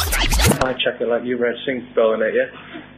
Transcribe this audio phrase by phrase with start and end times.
[0.00, 2.50] I check it like you read Singspell in it, yeah?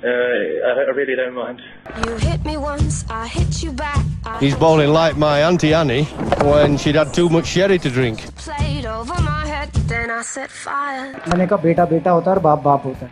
[0.02, 1.60] Uh, I, I, really don't mind.
[2.06, 4.04] You hit me once, I hit you back.
[4.24, 6.04] I He's bowling like my Auntie Annie
[6.44, 8.34] when she'd had too much sherry to drink.
[8.36, 11.12] Played over my head, then I set fire.
[11.28, 13.10] मैंने beta, बेटा बेटा होता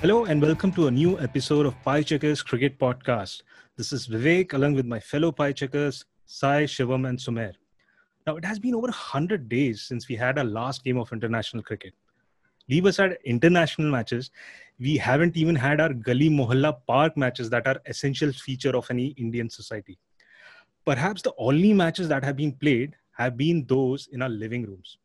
[0.00, 3.42] Hello and welcome to a new episode of Pie Chuckers Cricket Podcast.
[3.76, 7.52] This is Vivek along with my fellow Pie Chuckers, Sai, Shivam, and Sumer.
[8.26, 11.62] Now, it has been over 100 days since we had our last game of international
[11.62, 11.92] cricket.
[12.68, 14.30] Leave aside international matches,
[14.78, 19.08] we haven't even had our Gully Mohalla Park matches that are essential feature of any
[19.18, 19.98] Indian society.
[20.84, 24.98] Perhaps the only matches that have been played have been those in our living rooms.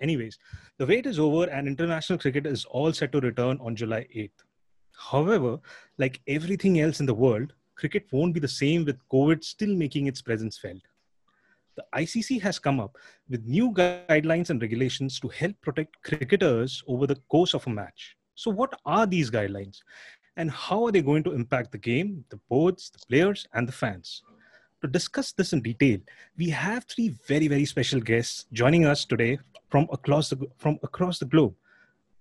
[0.00, 0.38] Anyways,
[0.78, 4.44] the wait is over and international cricket is all set to return on July 8th.
[4.96, 5.58] However,
[5.98, 10.06] like everything else in the world, cricket won't be the same with COVID still making
[10.06, 10.82] its presence felt.
[11.76, 12.96] The ICC has come up
[13.28, 18.16] with new guidelines and regulations to help protect cricketers over the course of a match.
[18.34, 19.78] So, what are these guidelines?
[20.36, 23.72] And how are they going to impact the game, the boards, the players, and the
[23.72, 24.22] fans?
[24.82, 25.98] To discuss this in detail,
[26.36, 29.38] we have three very, very special guests joining us today
[29.70, 31.54] from across the, from across the globe.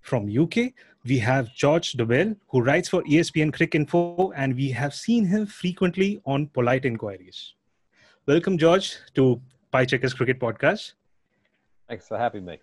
[0.01, 0.73] From UK,
[1.05, 5.45] we have George Dobell, who writes for ESPN ESPN Cricinfo, and we have seen him
[5.45, 7.53] frequently on Polite Enquiries.
[8.25, 10.93] Welcome, George, to Pie Chuckers Cricket Podcast.
[11.89, 12.59] Thanks for having me.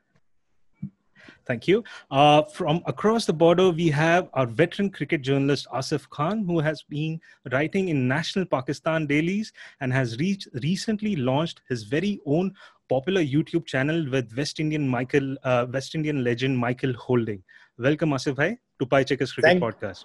[1.46, 1.84] Thank you.
[2.10, 6.82] Uh, from across the border, we have our veteran cricket journalist Asif Khan, who has
[6.82, 7.20] been
[7.52, 12.54] writing in national Pakistan dailies and has reached, recently launched his very own
[12.88, 17.42] popular YouTube channel with West Indian Michael, uh, West Indian legend Michael Holding.
[17.78, 20.04] Welcome, Asif Bhai, to Pie Chuckers Cricket Thank- Podcast.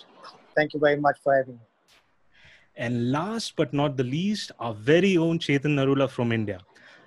[0.56, 1.62] Thank you very much for having me.
[2.78, 6.60] And last but not the least, our very own Chetan Narula from India.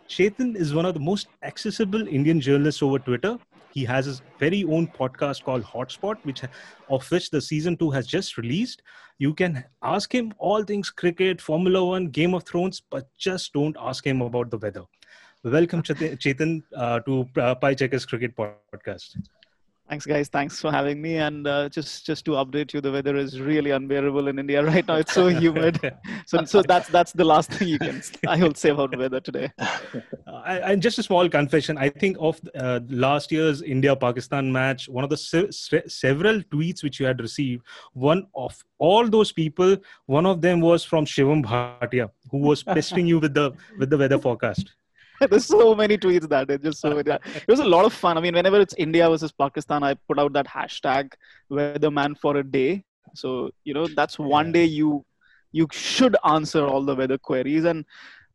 [0.08, 3.38] Chetan is one of the most accessible Indian journalists over Twitter.
[3.74, 6.42] He has his very own podcast called Hotspot, which
[6.88, 8.82] of which the season two has just released.
[9.18, 13.76] You can ask him all things cricket, Formula One, Game of Thrones, but just don't
[13.78, 14.84] ask him about the weather.
[15.44, 19.16] Welcome, Chet- Chetan, uh, to uh, Pie Chuckers Cricket Podcast.
[19.88, 20.28] Thanks, guys.
[20.28, 21.16] Thanks for having me.
[21.16, 24.86] And uh, just just to update you, the weather is really unbearable in India right
[24.86, 24.96] now.
[24.96, 25.80] It's so humid.
[26.26, 29.20] so so that's that's the last thing you can I will say about the weather
[29.20, 29.50] today.
[30.28, 34.88] Uh, and just a small confession i think of uh, last year's india pakistan match
[34.88, 37.62] one of the se- se- several tweets which you had received
[37.92, 39.76] one of all those people
[40.06, 43.46] one of them was from shivam bhatia who was pestering you with the
[43.78, 44.74] with the weather forecast
[45.30, 47.10] There's so many tweets that it just so many.
[47.10, 48.16] It was a lot of fun.
[48.18, 51.12] I mean, whenever it's India versus Pakistan, I put out that hashtag
[51.50, 52.84] weatherman for a day.
[53.14, 55.04] So you know that's one day you
[55.52, 57.84] you should answer all the weather queries and.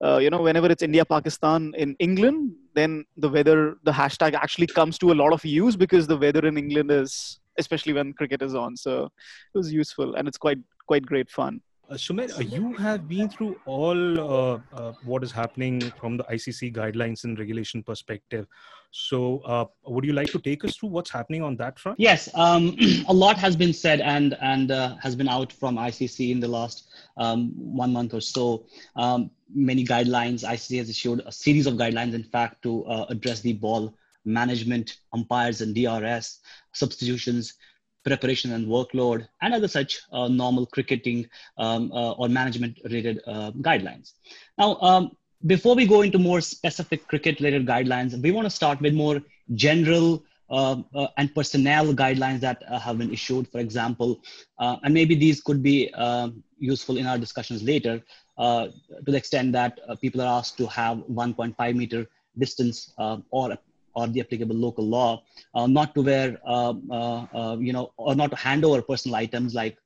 [0.03, 4.67] Uh, you know, whenever it's India Pakistan in England, then the weather, the hashtag actually
[4.67, 8.41] comes to a lot of use because the weather in England is, especially when cricket
[8.41, 8.75] is on.
[8.75, 10.57] So it was useful and it's quite
[10.87, 11.61] quite great fun.
[11.89, 16.73] Uh, uh, you have been through all uh, uh, what is happening from the icc
[16.73, 18.47] guidelines and regulation perspective
[18.91, 22.29] so uh, would you like to take us through what's happening on that front Yes,
[22.35, 22.75] um,
[23.07, 26.47] a lot has been said and and uh, has been out from ICC in the
[26.47, 28.65] last um, one month or so.
[28.95, 30.43] Um, many guidelines.
[30.43, 33.95] ICC has issued a series of guidelines, in fact, to address the ball
[34.25, 36.39] management, umpires and DRS,
[36.73, 37.55] substitutions,
[38.03, 41.27] preparation and workload, and other such uh, normal cricketing
[41.57, 44.13] um, uh, or management-related uh, guidelines.
[44.57, 45.15] Now, um,
[45.45, 49.21] before we go into more specific cricket-related guidelines, we want to start with more
[49.55, 54.21] general uh, uh, and personnel guidelines that uh, have been issued, for example,
[54.59, 58.01] uh, and maybe these could be um, useful in our discussions later
[58.37, 58.71] to
[59.07, 62.93] the extent that people are asked to have 1.5 meter distance
[63.31, 63.57] or
[63.95, 65.23] or the applicable local law,
[65.55, 69.53] uh, not to wear, uh, uh, you know, or not to hand over personal items
[69.53, 69.77] like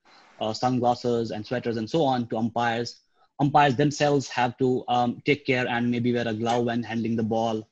[0.53, 3.01] sunglasses and sweaters and so on to umpires.
[3.39, 7.23] Umpires themselves have to um, take care and maybe wear a glove when handling the
[7.23, 7.67] ball.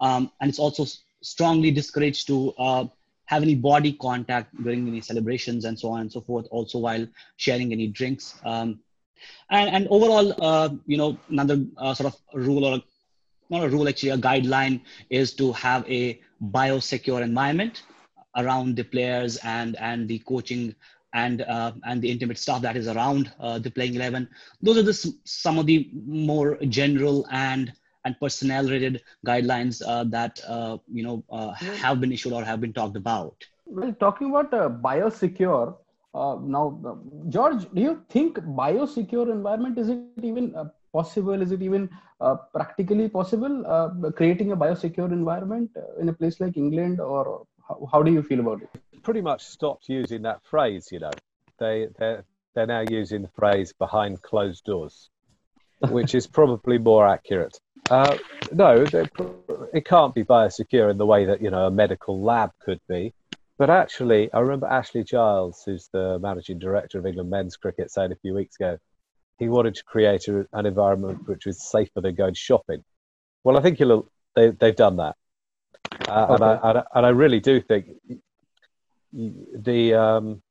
[0.00, 0.86] Um, and it's also
[1.22, 2.54] strongly discouraged to
[3.26, 7.06] have any body contact during any celebrations and so on and so forth, also while
[7.36, 8.38] sharing any drinks.
[8.44, 8.80] Um,
[9.50, 12.82] and, and overall, uh, you know, another uh, sort of rule or
[13.54, 14.80] not a rule, actually, a guideline
[15.10, 17.82] is to have a biosecure environment
[18.36, 20.74] around the players and, and the coaching
[21.14, 24.28] and, uh, and the intimate staff that is around uh, the playing 11.
[24.62, 27.72] Those are the, some of the more general and
[28.04, 31.52] and personnel related guidelines uh, that uh, you know uh,
[31.82, 35.76] have been issued or have been talked about Well, talking about uh, biosecure,
[36.14, 36.98] uh, now,
[37.28, 40.46] George, do you think biosecure environment is it even uh,
[40.98, 41.42] possible?
[41.46, 46.40] Is it even uh, practically possible uh, creating a biosecure environment uh, in a place
[46.40, 48.70] like England, or how, how do you feel about it?
[49.02, 50.92] Pretty much stopped using that phrase.
[50.92, 51.16] You know,
[51.58, 52.24] they they're
[52.54, 55.10] they're now using the phrase behind closed doors,
[55.98, 57.58] which is probably more accurate.
[57.90, 58.16] Uh,
[58.52, 58.84] no,
[59.78, 63.12] it can't be biosecure in the way that you know a medical lab could be.
[63.56, 68.10] But actually, I remember Ashley Giles, who's the managing director of England men's cricket, saying
[68.10, 68.78] a few weeks ago,
[69.38, 72.84] he wanted to create a, an environment which was safer than going shopping.
[73.42, 73.78] Well, I think
[74.36, 75.16] they, they've done that.
[76.08, 76.34] Uh, okay.
[76.34, 77.88] and, I, and, I, and, I, really do think
[79.12, 80.42] the, um,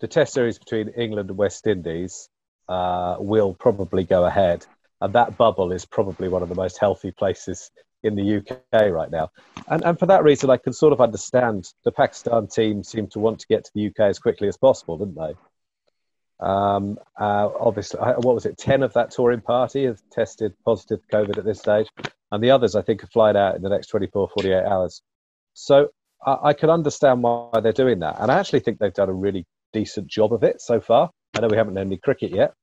[0.00, 2.28] the test series between England and West Indies
[2.68, 4.66] uh, will probably go ahead.
[5.00, 7.70] And that bubble is probably one of the most healthy places
[8.02, 9.30] in the UK right now.
[9.68, 13.18] And, and for that reason, I can sort of understand the Pakistan team seemed to
[13.18, 15.34] want to get to the UK as quickly as possible, didn't they?
[16.40, 18.58] Um, uh, obviously, what was it?
[18.58, 21.88] 10 of that touring party have tested positive COVID at this stage.
[22.32, 25.02] And the others, I think, are flying out in the next 24, 48 hours.
[25.54, 25.88] So
[26.24, 28.16] I, I can understand why they're doing that.
[28.18, 31.10] And I actually think they've done a really decent job of it so far.
[31.34, 32.54] I know we haven't had any cricket yet,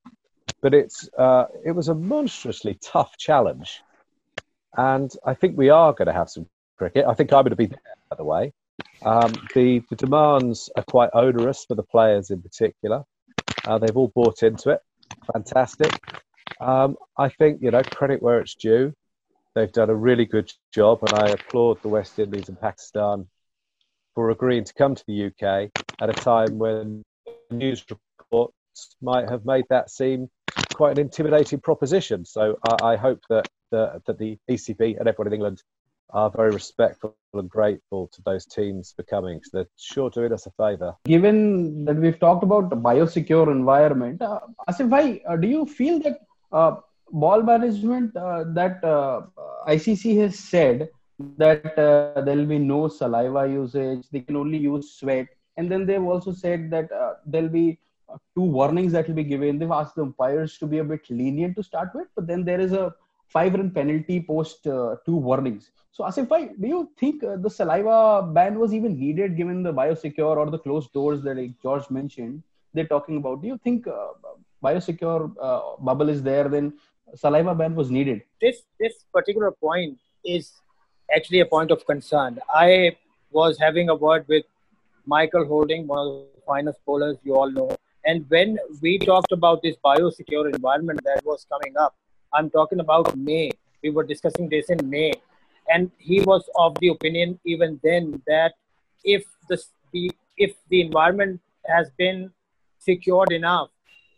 [0.61, 3.81] but it's uh, it was a monstrously tough challenge
[4.75, 6.47] and I think we are going to have some
[6.77, 7.05] cricket.
[7.07, 7.79] I think I'm going to be there,
[8.09, 8.53] by the way.
[9.03, 13.03] Um, the, the demands are quite onerous for the players in particular.
[13.65, 14.79] Uh, they've all bought into it.
[15.31, 15.99] Fantastic.
[16.59, 18.93] Um, I think, you know, credit where it's due.
[19.55, 23.27] They've done a really good job, and I applaud the West Indies and Pakistan
[24.15, 25.71] for agreeing to come to the UK
[26.01, 27.03] at a time when
[27.51, 28.53] news reports
[29.01, 30.29] might have made that seem
[30.73, 32.25] quite an intimidating proposition.
[32.25, 35.61] So I, I hope that the, that the ECB and everyone in England
[36.13, 39.41] are very respectful and grateful to those teams for coming.
[39.43, 40.95] So they're sure doing us a favour.
[41.05, 45.99] Given that we've talked about the biosecure environment, uh, Asif bhai, uh, do you feel
[45.99, 46.19] that
[46.51, 46.75] uh,
[47.11, 49.21] ball management uh, that uh,
[49.67, 50.89] ICC has said
[51.37, 55.27] that uh, there will be no saliva usage, they can only use sweat,
[55.57, 57.79] and then they've also said that uh, there'll be
[58.35, 59.57] two warnings that will be given.
[59.57, 62.59] They've asked the umpires to be a bit lenient to start with, but then there
[62.59, 62.93] is a
[63.35, 65.71] five run penalty post uh, two warnings.
[65.91, 67.97] So, Asif, bhai, do you think uh, the saliva
[68.35, 72.41] ban was even needed given the biosecure or the closed doors that like, George mentioned?
[72.73, 73.41] They're talking about.
[73.43, 74.07] Do you think uh,
[74.63, 76.47] biosecure uh, bubble is there?
[76.55, 76.73] Then
[77.15, 78.23] saliva ban was needed.
[78.41, 80.53] This this particular point is
[81.15, 82.39] actually a point of concern.
[82.49, 82.95] I
[83.31, 84.45] was having a word with
[85.05, 87.69] Michael Holding, one of the finest bowlers you all know.
[88.05, 91.95] And when we talked about this biosecure environment that was coming up,
[92.33, 93.51] I'm talking about May.
[93.83, 95.11] We were discussing this in May,
[95.69, 98.53] and he was of the opinion even then that
[99.03, 102.31] if the, the if the environment has been
[102.79, 103.69] secured enough,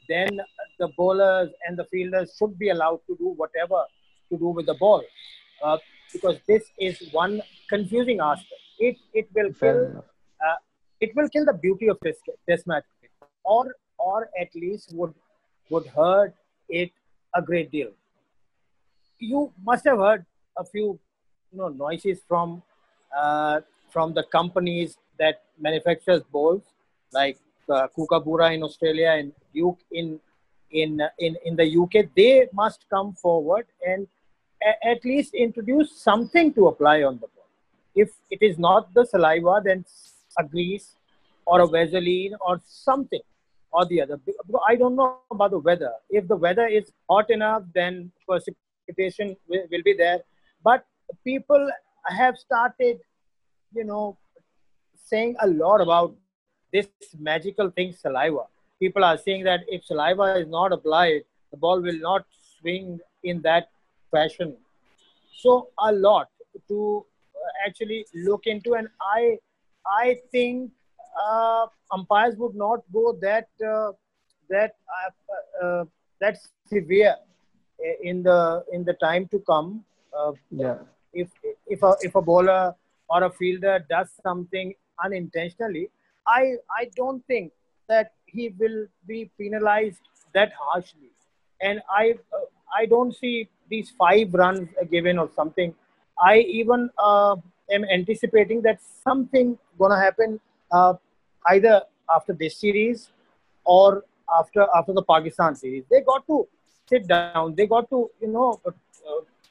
[0.08, 0.40] then
[0.80, 3.84] the bowlers and the fielders should be allowed to do whatever
[4.30, 5.04] to do with the ball,
[5.64, 5.78] uh,
[6.14, 8.62] because this is one confusing aspect.
[8.80, 10.04] It it will kill
[10.46, 10.56] uh,
[11.02, 12.18] it will kill the beauty of this
[12.48, 12.86] this match,
[13.44, 15.14] or or at least would
[15.70, 16.34] would hurt
[16.70, 16.92] it
[17.36, 17.92] a great deal
[19.20, 20.26] you must have heard
[20.58, 21.00] a few
[21.52, 22.62] you know noises from
[23.18, 26.62] uh, from the companies that manufactures bowls
[27.14, 27.38] like
[27.70, 30.20] uh, Kookaburra in Australia and Duke in
[30.72, 32.10] in in in the UK.
[32.16, 34.08] They must come forward and
[34.64, 37.48] a- at least introduce something to apply on the ball.
[37.96, 39.86] If it is not the saliva, then
[40.38, 40.96] a grease
[41.46, 43.22] or a Vaseline or something
[43.72, 44.20] or the other.
[44.68, 45.92] I don't know about the weather.
[46.10, 48.12] If the weather is hot enough, then
[48.88, 50.20] reputation will, will be there.
[50.64, 50.86] But
[51.24, 51.70] people
[52.08, 53.00] have started,
[53.74, 54.18] you know,
[55.06, 56.16] saying a lot about
[56.72, 56.88] this
[57.20, 58.44] magical thing, saliva.
[58.80, 62.26] People are saying that if saliva is not applied, the ball will not
[62.60, 63.70] swing in that
[64.12, 64.56] fashion.
[65.38, 66.28] So a lot
[66.68, 67.06] to
[67.66, 69.38] actually look into, and I,
[69.88, 70.72] I think
[71.28, 73.92] uh, umpires would not go that uh,
[74.50, 75.86] that uh, uh
[76.20, 76.38] that
[76.68, 77.16] severe
[78.02, 79.84] in the in the time to come.
[80.18, 80.78] Uh, yeah.
[81.14, 81.30] If
[81.68, 82.76] if a if a bowler
[83.10, 85.90] or a fielder does something unintentionally,
[86.28, 87.52] I I don't think
[87.88, 90.02] that he will be penalized
[90.34, 91.12] that harshly,
[91.62, 92.46] and I uh,
[92.78, 95.74] I don't see these five runs given or something.
[96.20, 97.36] I even uh,
[97.72, 100.40] am anticipating that something gonna happen
[100.72, 100.94] uh,
[101.48, 101.82] either
[102.14, 103.10] after this series
[103.64, 104.04] or
[104.40, 105.84] after after the Pakistan series.
[105.90, 106.48] They got to
[106.88, 107.56] sit down.
[107.56, 108.72] They got to, you know, uh,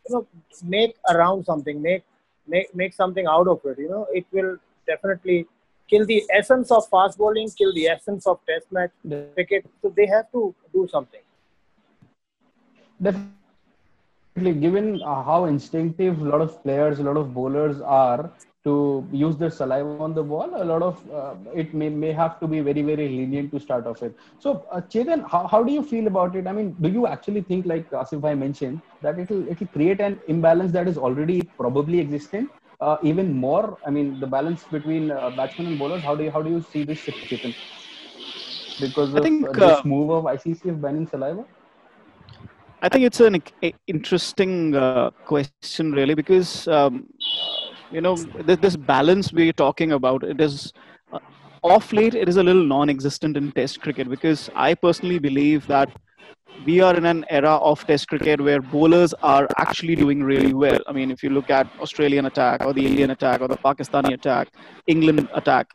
[0.09, 0.27] you know,
[0.63, 2.05] make around something, make
[2.47, 3.79] make make something out of it.
[3.79, 5.47] You know, it will definitely
[5.89, 8.91] kill the essence of fast bowling, kill the essence of test match
[9.35, 9.67] cricket.
[9.83, 11.21] So they have to do something.
[13.01, 14.61] Definitely.
[14.61, 18.31] Given uh, how instinctive a lot of players, a lot of bowlers are
[18.65, 22.39] to use their saliva on the ball, a lot of uh, it may, may have
[22.41, 24.15] to be very, very lenient to start off with.
[24.39, 26.47] So, uh, Chetan, how, how do you feel about it?
[26.47, 30.19] I mean, do you actually think, like Asif i mentioned, that it'll it'll create an
[30.29, 32.51] imbalance that is already probably existent?
[32.81, 36.03] Uh, even more, I mean, the balance between uh, batsmen and bowlers.
[36.03, 37.55] How do you how do you see this Chetan?
[38.81, 41.45] Because of I think, this uh, move of ICC of banning saliva.
[42.83, 43.43] I think it's an
[43.87, 47.07] interesting uh, question, really, because um,
[47.95, 50.25] you know th- this balance we're talking about.
[50.25, 50.73] It is
[51.13, 51.21] uh,
[51.63, 52.15] off late.
[52.15, 55.91] It is a little non-existent in Test cricket because I personally believe that
[56.67, 60.79] we are in an era of Test cricket where bowlers are actually doing really well.
[60.89, 64.15] I mean, if you look at Australian attack or the Indian attack or the Pakistani
[64.15, 64.49] attack,
[64.87, 65.69] England attack.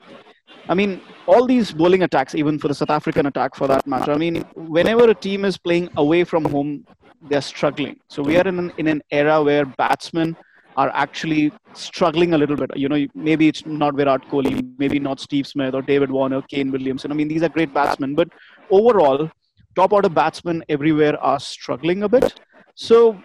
[0.67, 4.11] I mean, all these bowling attacks, even for the South African attack for that matter.
[4.11, 6.85] I mean, whenever a team is playing away from home,
[7.29, 7.99] they're struggling.
[8.07, 10.35] So we are in an, in an era where batsmen
[10.77, 12.75] are actually struggling a little bit.
[12.75, 16.71] You know, maybe it's not Virat Kohli, maybe not Steve Smith or David Warner, Kane
[16.71, 17.11] Williamson.
[17.11, 18.29] I mean, these are great batsmen, but
[18.69, 19.29] overall,
[19.75, 22.39] top order batsmen everywhere are struggling a bit.
[22.75, 23.21] So,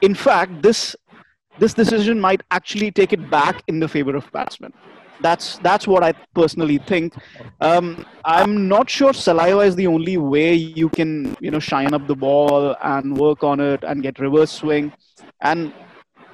[0.00, 0.96] in fact, this
[1.58, 4.72] this decision might actually take it back in the favor of batsmen.
[5.20, 7.14] That's that's what I personally think.
[7.60, 12.06] Um, I'm not sure saliva is the only way you can you know shine up
[12.06, 14.92] the ball and work on it and get reverse swing.
[15.40, 15.72] And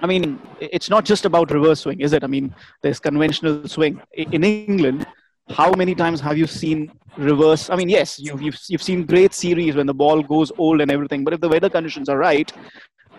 [0.02, 2.24] I mean, it's not just about reverse swing, is it?
[2.24, 5.06] I mean, there's conventional swing in England.
[5.50, 7.70] How many times have you seen reverse?
[7.70, 10.90] I mean, yes, you've, you've, you've seen great series when the ball goes old and
[10.90, 12.52] everything, but if the weather conditions are right,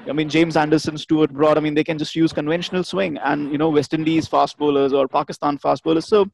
[0.08, 3.50] I mean, James Anderson, Stuart Broad, I mean, they can just use conventional swing and,
[3.52, 6.08] you know, West Indies fast bowlers or Pakistan fast bowlers.
[6.08, 6.26] So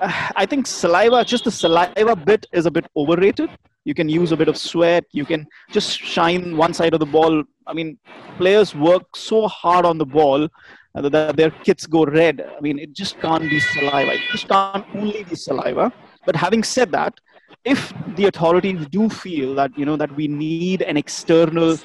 [0.00, 3.50] uh, I think saliva, just the saliva bit is a bit overrated.
[3.84, 5.04] You can use a bit of sweat.
[5.12, 7.42] You can just shine one side of the ball.
[7.66, 7.98] I mean,
[8.36, 10.48] players work so hard on the ball
[10.94, 12.40] uh, that their kits go red.
[12.56, 14.12] I mean, it just can't be saliva.
[14.14, 15.92] It just can't only be saliva.
[16.26, 17.14] But having said that,
[17.64, 21.76] if the authorities do feel that you know that we need an external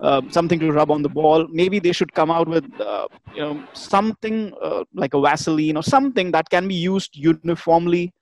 [0.00, 1.46] um, something to rub on the ball.
[1.50, 5.82] Maybe they should come out with uh, you know something uh, like a Vaseline or
[5.82, 8.12] something that can be used uniformly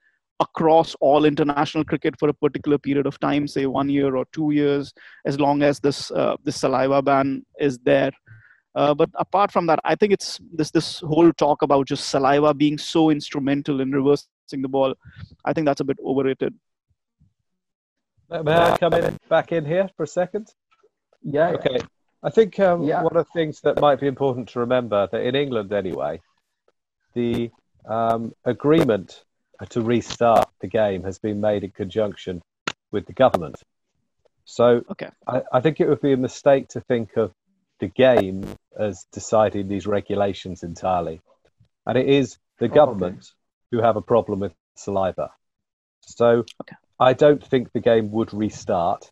[0.40, 4.50] across all international cricket for a particular period of time, say one year or two
[4.50, 4.92] years,
[5.24, 8.12] as long as this uh, this saliva ban is there.
[8.74, 12.52] Uh, but apart from that, I think it's this this whole talk about just saliva
[12.52, 14.94] being so instrumental in reversing the ball.
[15.44, 16.54] I think that's a bit overrated.
[18.28, 20.52] May I come in back in here for a second?
[21.22, 21.50] Yeah.
[21.50, 21.78] Okay.
[22.22, 23.02] I think um, Yeah.
[23.02, 26.20] one of the things that might be important to remember that in England anyway,
[27.14, 27.50] the
[27.88, 29.24] um, agreement
[29.70, 32.42] to restart the game has been made in conjunction
[32.92, 33.56] with the government.
[34.44, 35.08] So Okay.
[35.26, 37.32] I, I think it would be a mistake to think of
[37.80, 38.44] the game
[38.78, 41.20] as deciding these regulations entirely.
[41.86, 43.32] And it is the government
[43.70, 45.30] who have a problem with saliva.
[46.00, 46.76] So okay.
[46.98, 49.10] I don't think the game would restart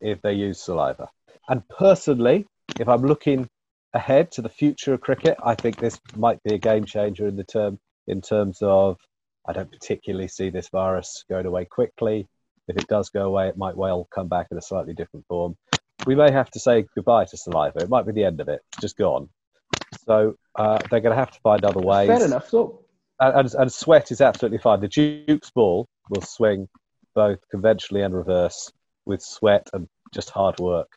[0.00, 1.08] if they use saliva.
[1.48, 2.46] And personally,
[2.80, 3.48] if I'm looking
[3.92, 7.36] ahead to the future of cricket, I think this might be a game changer in
[7.36, 8.98] the term in terms of
[9.46, 12.26] I don't particularly see this virus going away quickly.
[12.68, 15.56] If it does go away, it might well come back in a slightly different form.
[16.06, 17.80] We may have to say goodbye to saliva.
[17.80, 18.60] It might be the end of it.
[18.72, 19.28] It's just gone.
[20.06, 22.08] So uh, they're going to have to find other ways.
[22.08, 22.48] Fair enough.
[22.48, 22.84] So
[23.20, 24.80] And, and, and sweat is absolutely fine.
[24.80, 26.68] The Duke's ball will swing
[27.14, 28.72] both conventionally and reverse
[29.06, 30.88] with sweat and just hard work.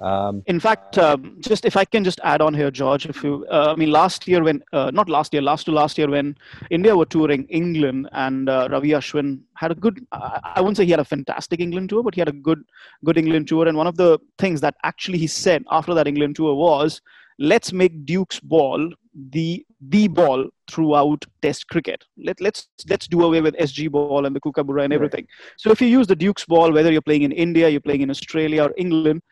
[0.00, 3.46] Um, In fact, um, just if I can just add on here, George, if you,
[3.50, 6.36] uh, I mean, last year when, uh, not last year, last to last year when
[6.70, 10.84] India were touring England and uh, Ravi Ashwin had a good, I I wouldn't say
[10.86, 12.62] he had a fantastic England tour, but he had a good,
[13.04, 13.68] good England tour.
[13.68, 17.02] And one of the things that actually he said after that England tour was,
[17.38, 18.90] let's make Duke's ball
[19.30, 22.04] the the ball throughout Test cricket.
[22.16, 25.26] Let, let's let's do away with SG ball and the Kookaburra and everything.
[25.56, 28.10] So if you use the Duke's ball, whether you're playing in India, you're playing in
[28.10, 29.22] Australia or England,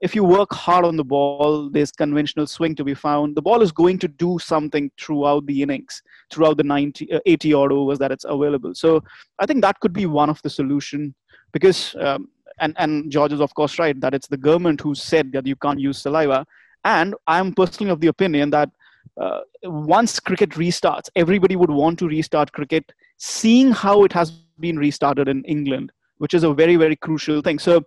[0.00, 3.34] if you work hard on the ball, there's conventional swing to be found.
[3.34, 7.52] The ball is going to do something throughout the innings, throughout the 90, uh, 80
[7.54, 8.74] odd overs that it's available.
[8.74, 9.02] So
[9.38, 11.14] I think that could be one of the solution
[11.52, 12.28] because, um,
[12.60, 15.56] and, and George is of course right, that it's the government who said that you
[15.56, 16.46] can't use saliva.
[16.84, 18.70] And I'm personally of the opinion that
[19.20, 24.78] uh, once cricket restarts, everybody would want to restart cricket, seeing how it has been
[24.78, 27.58] restarted in England, which is a very, very crucial thing.
[27.58, 27.84] So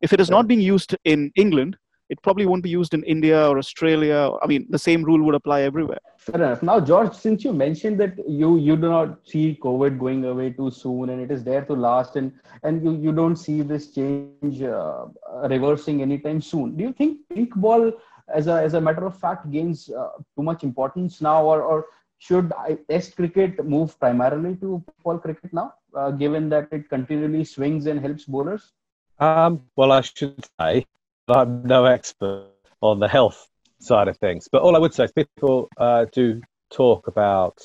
[0.00, 1.76] if it is not being used in England,
[2.10, 4.30] it probably won't be used in India or Australia.
[4.42, 6.00] I mean, the same rule would apply everywhere.
[6.18, 6.62] Fair enough.
[6.62, 10.70] Now, George, since you mentioned that you you do not see COVID going away too
[10.72, 12.32] soon, and it is there to last, and
[12.64, 15.06] and you you don't see this change uh,
[15.54, 16.76] reversing anytime soon.
[16.76, 17.92] Do you think pink ball,
[18.40, 21.86] as a as a matter of fact, gains uh, too much importance now, or or
[22.18, 22.52] should
[22.90, 27.98] Test cricket move primarily to ball cricket now, uh, given that it continually swings and
[28.00, 28.72] helps bowlers?
[29.20, 30.86] Um, well, I should say
[31.28, 32.48] I'm no expert
[32.80, 33.46] on the health
[33.78, 37.58] side of things, but all I would say is people uh, do talk about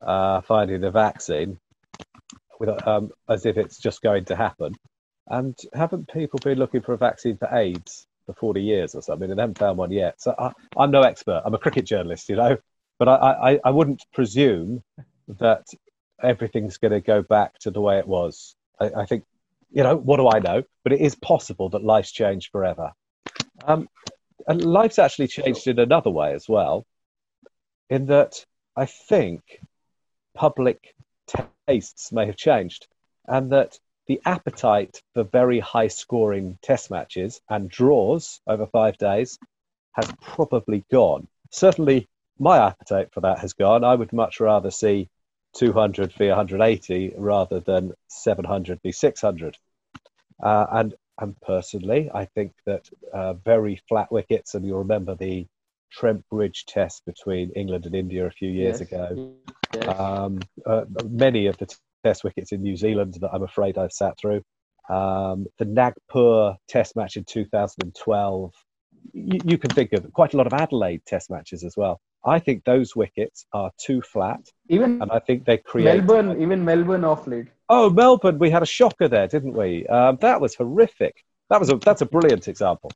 [0.00, 1.58] uh, finding a vaccine
[2.60, 4.74] with, um, as if it's just going to happen.
[5.26, 9.30] And haven't people been looking for a vaccine for AIDS for 40 years or something
[9.30, 10.20] and haven't found one yet?
[10.20, 11.42] So I, am no expert.
[11.44, 12.56] I'm a cricket journalist, you know,
[13.00, 13.14] but I,
[13.54, 14.84] I, I wouldn't presume
[15.40, 15.66] that
[16.22, 18.54] everything's going to go back to the way it was.
[18.80, 19.24] I, I think
[19.74, 20.62] you know, what do I know?
[20.84, 22.92] But it is possible that life's changed forever.
[23.64, 23.88] Um,
[24.46, 26.86] and life's actually changed in another way as well,
[27.90, 29.42] in that I think
[30.34, 30.94] public
[31.66, 32.86] tastes may have changed,
[33.26, 39.38] and that the appetite for very high scoring test matches and draws over five days
[39.92, 41.26] has probably gone.
[41.50, 43.82] Certainly, my appetite for that has gone.
[43.82, 45.08] I would much rather see
[45.54, 49.56] 200 v 180 rather than 700 v 600.
[50.42, 55.46] Uh, and and personally, I think that uh, very flat wickets, and you'll remember the
[55.92, 58.88] Trent Bridge test between England and India a few years yes.
[58.88, 59.34] ago.
[59.74, 60.00] Yes.
[60.00, 63.92] Um, uh, many of the t- test wickets in New Zealand that I'm afraid I've
[63.92, 64.42] sat through.
[64.90, 68.52] Um, the Nagpur test match in 2012.
[69.12, 72.00] You, you can think of quite a lot of Adelaide test matches as well.
[72.26, 74.40] I think those wickets are too flat.
[74.68, 77.48] Even and I think they create Melbourne, even Melbourne off late.
[77.68, 79.86] Oh, Melbourne, we had a shocker there, didn't we?
[79.86, 81.24] Um, that was horrific.
[81.50, 82.90] That was a, that's a brilliant example.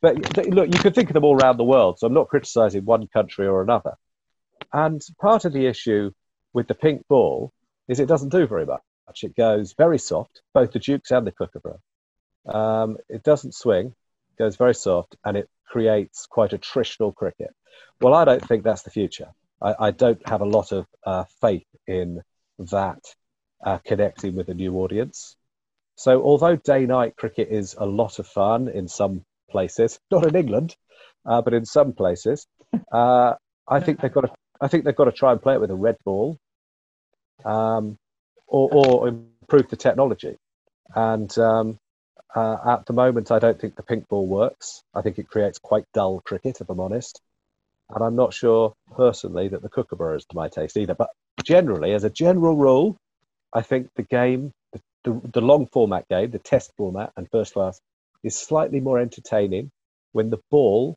[0.00, 1.98] But look, you can think of them all around the world.
[1.98, 3.94] So I'm not criticising one country or another.
[4.72, 6.10] And part of the issue
[6.52, 7.52] with the pink ball
[7.88, 8.82] is it doesn't do very much.
[9.22, 11.78] It goes very soft, both the Dukes and the Kookaburra.
[12.46, 13.94] Um, it doesn't swing,
[14.38, 17.54] goes very soft, and it creates quite attritional cricket.
[18.00, 19.28] Well, I don't think that's the future.
[19.60, 22.22] I, I don't have a lot of uh, faith in
[22.58, 23.02] that
[23.64, 25.36] uh, connecting with a new audience.
[25.96, 30.36] So, although day night cricket is a lot of fun in some places, not in
[30.36, 30.76] England,
[31.24, 32.46] uh, but in some places,
[32.92, 33.34] uh,
[33.66, 34.32] I think they've got to.
[34.60, 36.38] I think they've got to try and play it with a red ball,
[37.44, 37.96] um,
[38.46, 40.36] or, or improve the technology.
[40.94, 41.78] And um,
[42.34, 44.82] uh, at the moment, I don't think the pink ball works.
[44.94, 47.20] I think it creates quite dull cricket, if I'm honest.
[47.90, 50.94] And I'm not sure personally that the kookaburra is to my taste either.
[50.94, 51.10] But
[51.42, 52.96] generally, as a general rule,
[53.54, 57.54] I think the game, the, the, the long format game, the test format and first
[57.54, 57.80] class,
[58.24, 59.70] is slightly more entertaining
[60.12, 60.96] when the ball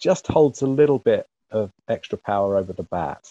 [0.00, 3.24] just holds a little bit of extra power over the bat.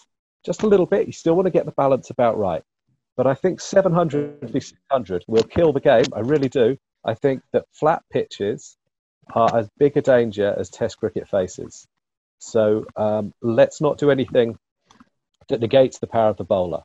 [0.44, 1.06] Just a little bit.
[1.06, 2.62] You still want to get the balance about right.
[3.16, 6.06] But I think 700 v 600 will kill the game.
[6.14, 6.76] I really do.
[7.04, 8.76] I think that flat pitches
[9.34, 11.86] are as big a danger as Test cricket faces.
[12.38, 14.58] So um, let's not do anything
[15.48, 16.82] that negates the power of the bowler.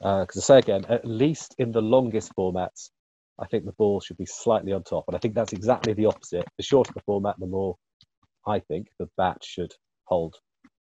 [0.00, 2.90] Because uh, I say again, at least in the longest formats,
[3.40, 5.04] I think the ball should be slightly on top.
[5.08, 6.46] And I think that's exactly the opposite.
[6.56, 7.76] The shorter the format, the more
[8.46, 9.72] I think the bat should
[10.04, 10.34] hold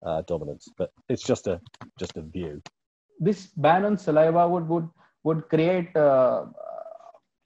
[0.05, 0.67] uh, dominance.
[0.77, 1.59] But it's just a
[1.99, 2.61] just a view.
[3.19, 4.89] This ban on saliva would would
[5.23, 6.45] would create uh,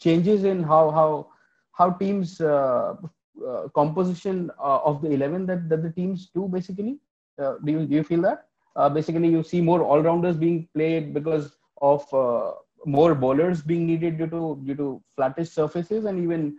[0.01, 1.27] changes in how how
[1.71, 2.95] how teams uh,
[3.47, 6.99] uh, composition uh, of the 11 that, that the teams do basically
[7.41, 10.67] uh, do you do you feel that uh, basically you see more all rounders being
[10.73, 12.51] played because of uh,
[12.85, 16.55] more bowlers being needed due to due to flattish surfaces and even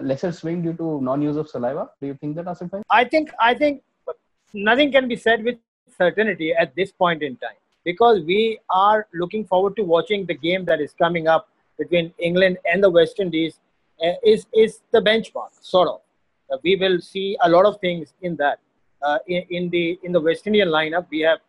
[0.00, 3.54] lesser swing due to non-use of saliva do you think that Asif I think I
[3.54, 3.82] think
[4.52, 5.58] nothing can be said with
[5.96, 10.64] certainty at this point in time because we are looking forward to watching the game
[10.64, 13.60] that is coming up between England and the West Indies
[14.04, 16.00] uh, is is the benchmark sort of.
[16.50, 18.58] Uh, we will see a lot of things in that.
[19.02, 21.40] Uh, in, in, the in the West Indian lineup, we have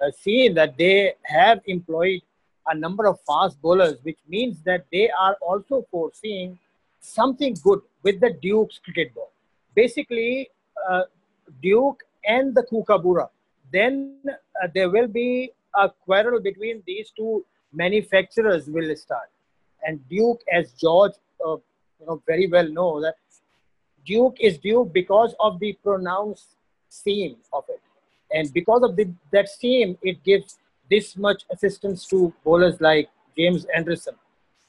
[0.00, 2.20] uh, seen that they have employed
[2.66, 6.58] a number of fast bowlers, which means that they are also foreseeing
[7.00, 9.30] something good with the Duke's cricket ball.
[9.74, 10.50] Basically,
[10.88, 11.02] uh,
[11.62, 13.28] Duke and the Kookaburra.
[13.72, 19.30] Then uh, there will be a quarrel between these two manufacturers will start.
[19.86, 21.12] And Duke, as George
[21.44, 21.56] uh,
[22.00, 23.16] you know very well know, that
[24.04, 26.56] Duke is Duke because of the pronounced
[26.92, 27.80] seam of it.
[28.34, 30.58] And because of the, that seam, it gives
[30.90, 34.14] this much assistance to bowlers like James Anderson.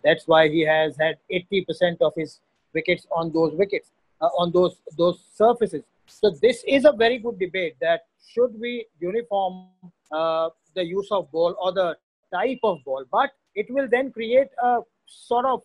[0.03, 2.39] That's why he has had 80% of his
[2.73, 3.89] wickets on those wickets.
[4.23, 5.83] uh, on those those surfaces.
[6.07, 9.67] So this is a very good debate that should we uniform
[10.12, 11.97] uh, the use of ball or the
[12.33, 15.62] type of ball, but it will then create a sort of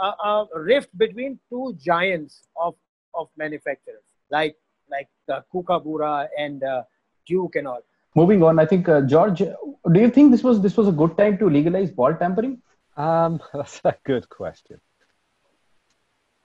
[0.00, 2.74] a, a rift between two giants of
[3.14, 4.56] of manufacturers like
[4.90, 6.82] like uh, Kookaburra and uh,
[7.26, 7.82] Duke and all.
[8.14, 11.16] Moving on, I think uh, George, do you think this was this was a good
[11.16, 12.60] time to legalize ball tampering?
[12.96, 14.80] Um, that's a good question.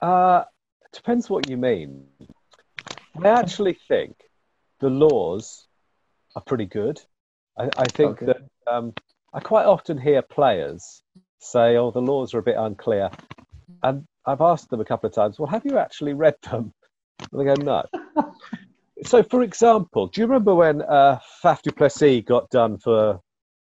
[0.00, 0.44] Uh,
[0.92, 2.06] depends what you mean.
[3.22, 4.16] I actually think
[4.80, 5.66] the laws
[6.34, 7.00] are pretty good.
[7.58, 8.26] I, I think Okay.
[8.26, 8.92] that um,
[9.32, 11.02] I quite often hear players
[11.38, 13.10] say, "Oh, the laws are a bit unclear,"
[13.82, 16.72] and I've asked them a couple of times, "Well, have you actually read them?"
[17.32, 17.88] And I'm not.
[19.04, 23.20] so, for example, do you remember when uh, Faf du Plessis got done for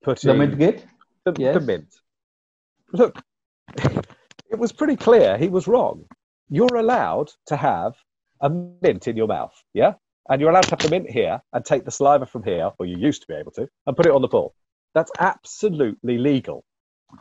[0.03, 0.87] putting The mint gate?
[1.25, 1.95] the, the mint.
[2.93, 3.21] Look,
[4.51, 6.05] it was pretty clear he was wrong.
[6.49, 7.95] You're allowed to have
[8.41, 9.95] a mint in your mouth, yeah?
[10.29, 12.87] And you're allowed to have the mint here and take the saliva from here, or
[12.87, 14.55] you used to be able to, and put it on the ball.
[14.95, 16.65] That's absolutely legal.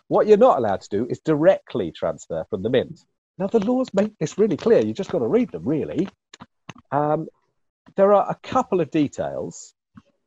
[0.08, 3.00] What you're not allowed to do is directly transfer from the mint.
[3.38, 4.80] Now, the laws make this really clear.
[4.80, 6.08] You just got to read them, really.
[6.92, 7.28] Um,
[7.96, 9.74] there are a couple of details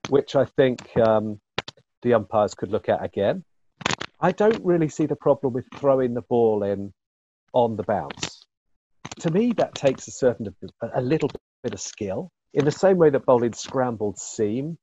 [0.09, 1.41] which I think um,
[2.03, 3.45] the umpires could look at again.
[4.21, 6.93] I don't really see the problem with throwing the ball in
[7.53, 8.47] on the bounce.
[9.21, 10.55] To me, that takes a certain,
[10.95, 11.31] a little
[11.63, 12.31] bit of skill.
[12.55, 14.79] In the same way that bowling scrambled seam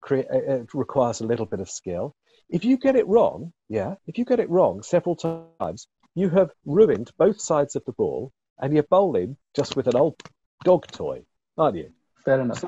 [0.00, 2.14] crea- uh, uh, requires a little bit of skill.
[2.48, 6.50] If you get it wrong, yeah, if you get it wrong several times, you have
[6.64, 10.16] ruined both sides of the ball, and you're bowling just with an old
[10.64, 11.22] dog toy,
[11.56, 11.90] aren't you?
[12.24, 12.64] Fair enough.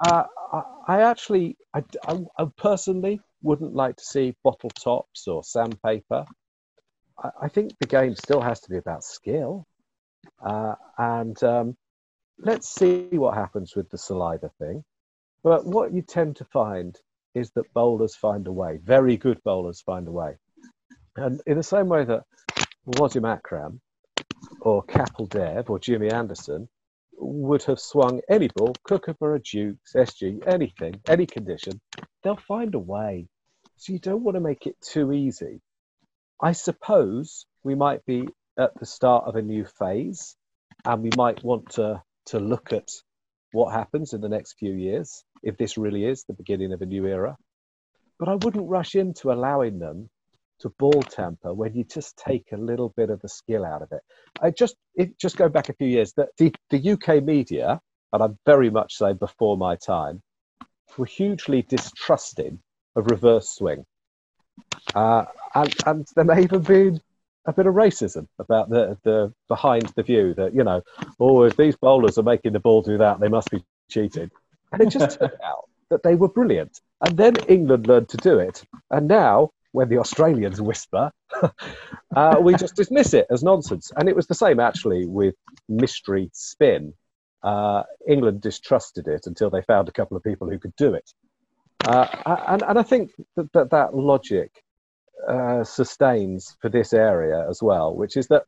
[0.00, 5.42] Uh, I, I actually, I, I, I personally wouldn't like to see bottle tops or
[5.42, 6.24] sandpaper.
[7.22, 9.66] I, I think the game still has to be about skill.
[10.44, 11.76] Uh, and um,
[12.38, 14.84] let's see what happens with the saliva thing.
[15.42, 16.96] But what you tend to find
[17.34, 18.78] is that bowlers find a way.
[18.82, 20.36] Very good bowlers find a way.
[21.16, 22.22] And in the same way that
[22.96, 23.80] Wasim Akram
[24.60, 26.68] or Kapil Dev or Jimmy Anderson
[27.18, 31.80] would have swung any ball, Kookaburra, Dukes, SG, anything, any condition,
[32.22, 33.28] they'll find a way.
[33.76, 35.60] So you don't want to make it too easy.
[36.40, 40.36] I suppose we might be at the start of a new phase
[40.84, 42.88] and we might want to, to look at
[43.52, 46.86] what happens in the next few years if this really is the beginning of a
[46.86, 47.36] new era.
[48.18, 50.08] But I wouldn't rush into allowing them
[50.60, 53.92] to ball tamper when you just take a little bit of the skill out of
[53.92, 54.00] it.
[54.40, 57.80] I just it, just go back a few years that the, the UK media,
[58.12, 60.22] and I'm very much so before my time,
[60.96, 62.58] were hugely distrusting
[62.96, 63.84] of reverse swing.
[64.94, 67.00] Uh, and, and there may even been
[67.46, 70.82] a bit of racism about the, the behind the view that, you know,
[71.20, 74.30] oh, if these bowlers are making the ball do that, they must be cheating.
[74.72, 76.80] And it just turned out that they were brilliant.
[77.00, 78.64] And then England learned to do it.
[78.90, 81.10] And now, when the Australians whisper,
[82.16, 83.92] uh, we just dismiss it as nonsense.
[83.96, 85.34] And it was the same actually with
[85.68, 86.94] mystery spin.
[87.42, 91.12] Uh, England distrusted it until they found a couple of people who could do it.
[91.86, 92.06] Uh,
[92.48, 94.50] and, and I think that that, that logic
[95.26, 98.44] uh, sustains for this area as well, which is that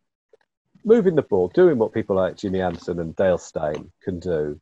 [0.85, 4.61] moving the ball, doing what people like Jimmy Anderson and Dale Steyn can do,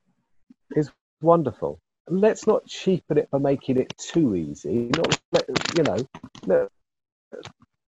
[0.76, 0.90] is
[1.20, 1.80] wonderful.
[2.10, 4.90] Let's not cheapen it by making it too easy.
[4.96, 6.06] Not, let- you know,
[6.46, 6.68] let,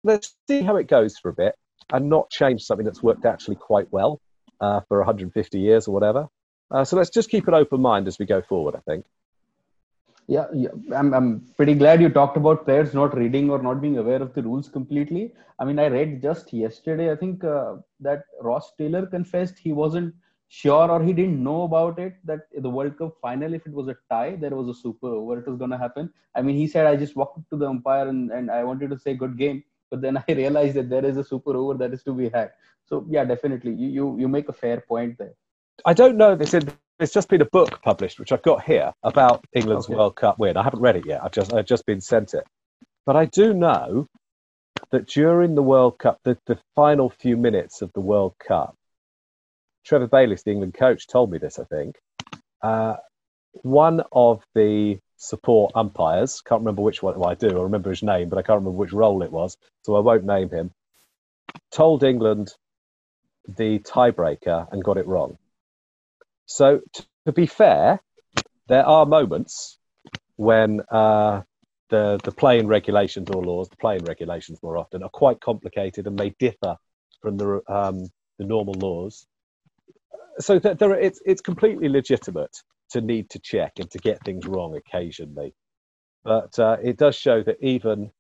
[0.05, 1.55] let's see how it goes for a bit
[1.93, 4.21] and not change something that's worked actually quite well
[4.61, 6.29] uh, for 150 years or whatever.
[6.71, 9.05] Uh, so let's just keep an open mind as we go forward, I think.
[10.29, 10.69] Yeah, yeah.
[10.95, 14.33] I'm, I'm pretty glad you talked about players not reading or not being aware of
[14.33, 15.35] the rules completely.
[15.59, 20.15] I mean, I read just yesterday, I think uh, that Ross Taylor confessed he wasn't
[20.51, 23.87] sure or he didn't know about it that the World Cup final, if it was
[23.87, 26.13] a tie, there was a super over, it was going to happen.
[26.35, 28.91] I mean, he said, I just walked up to the umpire and, and I wanted
[28.91, 31.95] to say good game, but then I realized that there is a super over that
[31.95, 32.51] is to be had.
[32.85, 33.75] So, yeah, definitely.
[33.75, 35.35] You, you, you make a fair point there.
[35.87, 36.35] I don't know.
[36.35, 36.65] This is,
[36.99, 39.95] there's just been a book published, which I've got here, about England's Okay.
[39.95, 40.57] World Cup win.
[40.57, 41.23] I haven't read it yet.
[41.23, 42.45] I've just I've just been sent it,
[43.07, 44.09] but I do know
[44.91, 48.75] that during the World Cup, the, the final few minutes of the World Cup,
[49.85, 51.59] Trevor Bayliss, the England coach, told me this.
[51.59, 51.97] I think
[52.63, 52.97] uh,
[53.53, 57.19] one of the support umpires, can't remember which one.
[57.19, 57.59] Well, I do.
[57.59, 60.25] I remember his name, but I can't remember which role it was, so I won't
[60.25, 60.73] name him.
[61.71, 62.53] Told England
[63.49, 65.39] the tiebreaker and got it wrong.
[66.47, 66.81] So,
[67.27, 68.01] to be fair,
[68.69, 69.79] there are moments
[70.37, 71.43] when uh,
[71.91, 76.17] the the playing regulations or laws, the playing regulations more often, are quite complicated and
[76.17, 76.77] may differ
[77.21, 78.07] from the um,
[78.39, 79.27] the normal laws.
[80.39, 82.57] So that there, are, it's it's completely legitimate
[82.91, 85.55] to need to check and to get things wrong occasionally,
[86.25, 88.11] but uh, it does show that even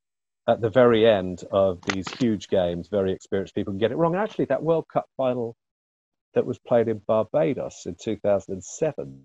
[0.49, 4.15] at the very end of these huge games, very experienced people can get it wrong.
[4.17, 5.57] Actually, that World Cup final
[6.35, 9.23] that was played in Barbados in 2007,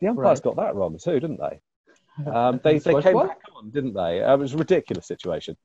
[0.00, 0.42] the umpires Right.
[0.42, 1.60] got that wrong too, didn't they?
[2.26, 3.28] Um, they they came one?
[3.28, 4.22] back on, didn't they?
[4.22, 5.56] Uh, it was a ridiculous situation.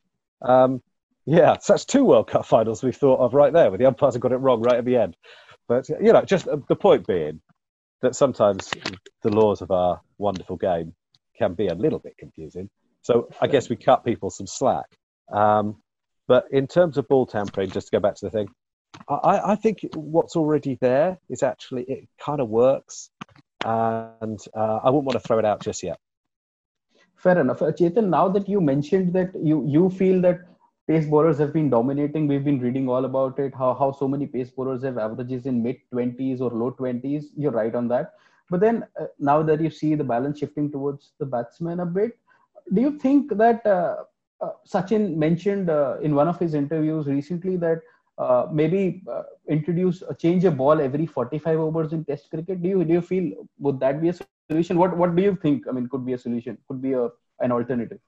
[0.44, 0.84] Um,
[1.26, 4.14] yeah, so that's two World Cup finals we've thought of right there, where the umpires
[4.14, 5.16] have got it wrong right at the end.
[5.68, 7.42] But you know, just uh, the point being
[8.02, 8.70] that sometimes
[9.22, 10.94] the laws of our wonderful game
[11.38, 12.70] can be a little bit confusing.
[13.02, 14.86] So I guess we cut people some slack.
[15.32, 15.82] Um,
[16.28, 18.50] but in terms of ball tampering, just to go back to the thing,
[19.10, 23.10] I- I, think what's already there is actually it kind of works,
[23.66, 25.98] and uh, I wouldn't want to throw it out just yet.
[27.16, 27.62] Fair enough.
[27.62, 30.42] Uh, Chetan, now that you mentioned that you you feel that
[30.88, 34.28] pace bowlers have been dominating, we've been reading all about it, how, how so many
[34.28, 37.26] pace bowlers have averages in mid 20s or low 20s.
[37.38, 38.14] You're right on that.
[38.50, 42.18] But then uh, now that you see the balance shifting towards the batsman a bit,
[42.74, 44.04] do you think that uh,
[44.42, 47.82] uh, Sachin mentioned uh, in one of his interviews recently that
[48.18, 52.62] uh, maybe uh, introduce a change a ball every 45 overs in Test cricket?
[52.62, 54.16] Do you do you feel would that be a
[54.50, 54.78] solution?
[54.78, 55.68] What what do you think?
[55.68, 56.58] I mean, could be a solution?
[56.68, 58.00] Could be a an alternative?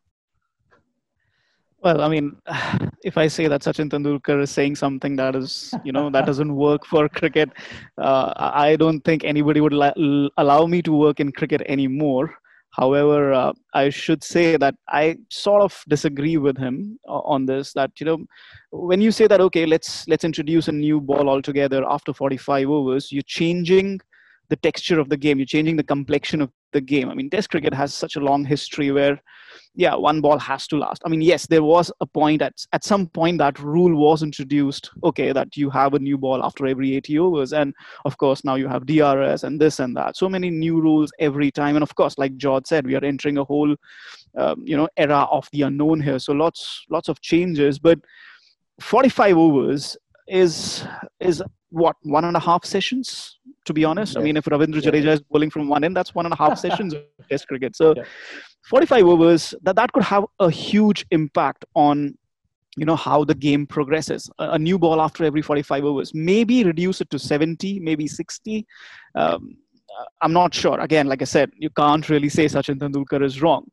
[1.86, 2.36] Well, I mean,
[3.04, 6.56] if I say that Sachin Tendulkar is saying something that is, you know, that doesn't
[6.56, 7.52] work for cricket,
[8.00, 9.74] uh, I don't think anybody would
[10.38, 12.34] allow me to work in cricket anymore.
[12.72, 17.72] However, uh, I should say that I sort of disagree with him on this.
[17.74, 18.26] That you know,
[18.72, 23.12] when you say that okay, let's let's introduce a new ball altogether after 45 overs,
[23.12, 24.02] you're changing
[24.50, 25.38] the texture of the game.
[25.40, 27.10] You're changing the complexion of the game.
[27.10, 29.22] I mean, Test cricket has such a long history where,
[29.76, 31.02] yeah, one ball has to last.
[31.06, 34.92] I mean, yes, there was a point at at some point that rule was introduced.
[35.04, 37.74] Okay, that you have a new ball after every 80 overs, and
[38.06, 40.18] of course now you have DRS and this and that.
[40.18, 43.38] So many new rules every time, and of course, like George said, we are entering
[43.38, 43.76] a whole,
[44.38, 46.20] um, you know, era of the unknown here.
[46.20, 48.00] So lots lots of changes, but
[48.82, 50.86] 45 overs is
[51.20, 54.92] is what one and a half sessions to be honest i mean if ravindra Yeah.
[54.92, 57.76] jadeja is bowling from one end that's one and a half sessions of test cricket
[57.76, 57.94] so
[58.70, 62.18] 45 overs that that could have a huge impact on
[62.78, 64.30] you know how the game progresses.
[64.38, 66.14] A, new ball after every 45 overs.
[66.14, 68.66] Maybe reduce it to 70 maybe 60
[69.16, 69.58] um,
[70.22, 70.80] i'm not sure.
[70.80, 73.66] Again like i said you can't really say sachin tendulkar is wrong.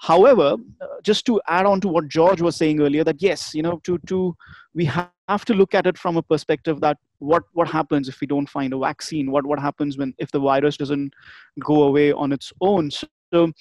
[0.00, 3.62] However uh, just to add on to what george was saying earlier that yes you
[3.62, 4.36] know to to
[4.74, 8.26] we have to look at it from a perspective that what what happens if we
[8.26, 9.30] don't find a vaccine?
[9.30, 11.12] What what happens when if the virus doesn't
[11.60, 12.90] go away on its own?
[12.90, 13.52] So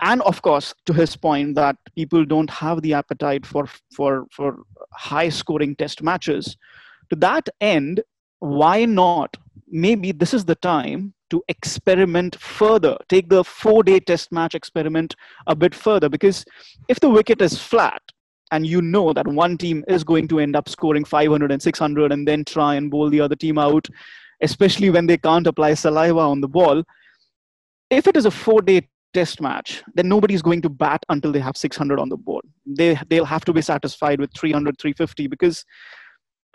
[0.00, 4.58] and of course to his point that people don't have the appetite for for for
[4.92, 6.56] high scoring test matches.
[7.10, 8.02] To that end
[8.40, 9.36] why not?
[9.68, 12.96] Maybe this is the time to experiment further.
[13.08, 15.14] Take the 4 day test match experiment
[15.46, 16.44] a bit further because
[16.88, 18.02] if the wicket is flat
[18.50, 22.10] and you know that one team is going to end up scoring 500 and 600
[22.10, 23.86] and then try and bowl the other team out
[24.42, 26.82] especially when they can't apply saliva on the ball
[27.90, 31.40] if it is a 4 day test match, then nobody's going to bat until they
[31.40, 32.44] have 600 on the board.
[32.66, 35.64] They they'll have to be satisfied with 300, 350 because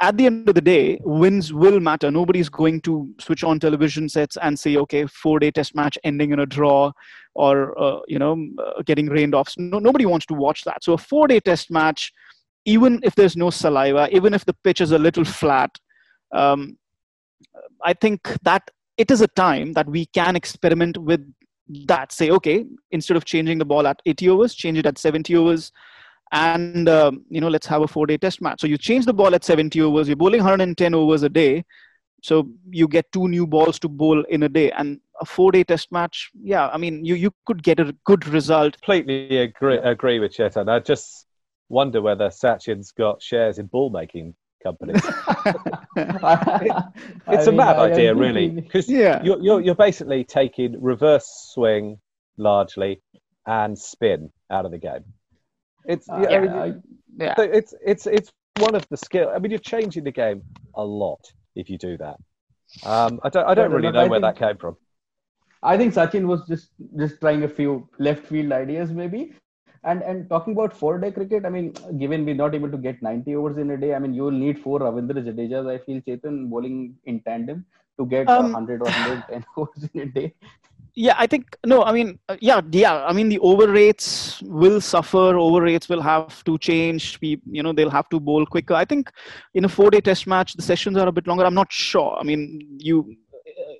[0.02, 2.12] at the end of the day, wins will matter.
[2.12, 6.32] Nobody's going to switch on television sets and say, okay, four day test match ending
[6.32, 6.92] in a draw
[7.34, 9.54] or, uh, you know, uh, getting rained off.
[9.58, 10.84] No, nobody wants to watch that.
[10.84, 12.12] So a four day test match,
[12.66, 15.72] even if there's no saliva, even if the pitch is a little flat,
[16.34, 16.78] um,
[17.84, 21.22] I think that it is a time that we can experiment with
[21.86, 22.12] that.
[22.12, 25.72] Say, okay, instead of changing the ball at 80 overs, change it at 70 overs.
[26.32, 28.60] And um, you know let's have a four day test match.
[28.62, 31.64] So you change the ball at 70 overs you're bowling 110 overs a day.
[32.24, 34.72] So you get two new balls to bowl in a day.
[34.72, 38.28] And a four day test match yeah i mean you you could get a good
[38.28, 38.74] result.
[38.82, 40.70] Completely agree agree with Chetan.
[40.70, 41.28] I just
[41.70, 45.02] wonder whether Sachin's got shares in ball making companies.
[45.96, 49.22] it's a mean, mad I idea, really, because Yeah.
[49.24, 52.00] you're, you're you're basically taking reverse swing
[52.38, 53.02] largely
[53.46, 55.06] and spin out of the game.
[55.94, 56.82] It's Uh, yeah, I mean, I-
[57.24, 58.30] yeah so it's it's it's
[58.68, 59.28] one of the skill.
[59.34, 60.42] I mean, you're changing the game
[60.76, 61.22] a lot
[61.56, 62.18] if you do that.
[62.94, 64.76] Um, I don't I don't really know where think- that came from.
[65.64, 66.68] I think Sachin was just
[67.02, 67.72] just trying a few
[68.08, 69.22] left field ideas maybe.
[69.86, 73.02] And and talking about four day cricket, I mean, given we're not able to get
[73.02, 75.70] 90 overs in a day, I mean, you will need four Ravindra Jadejas.
[75.74, 77.66] I feel Chetan bowling in tandem
[78.00, 80.34] to get Um, 100 or 110 overs in a day.
[81.04, 84.08] yeah i think no i mean uh, yeah yeah i mean the over rates
[84.62, 88.46] will suffer over rates will have to change we you know they'll have to bowl
[88.54, 89.12] quicker i think
[89.62, 92.12] in a four day test match the sessions are a bit longer i'm not sure
[92.22, 92.42] i mean
[92.90, 92.98] you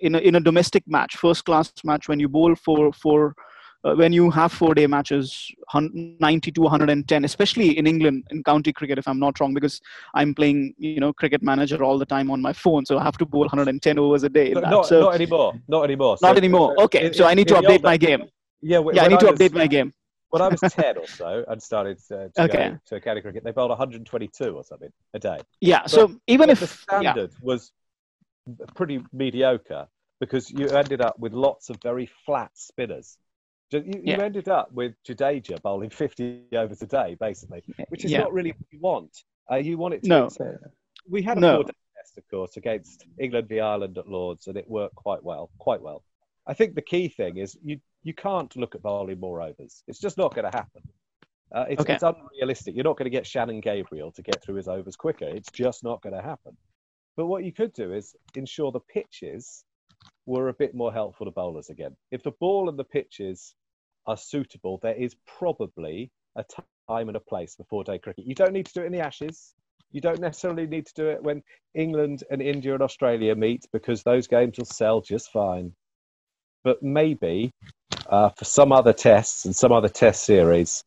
[0.02, 3.36] in a, in a domestic match, first class match, when you bowl for for
[3.86, 8.72] uh, when you have four day matches 90 to 110 especially in england in county
[8.80, 9.76] cricket if i'm not wrong because
[10.16, 13.18] i'm playing you know cricket manager all the time on my phone so i have
[13.18, 15.54] to bowl 110 overs a day No, not, so, not anymore.
[15.68, 16.18] Not anymore.
[16.22, 18.24] not anymore okay so i need to update my game
[18.62, 19.92] Yeah, yeah i need to was- update my game
[20.36, 22.64] When I was 10 or so and started uh, to Okay.
[22.72, 25.38] go to county cricket, they bowled 122 or something a day.
[25.72, 26.02] yeah But- so
[26.36, 26.70] even if the
[27.06, 27.62] yeah standard was
[28.80, 29.84] pretty mediocre
[30.20, 33.18] because you ended up with lots of very flat spinners.
[33.72, 34.22] You, you Yeah.
[34.24, 38.20] ended up with Jadeja bowling 50 overs a day, basically, which is Yeah.
[38.20, 39.24] not really what you want.
[39.52, 40.10] Uh, you want it to.
[40.10, 40.30] No.
[41.10, 41.56] We had a No.
[41.58, 45.50] four-day test, of course, against England v Ireland at Lords, and it worked quite well.
[45.58, 46.04] Quite well.
[46.48, 49.84] I think the key thing is you you can't look at bowling more overs.
[49.88, 50.84] It's just not going to happen.
[51.52, 51.94] Uh, it's, Okay.
[51.96, 52.76] it's unrealistic.
[52.76, 55.26] You're not going to get Shannon Gabriel to get through his overs quicker.
[55.28, 56.56] It's just not going to happen.
[57.16, 59.65] But what you could do is ensure the pitches
[60.26, 61.96] were a bit more helpful to bowlers again.
[62.12, 63.56] If the ball and the pitches
[64.08, 68.26] are suitable, there is probably a time and a place for four day cricket.
[68.26, 69.54] You don't need to do it in the Ashes.
[69.92, 71.42] You don't necessarily need to do it when
[71.74, 75.74] England and India and Australia meet because those games will sell just fine.
[76.64, 77.52] But maybe
[78.08, 80.84] uh, for some other tests and some other test series,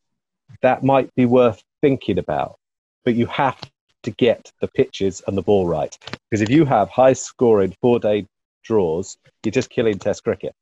[0.62, 2.56] that might be worth thinking about.
[3.04, 3.58] But you have
[4.02, 5.96] to get the pitches and the ball right.
[6.30, 8.26] Because if you have high scoring four day
[8.62, 10.54] draws, you're just killing test cricket.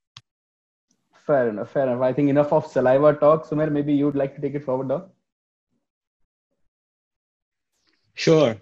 [1.27, 1.71] Fair enough.
[1.73, 2.03] Fair enough.
[2.03, 3.45] I think enough of saliva talk.
[3.47, 5.07] Sumer, maybe you would like to take it forward now.
[8.15, 8.57] Sure,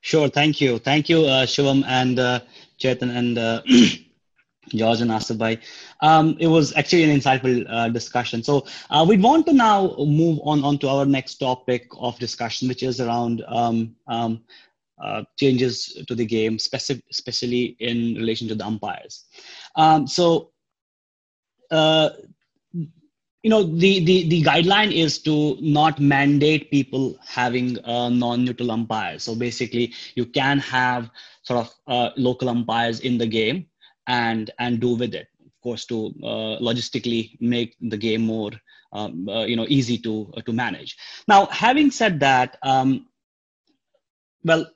[0.00, 0.28] sure.
[0.28, 2.40] Thank you, thank you, uh, Shivam and uh,
[2.78, 3.62] Chetan and uh,
[4.68, 5.60] George and Asif.
[6.00, 8.42] Um, it was actually an insightful uh, discussion.
[8.42, 12.68] So uh, we want to now move on on to our next topic of discussion,
[12.68, 14.42] which is around um, um,
[15.02, 19.24] uh, changes to the game, specific, especially in relation to the umpires.
[19.76, 20.50] Um, so
[21.70, 22.10] uh,
[23.42, 29.22] you know the, the the guideline is to not mandate people having uh, non-neutral umpires.
[29.22, 31.10] So basically you can have
[31.42, 33.66] sort of uh, local umpires in the game
[34.06, 35.28] and and do with it.
[35.46, 38.50] Of course to uh, logistically make the game more
[38.92, 40.96] um, you know easy to to manage.
[41.28, 43.06] Now having said that um,
[44.44, 44.66] well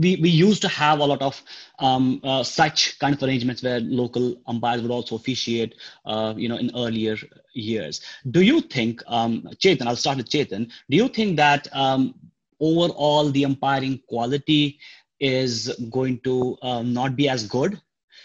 [0.00, 1.42] we, we used to have a lot of
[1.78, 5.74] um, uh, such kind of arrangements where local umpires would also officiate,
[6.06, 7.16] uh, you know, in earlier
[7.52, 8.00] years.
[8.30, 12.14] Do you think, um, Chetan, I'll start with Chetan, do you think that um,
[12.60, 14.78] overall the umpiring quality
[15.20, 17.80] is going to um, not be as good?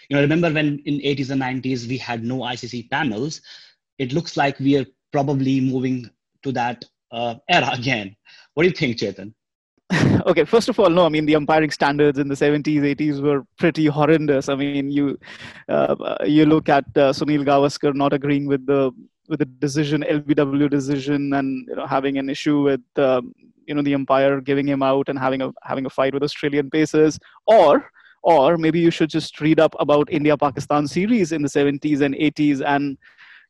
[0.10, 3.42] You know, remember when in 80s and 90s we had no ICC panels?
[3.98, 6.10] It looks like we are probably moving
[6.44, 8.16] to that uh, era again.
[8.54, 9.34] What do you think, Chetan?
[10.26, 13.43] okay first of all no i mean the umpiring standards in the 70s 80s were
[13.60, 14.50] pretty horrendous.
[14.50, 15.17] I mean you
[15.69, 18.91] uh, you look at uh, sunil gavaskar not agreeing with the
[19.30, 23.34] with the decision lbw decision and you know having an issue with um,
[23.67, 26.69] you know the umpire giving him out and having a having a fight with australian
[26.71, 27.19] pacers.
[27.45, 27.91] Or
[28.24, 32.15] or maybe you should just read up about india pakistan series in the 70s and
[32.15, 32.98] 80s and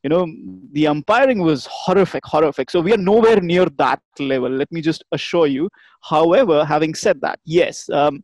[0.06, 0.26] you know
[0.74, 2.70] the umpiring was horrific horrific.
[2.70, 4.52] So we are nowhere near that level.
[4.52, 5.68] Let me just assure you.
[6.04, 8.24] However having said that yes um,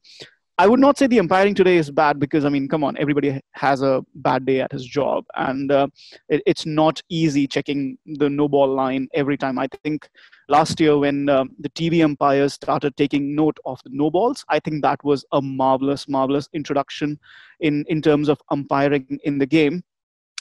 [0.60, 3.30] i would not say the umpiring today is bad because i mean come on everybody
[3.54, 5.24] has a bad day at his job.
[5.36, 5.88] And uh,
[6.30, 9.58] it, it's not easy checking the no ball line every time.
[9.58, 10.08] I think
[10.50, 14.60] last year when um, the tv umpires started taking note of the no balls i
[14.60, 17.18] think that was a marvelous marvelous introduction
[17.62, 19.82] in in terms of umpiring in the game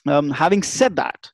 [0.07, 1.31] um, having said that,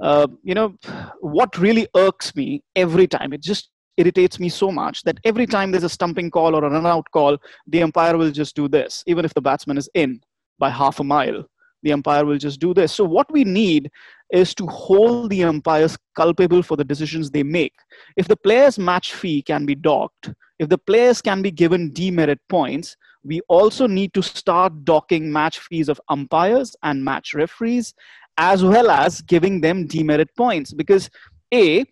[0.00, 0.74] uh, you know,
[1.20, 5.70] what really irks me every time, it just irritates me so much that every time
[5.70, 9.04] there's a stumping call or a run out call, the umpire will just do this,
[9.06, 10.20] even if the batsman is in
[10.58, 11.44] by half a mile.
[11.82, 12.92] The umpire will just do this.
[12.92, 13.90] So, what we need
[14.30, 17.72] is to hold the umpires culpable for the decisions they make.
[18.16, 22.38] If the player's match fee can be docked, if the players can be given demerit
[22.50, 27.94] points, we also need to start docking match fees of umpires and match referees
[28.38, 30.72] as well as giving them demerit points.
[30.72, 31.10] Because
[31.52, 31.84] a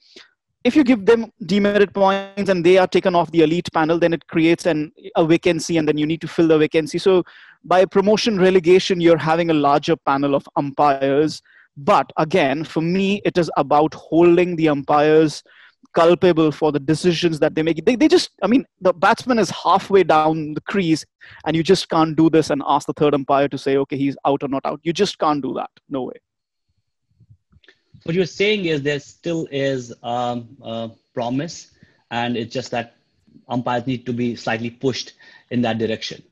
[0.64, 4.12] if you give them demerit points and they are taken off the elite panel then
[4.12, 6.98] it creates an a vacancy and then you need to fill the vacancy.
[6.98, 7.24] So
[7.64, 11.42] by promotion relegation you're having a larger panel of umpires.
[11.76, 15.42] But again for me it is about holding the umpires
[15.98, 17.84] culpable for the decisions that they make.
[17.84, 21.04] They, they just, I mean, the batsman is halfway down the crease,
[21.44, 24.16] and you just can't do this and ask the third umpire to say, okay, he's
[24.24, 24.80] out or not out.
[24.82, 25.70] You just can't do that.
[25.88, 26.18] No way.
[28.04, 30.56] What you're saying is there still is um,
[31.14, 31.72] promise,
[32.10, 32.94] and it's just that
[33.48, 35.14] umpires need to be slightly pushed
[35.50, 36.22] in that direction.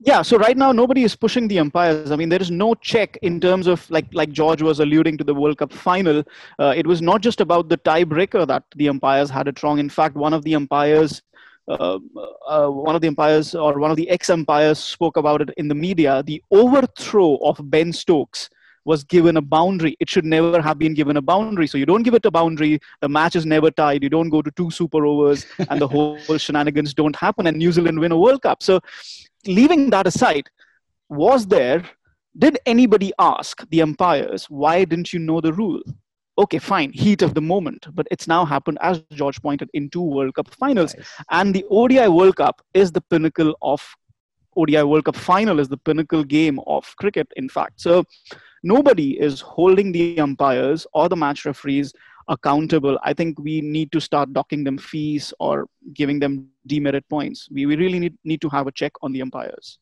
[0.00, 2.10] Yeah, so right now nobody is pushing the umpires.
[2.10, 5.24] I mean, there is no check in terms of like like George was alluding to
[5.24, 6.22] the World Cup final.
[6.58, 9.78] Uh, it was not just about the tiebreaker that the umpires had it wrong.
[9.78, 11.22] In fact, one of the umpires,
[11.66, 11.98] uh,
[12.46, 15.66] uh, one of the umpires or one of the ex umpires spoke about it in
[15.66, 16.22] the media.
[16.22, 18.50] The overthrow of Ben Stokes
[18.84, 19.96] was given a boundary.
[19.98, 21.66] It should never have been given a boundary.
[21.66, 22.80] So you don't give it a boundary.
[23.00, 24.02] The match is never tied.
[24.02, 27.46] You don't go to two super overs, and the whole shenanigans don't happen.
[27.46, 28.62] And New Zealand win a World Cup.
[28.62, 28.80] So
[29.46, 30.48] leaving that aside,
[31.08, 31.84] was there?
[32.38, 35.80] Did anybody ask the umpires why didn't you know the rule?
[36.38, 40.02] Okay, fine, heat of the moment, but it's now happened, as George pointed, in two
[40.02, 40.94] World Cup finals.
[40.94, 41.06] Nice.
[41.30, 43.82] And the ODI World Cup is the pinnacle of
[44.56, 47.80] ODI World Cup final is the pinnacle game of cricket, in fact.
[47.80, 48.04] So
[48.62, 51.92] nobody is holding the umpires or the match referees
[52.28, 52.98] accountable.
[53.02, 57.48] I think we need to start docking them fees or giving them demerit points.
[57.50, 59.78] We, we really need, need to have a check on the umpires.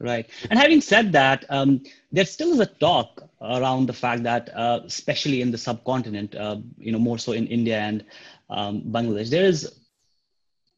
[0.00, 0.28] Right.
[0.50, 1.82] And having said that, um,
[2.12, 6.58] there still is a talk around the fact that, uh, especially in the subcontinent, uh,
[6.78, 8.04] you know, more so in India and
[8.50, 9.80] um, Bangladesh, there is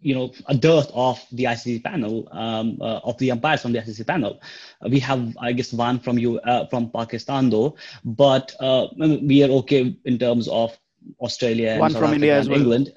[0.00, 3.78] you know a dearth of the ICC panel um, uh, of the umpires from the
[3.80, 4.40] ICC panel.
[4.84, 9.42] Uh, we have, I guess, one from you uh, from Pakistan though, but uh, we
[9.42, 10.76] are okay in terms of
[11.20, 12.60] Australia one from India as well.
[12.60, 12.92] England.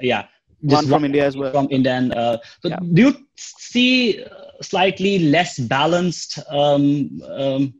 [0.00, 0.26] Yeah,
[0.60, 1.52] one from India as well.
[1.52, 2.78] From India, and uh, so yeah.
[2.94, 4.24] do you see
[4.62, 7.74] slightly less balanced, um, um,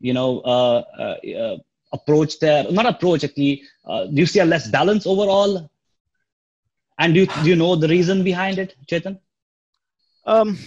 [0.00, 1.56] you know, uh,
[1.92, 2.70] approach there?
[2.70, 3.62] Not approach, actually.
[3.86, 5.70] do you see a less balance overall?
[6.98, 9.18] And do you, do you know the reason behind it, Chetan?
[10.24, 10.58] Um,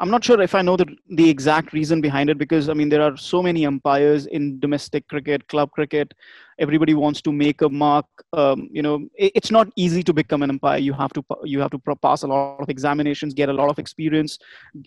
[0.00, 2.88] I'm not sure if I know the, the exact reason behind it because I mean
[2.88, 6.14] there are so many umpires in domestic cricket, club cricket.
[6.58, 8.06] Everybody wants to make a mark.
[8.32, 10.78] Um, you know, it, it's not easy to become an umpire.
[10.78, 13.78] You have to you have to pass a lot of examinations, get a lot of
[13.78, 14.38] experience.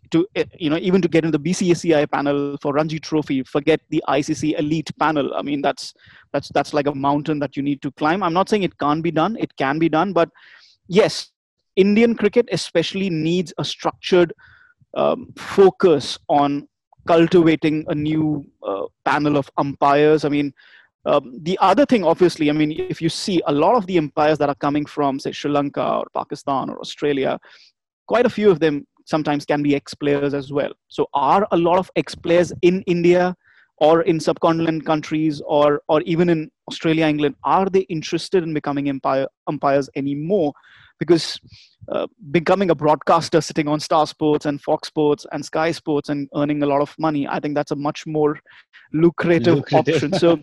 [0.09, 3.81] To eh, you know, even to get in the BCCI panel for Ranji Trophy, forget
[3.89, 5.35] the ICC elite panel.
[5.35, 5.93] I mean, that's
[6.31, 8.23] that's that's like a mountain that you need to climb.
[8.23, 9.37] I'm not saying it can't be done.
[9.39, 10.29] It can be done, but
[10.87, 11.31] yes,
[11.75, 14.33] Indian cricket especially needs a structured
[14.95, 16.67] um, focus on
[17.07, 20.23] cultivating a new uh, panel of umpires.
[20.23, 20.53] I mean,
[21.05, 24.37] um, the other thing, obviously, I mean, if you see a lot of the umpires
[24.37, 27.39] that are coming from, say, Sri Lanka or Pakistan or Australia,
[28.07, 30.71] quite a few of them sometimes can be ex players as well.
[30.87, 33.35] So, are a lot of ex players in India
[33.87, 38.89] or in subcontinent countries or, or even in Australia, England, are they interested in becoming
[38.89, 40.53] umpire, umpires anymore?
[40.99, 41.39] because
[41.91, 46.29] uh, becoming a broadcaster sitting on Star Sports and Fox Sports and Sky Sports and
[46.35, 48.39] earning a lot of money, I think that's a much more
[48.93, 49.95] lucrative, lucrative.
[49.95, 50.13] option.
[50.13, 50.39] so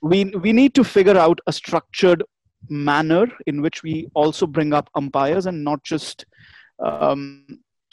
[0.00, 2.22] we we need to figure out a structured
[2.68, 6.24] manner in which we also bring up umpires and not just
[6.84, 7.46] um,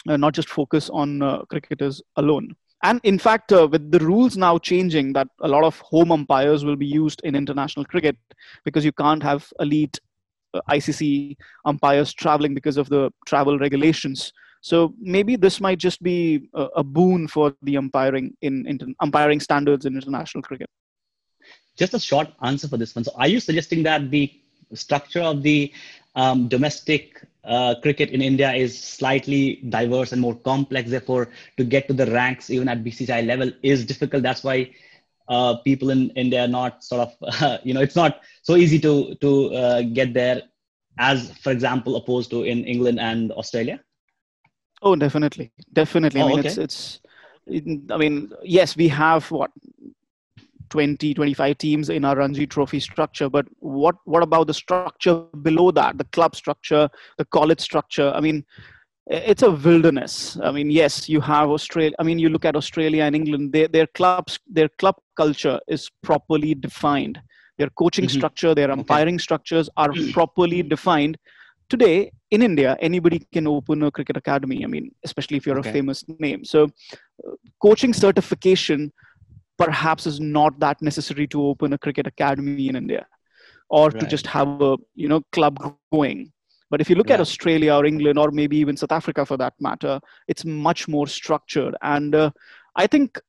[0.07, 2.55] uh, not just focus on uh, cricketers alone.
[2.83, 6.63] And in fact, uh, with the rules now changing, that a lot of home umpires
[6.63, 8.17] will be used in international cricket
[8.63, 9.99] because you can't have elite
[10.53, 14.31] uh, ICC umpires traveling because of the travel regulations.
[14.61, 19.39] So maybe this might just be a, a boon for the umpiring in, in umpiring
[19.39, 20.69] standards in international cricket.
[21.77, 23.03] Just a short answer for this one.
[23.03, 24.31] So, are you suggesting that the
[24.73, 25.73] structure of the
[26.15, 30.89] um, domestic uh, cricket in India is slightly diverse and more complex.
[30.89, 34.23] Therefore, to get to the ranks even at BCCI level is difficult.
[34.23, 34.71] That's why
[35.27, 38.79] uh, people in India are not sort of, uh, you know, it's not so easy
[38.79, 40.41] to to uh, get there
[40.97, 43.79] as, for example, opposed to in England and Australia.
[44.81, 46.21] Oh, definitely, definitely.
[46.21, 46.49] Oh, I mean, okay.
[46.49, 46.99] it's it's.
[47.91, 49.51] I mean, yes, we have what
[50.69, 55.71] 20 25 teams in our ranji trophy structure but what what about the structure below
[55.71, 58.43] that the club structure the college structure i mean
[59.07, 60.37] it's a wilderness.
[60.41, 61.95] I mean, yes, you have Australia.
[61.99, 63.53] I mean, you look at Australia and England.
[63.53, 67.19] Their their clubs, their club culture is properly defined.
[67.57, 68.17] Their coaching mm-hmm.
[68.17, 69.23] structure, their umpiring okay.
[69.23, 71.17] structures are properly defined.
[71.69, 74.63] Today in India, anybody can open a cricket academy.
[74.63, 75.69] I mean, especially if you're okay.
[75.69, 76.43] a famous name.
[76.43, 78.91] So, uh, coaching certification
[79.57, 83.05] perhaps is not that necessary to open a cricket academy in India,
[83.69, 83.99] or right.
[83.99, 85.57] to just have a you know club
[85.91, 86.31] going
[86.69, 87.15] but if you look yeah.
[87.15, 91.07] at Australia or England or maybe even South Africa for that matter, it's much more
[91.07, 91.75] structured.
[91.81, 92.31] And uh,
[92.75, 93.19] I think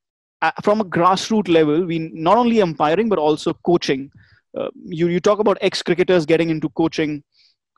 [0.43, 4.11] uh, from a grassroots level, we not only umpiring but also coaching.
[4.57, 7.22] Uh, you you talk about ex cricketers getting into coaching.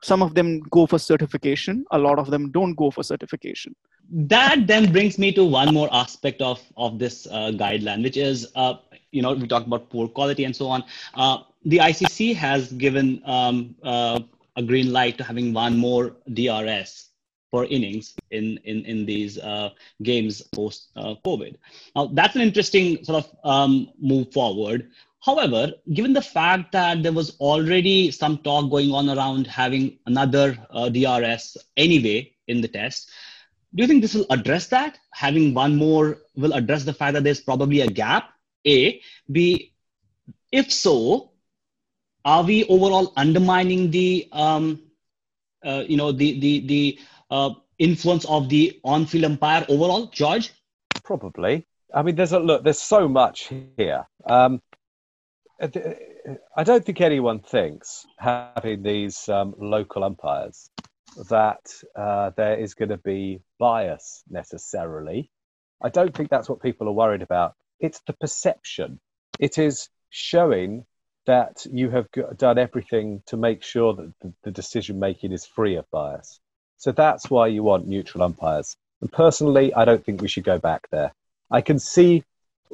[0.01, 1.85] Some of them go for certification.
[1.91, 3.75] A lot of them don't go for certification.
[4.11, 8.47] That then brings me to one more aspect of of this uh, guideline, which is
[8.55, 8.75] uh,
[9.11, 10.83] you know we talk about poor quality and so on.
[11.13, 17.09] Uh, the ICC has given um, a green light to having one more DRS
[17.51, 19.69] for innings in in in these uh,
[20.03, 21.55] games post uh, COVID.
[21.95, 24.91] Now that's an interesting sort of um, move forward.
[25.21, 30.57] However, given the fact that there was already some talk going on around having another
[30.71, 33.09] uh, DRS anyway in the test,
[33.75, 34.97] do you think this will address that?
[35.13, 38.31] Having one more will address the fact that there's probably a gap.
[38.65, 39.01] A,
[39.31, 39.73] B,
[40.51, 41.31] if so,
[42.25, 44.81] are we overall undermining the um,
[45.63, 46.99] uh, you know the the the
[47.29, 50.51] uh, influence of the on-field umpire overall, George?
[51.03, 51.65] Probably.
[51.93, 52.63] I mean, there's a look.
[52.63, 54.05] There's so much here.
[54.25, 54.61] Um,
[55.61, 60.69] I don't think anyone thinks having these um, local umpires
[61.29, 61.59] that
[61.95, 65.29] uh, there is going to be bias necessarily.
[65.81, 67.55] I don't think that's what people are worried about.
[67.79, 68.99] It's the perception.
[69.37, 70.85] It is showing
[71.25, 72.07] that you have
[72.37, 76.39] done everything to make sure that the, the decision making is free of bias.
[76.77, 78.77] So that's why you want neutral umpires.
[79.01, 81.13] And personally, I don't think we should go back there.
[81.51, 82.23] I can see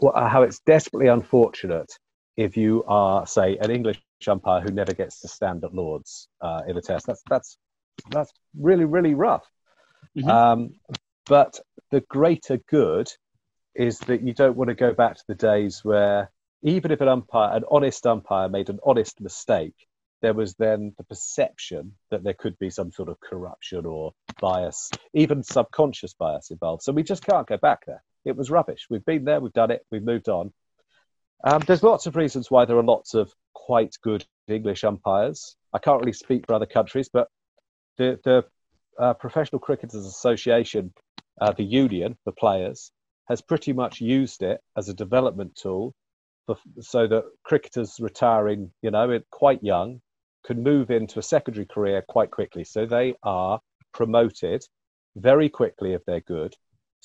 [0.02, 1.98] how it's desperately unfortunate
[2.38, 6.62] if you are, say, an English umpire who never gets to stand at Lords uh,
[6.68, 7.06] in a test.
[7.06, 7.58] That's that's
[8.10, 9.46] that's really really rough.
[10.18, 10.30] Mm-hmm.
[10.30, 10.76] Um,
[11.26, 11.60] but
[11.92, 13.12] the greater good
[13.74, 16.32] is that you don't want to go back to the days where
[16.64, 19.76] even if an umpire, an honest umpire, made an honest mistake,
[20.22, 24.90] there was then the perception that there could be some sort of corruption or bias,
[25.14, 26.84] even subconscious bias involved.
[26.84, 28.04] So we just can't go back there.
[28.24, 28.88] It was rubbish.
[28.90, 30.52] We've been there, we've done it, we've moved on.
[31.46, 35.56] Um, there's lots of reasons why there are lots of quite good English umpires.
[35.74, 37.28] I can't really speak for other countries, but
[37.98, 38.46] the, the
[39.00, 40.92] uh, Professional Cricketers Association,
[41.40, 42.92] uh, the union, the players,
[43.30, 45.94] has pretty much used it as a development tool
[46.48, 50.02] for, so that cricketers retiring, you know, quite young,
[50.46, 52.64] can move into a secondary career quite quickly.
[52.64, 53.60] So they are
[53.94, 54.64] promoted
[55.16, 56.56] very quickly if they're good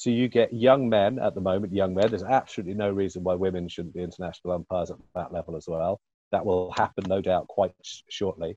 [0.00, 2.08] so you get young men at the moment, young men.
[2.08, 6.00] There's absolutely no reason why women shouldn't be international umpires at that level as well.
[6.32, 8.56] That will happen, no doubt, quite sh- shortly.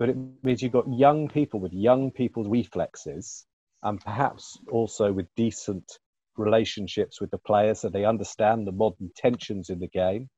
[0.00, 3.46] But it means you've got young people with young people's reflexes,
[3.84, 6.00] and perhaps also with decent
[6.36, 10.28] relationships with the players, so they understand the modern tensions in the game,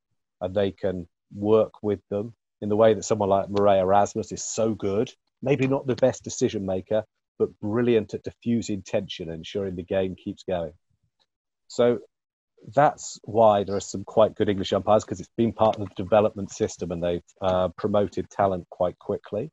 [0.42, 4.44] and they can work with them in the way that someone like Marais Erasmus is
[4.44, 5.10] so good.
[5.40, 7.04] Maybe not the best decision maker,
[7.38, 10.72] but brilliant at diffusing tension and ensuring the game keeps going.
[11.68, 12.00] So
[12.74, 15.94] that's why there are some quite good English umpires because it's been part of the
[15.96, 19.50] development system and they've uh, promoted talent quite quickly.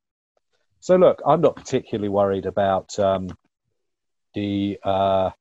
[0.79, 3.29] So look, I'm not particularly worried about um,
[4.33, 5.31] the uh,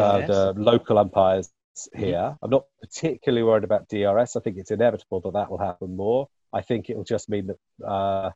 [0.00, 2.04] uh, the local umpires mm-hmm.
[2.04, 2.14] here.
[2.14, 2.44] Mm-hmm.
[2.44, 4.36] I'm not particularly worried about DRS.
[4.36, 6.28] I think it's inevitable that that will happen more.
[6.52, 8.30] I think it will just mean that uh,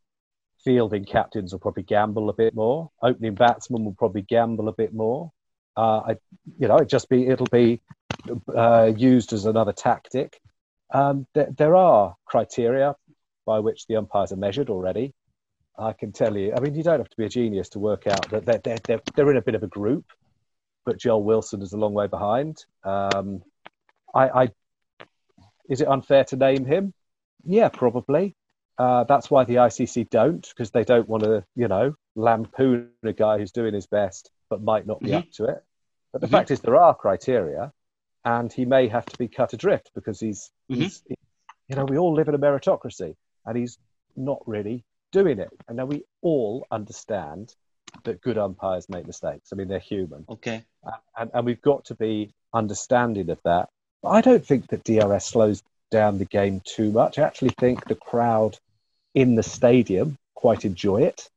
[0.65, 2.91] fielding captains will probably gamble a bit more.
[3.03, 5.33] Opening batsmen will probably gamble a bit more.
[5.77, 6.17] Uh, I,
[6.59, 7.81] you know, it just be it'll be
[8.55, 10.41] uh, used as another tactic.
[10.93, 12.95] Um, th- there are criteria
[13.47, 15.15] by which the umpires are measured already.
[15.79, 16.53] I can tell you.
[16.55, 18.79] I mean, you don't have to be a genius to work out that they're they're
[18.87, 20.05] they're, they're in a bit of a group,
[20.85, 22.65] but Joel Wilson is a long way behind.
[22.85, 23.43] Um,
[24.15, 24.49] I, I
[25.69, 26.93] is it unfair to name him?
[27.45, 28.37] Yeah, probably.
[28.83, 33.13] Uh, that's why the ICC don't, because they don't want to, you know, lampoon a
[33.13, 35.19] guy who's doing his best but might not be mm-hmm.
[35.19, 35.63] up to it.
[36.11, 36.35] But the mm-hmm.
[36.35, 37.73] fact is, there are criteria,
[38.25, 40.81] and he may have to be cut adrift because he's, mm-hmm.
[40.81, 41.01] he's,
[41.69, 43.15] you know, we all live in a meritocracy,
[43.47, 43.79] and he's
[44.17, 45.51] not really doing it.
[45.69, 47.55] And now we all understand
[48.03, 49.51] that good umpires make mistakes.
[49.53, 50.25] I mean, they're human.
[50.29, 50.65] Okay.
[51.17, 53.69] And, and we've got to be understanding of that.
[54.03, 55.63] But I don't think that DRS slows
[55.93, 57.21] down the game too much.
[57.21, 58.59] I actually think the crowd
[59.15, 61.29] in the stadium quite enjoy it.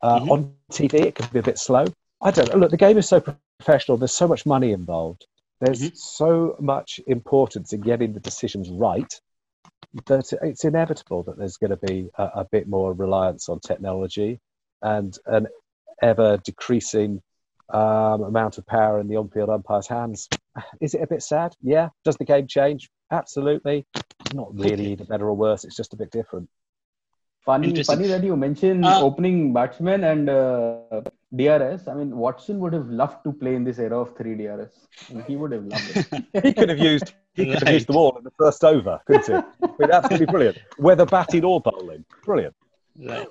[0.00, 0.30] Uh, mm-hmm.
[0.30, 1.86] On TV, it can be a bit slow.
[2.22, 2.58] I don't know.
[2.58, 3.20] Look, the game is so
[3.58, 3.98] professional.
[3.98, 5.26] There's so much money involved.
[5.60, 5.96] There's mm-hmm.
[5.96, 9.12] so much importance in getting the decisions right
[10.06, 14.38] that it's inevitable that there's going to be a, a bit more reliance on technology
[14.82, 15.48] and an
[16.02, 17.20] ever decreasing
[17.70, 20.28] um, amount of power in the on-field umpire's hands.
[20.80, 21.54] Is it a bit sad?
[21.62, 21.88] Yeah.
[22.04, 22.88] Does the game change?
[23.10, 23.86] Absolutely.
[24.32, 25.64] Not really either better or worse.
[25.64, 26.48] It's just a bit different.
[27.48, 31.00] Funny, funny that you mentioned uh, opening batsman and uh,
[31.34, 31.88] DRS.
[31.88, 34.86] I mean, Watson would have loved to play in this era of three DRS.
[35.26, 36.24] he would have loved it.
[36.44, 37.62] he could have used he could right.
[37.62, 39.32] have used them all in the first over, couldn't he?
[39.32, 40.58] I mean, absolutely brilliant.
[40.76, 42.54] Whether batting or bowling, brilliant.
[43.02, 43.26] Right.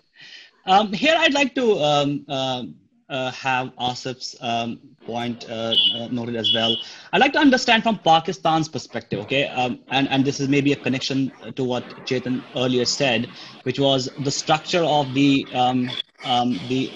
[0.66, 2.76] Um, here, I'd like to um, um
[3.10, 6.76] uh, have Asif's um, point uh, uh, noted as well.
[7.14, 10.76] I'd like to understand from Pakistan's perspective, okay, um, and, and this is maybe a
[10.76, 13.30] connection to what Chetan earlier said,
[13.64, 15.90] which was the structure of the um,
[16.26, 16.92] um the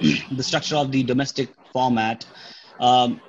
[0.32, 2.24] the structure of the domestic format
[2.80, 3.20] um,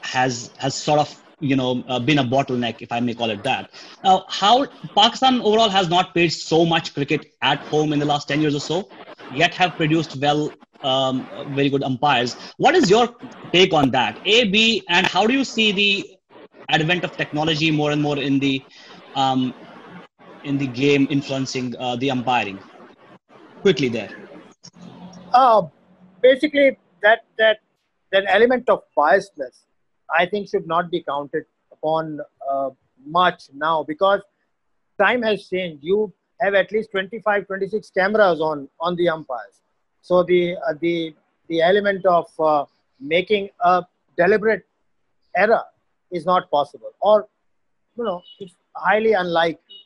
[0.00, 3.42] has has sort of you know uh, been a bottleneck, if I may call it
[3.44, 3.70] that.
[4.04, 8.28] Now, how Pakistan overall has not played so much cricket at home in the last
[8.28, 8.88] ten years or so,
[9.34, 10.50] yet have produced well.
[10.82, 12.34] Um, very good umpires.
[12.56, 13.08] What is your
[13.52, 14.18] take on that?
[14.24, 16.16] A, B, and how do you see the
[16.68, 18.62] advent of technology more and more in the
[19.14, 19.54] um,
[20.44, 22.58] in the game influencing uh, the umpiring?
[23.60, 24.10] Quickly there.
[25.32, 25.62] Uh,
[26.20, 27.60] basically, that that
[28.10, 29.64] that element of biasness,
[30.14, 32.20] I think, should not be counted upon
[32.50, 32.70] uh,
[33.06, 34.20] much now because
[35.00, 35.82] time has changed.
[35.82, 39.61] You have at least 25, 26 cameras on on the umpires,
[40.02, 41.14] so the uh, the
[41.48, 42.64] the element of uh,
[43.00, 43.84] making a
[44.16, 44.64] deliberate
[45.36, 45.64] error
[46.10, 47.28] is not possible, or
[47.96, 49.80] you know, it's highly unlikely.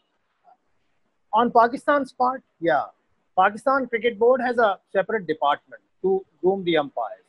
[1.33, 2.85] On Pakistan's part, yeah,
[3.39, 7.25] Pakistan Cricket Board has a separate department to groom the umpires.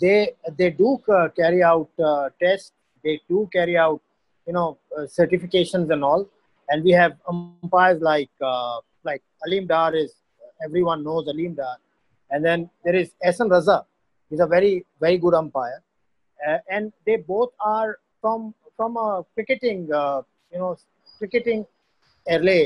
[0.00, 2.72] They they do uh, carry out uh, tests.
[3.04, 4.00] They do carry out
[4.46, 6.28] you know uh, certifications and all.
[6.68, 10.14] And we have umpires like uh, like Aleem Dar is
[10.64, 11.76] everyone knows Aleem Dar,
[12.34, 13.84] and then there is Ehsan Raza.
[14.28, 15.80] He's a very very good umpire,
[16.46, 20.22] uh, and they both are from from a cricketing uh,
[20.52, 20.76] you know
[21.18, 21.64] cricketing
[22.28, 22.62] LA.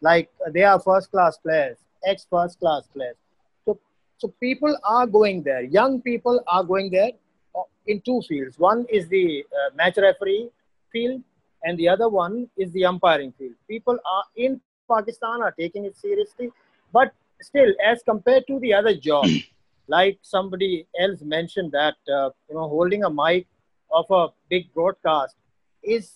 [0.00, 3.16] Like they are first class players, ex first class players.
[3.64, 3.78] So
[4.18, 5.62] so people are going there.
[5.62, 7.12] Young people are going there
[7.54, 8.58] uh, in two fields.
[8.58, 10.48] One is the uh, match referee
[10.90, 11.22] field,
[11.62, 13.54] and the other one is the umpiring field.
[13.68, 14.60] People are in
[14.90, 16.50] Pakistan are taking it seriously,
[16.92, 17.12] but
[17.42, 19.26] still, as compared to the other job,
[19.88, 23.46] like somebody else mentioned that uh, you know holding a mic
[23.90, 25.36] of a big broadcast
[25.82, 26.12] is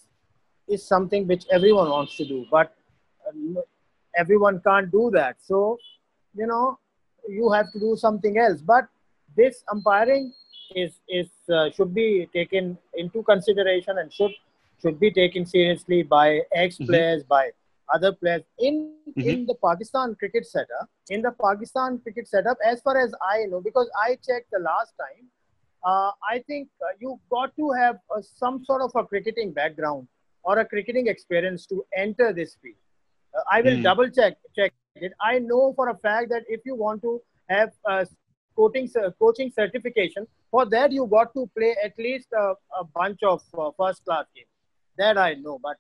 [0.68, 2.74] is something which everyone wants to do, but
[3.29, 3.61] uh,
[4.16, 5.37] everyone can't do that.
[5.41, 5.79] So
[6.35, 6.79] you know
[7.29, 8.61] you have to do something else.
[8.61, 8.89] But
[9.37, 10.33] this umpiring
[10.74, 14.33] is is uh, should be taken into consideration and should
[14.81, 17.51] should be taken seriously by ex players by
[17.95, 18.74] other players in
[19.16, 20.89] in the Pakistan cricket setup.
[21.11, 24.93] In the Pakistan cricket setup, as far as I know, because I checked the last
[25.05, 25.26] time,
[25.84, 30.09] uh, I think uh, you got to have uh, some sort of a cricketing background
[30.43, 32.76] or a cricketing experience to enter this field.
[33.37, 33.82] Uh, I will Hmm.
[33.82, 35.12] double check check it.
[35.20, 38.07] I know for a fact that if you want to have a
[38.57, 43.43] coaching coaching certification, for that you got to play at least a, a bunch of
[43.59, 44.49] uh, first class games.
[44.99, 45.76] That I know, but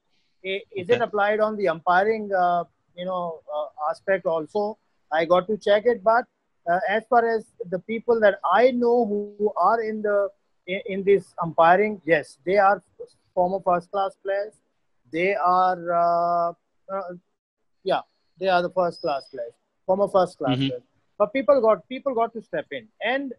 [0.80, 2.64] is it applied on the umpiring uh,
[2.96, 4.78] you know uh, aspect also?
[5.12, 6.24] I got to check it, but
[6.70, 10.28] uh, as far as the people that I know who are in the
[10.66, 12.82] in, in this umpiring, yes, they are
[13.34, 14.54] former first class players.
[15.12, 16.52] They are uh,
[16.92, 17.02] uh,
[17.84, 18.00] yeah,
[18.38, 19.52] they are the first class players,
[19.86, 20.68] former first class Mhm.
[20.68, 20.82] players.
[21.18, 23.32] But people got people got to step in, and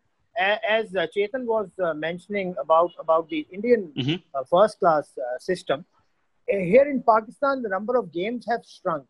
[0.70, 4.22] as uh, Chetan was uh, mentioning about about the Indian Mhm.
[4.34, 5.86] uh, first class uh, system,
[6.48, 9.06] here in Pakistan, the number of games have shrunk.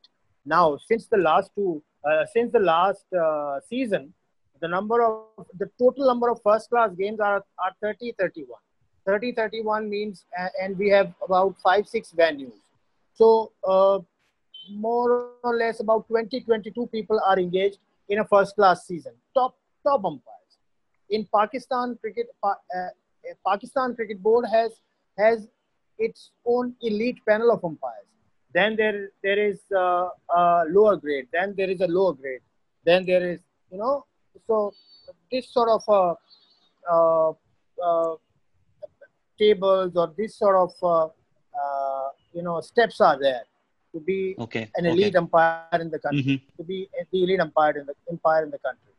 [0.45, 4.13] Now, since the last two, uh, since the last uh, season,
[4.61, 8.59] the number of the total number of first class games are are 30 31
[9.05, 12.59] 30 31 means uh, and we have about five six venues.
[13.13, 13.99] So uh,
[14.71, 17.77] more or less about 20 22 people are engaged
[18.09, 19.13] in a first class season.
[19.33, 20.57] Top top umpires.
[21.09, 22.89] In pakistan cricket uh, uh,
[23.45, 24.81] pakistan cricket board has
[25.17, 25.47] has
[26.05, 28.05] its own elite panel of umpires
[28.53, 30.07] then there there is uh,
[30.41, 32.41] a lower grade then there is a lower grade
[32.89, 33.39] then there is
[33.71, 33.95] you know
[34.47, 34.73] so
[35.31, 36.13] this sort of uh,
[36.93, 37.29] uh,
[37.87, 38.15] uh,
[39.39, 41.05] tables or this sort of uh,
[41.61, 43.43] uh, you know steps are there
[43.93, 44.63] to be Okay.
[44.75, 44.93] an okay.
[44.93, 46.41] elite umpire in the country Mhm.
[46.57, 46.77] to be
[47.11, 48.93] the elite umpire in the umpire in the country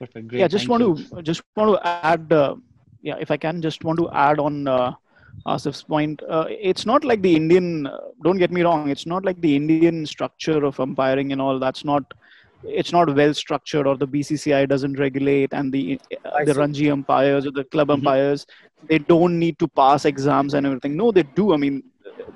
[0.00, 0.28] Perfect.
[0.28, 0.40] Great.
[0.40, 1.04] yeah just thank want you.
[1.16, 1.78] to just want to
[2.12, 2.54] add uh,
[3.08, 4.90] yeah if i can just want to add on uh,
[5.46, 9.24] asif's point uh, it's not like the indian uh, don't get me wrong it's not
[9.24, 12.02] like the indian structure of umpiring and all that's not
[12.62, 17.46] it's not well structured or the bcci doesn't regulate and the uh, the ranji umpires
[17.46, 17.94] or the club Mhm.
[17.96, 18.46] umpires
[18.88, 21.82] they don't need to pass exams and everything no they do i mean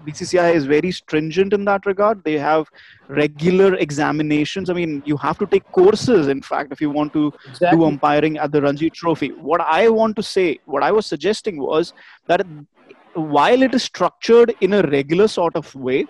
[0.05, 2.67] bcci is very stringent in that regard they have
[3.09, 7.33] regular examinations i mean you have to take courses in fact if you want to
[7.71, 9.29] do umpiring at the Ranji Trophy.
[9.29, 11.93] What I want to say, what I was suggesting was
[12.29, 12.41] that
[13.15, 16.07] while it is structured in a regular sort of way,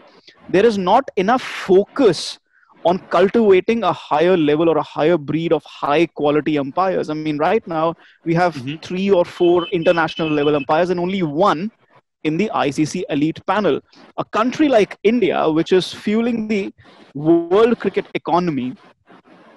[0.49, 2.39] there is not enough focus
[2.85, 7.11] on cultivating a higher level or a higher breed of high quality umpires.
[7.11, 8.83] I mean, right now we have Mhm.
[8.83, 11.71] three or four international level umpires and only one
[12.27, 13.81] in the ICC elite panel.
[14.19, 16.73] A country like India, which is fueling the
[17.15, 18.75] world cricket economy,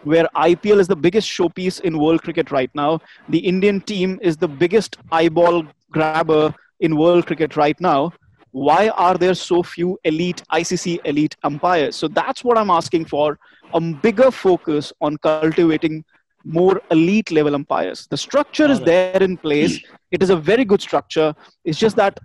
[0.03, 2.99] where IPL is the biggest showpiece in world cricket right now.
[3.27, 8.13] The Indian team is the biggest eyeball grabber in world cricket right now.
[8.51, 11.95] Why are there so few elite ICC elite umpires?
[11.95, 13.37] So that's what I'm asking for
[13.73, 16.03] a bigger focus on cultivating
[16.43, 18.07] more elite level umpires.
[18.09, 19.79] The structure is there in place.
[20.11, 21.35] It is a very good structure.
[21.63, 22.19] It's just that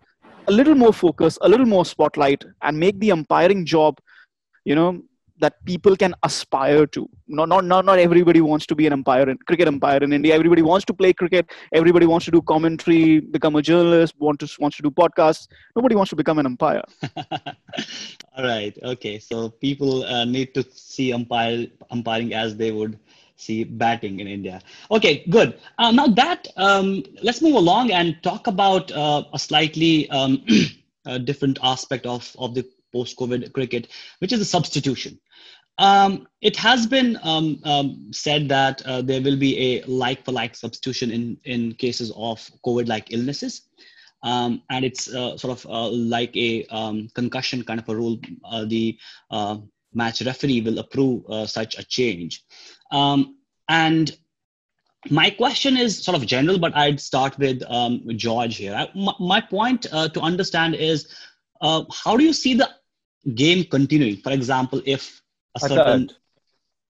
[0.46, 3.98] a little more focus, a little more spotlight, and make the umpiring job,
[4.64, 5.02] you know,
[5.38, 7.08] that people can aspire to.
[7.26, 10.34] Not, not, not, not everybody wants to be an umpire, in, cricket umpire in India.
[10.34, 11.50] Everybody wants to play cricket.
[11.72, 15.48] Everybody wants to do commentary, become a journalist, want to, wants to do podcasts.
[15.74, 16.82] Nobody wants to become an umpire.
[18.36, 18.78] All right.
[18.82, 19.18] Okay.
[19.18, 22.98] So people uh, need to see umpire, umpiring as they would
[23.36, 24.60] see batting in India.
[24.90, 25.58] Okay, good.
[25.78, 30.44] Uh, now that um, let's move along and talk about uh, a slightly um,
[31.06, 33.88] a different aspect of of the post-COVID cricket,
[34.20, 35.18] which is the substitution.
[35.78, 41.10] Um, it has been um, um, said that uh, there will be a like-for-like substitution
[41.10, 43.62] in in cases of COVID-like illnesses.
[44.22, 48.18] Um, and it's uh, sort of uh, like a um, concussion kind of a rule.
[48.42, 48.96] Uh, the
[49.30, 49.58] uh,
[49.94, 52.44] match referee will approve uh, such a change.
[52.90, 53.38] Um,
[53.68, 54.16] and
[55.10, 58.74] my question is sort of general, but I'd start with um, George here.
[58.74, 61.14] I, my, my, point uh, to understand is
[61.60, 62.70] uh, how do you see the
[63.34, 64.16] game continuing?
[64.16, 65.20] For example, if
[65.54, 65.78] a certain.
[65.78, 66.12] I don't.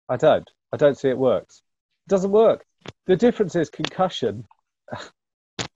[0.08, 0.50] I don't.
[0.72, 1.62] I don't see it works.
[2.06, 2.64] It doesn't work.
[3.06, 4.46] The difference is concussion.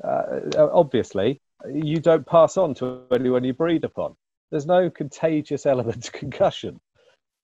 [0.04, 1.40] Uh, obviously,
[1.72, 4.14] you don't pass on to anyone you breathe upon.
[4.50, 6.80] There's no contagious element to concussion.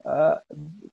[0.04, 0.36] Uh,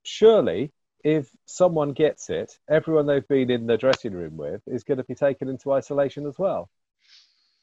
[0.04, 0.72] surely
[1.04, 5.04] if someone gets it, everyone they've been in the dressing room with is going to
[5.04, 6.70] be taken into isolation as well.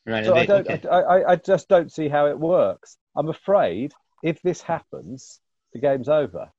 [0.07, 0.25] Right.
[0.25, 0.69] So I don't.
[0.69, 0.89] Okay.
[0.89, 2.97] I, I, I just don't see how it works.
[3.17, 3.93] I'm afraid
[4.23, 5.41] if this happens,
[5.73, 6.51] the game's over.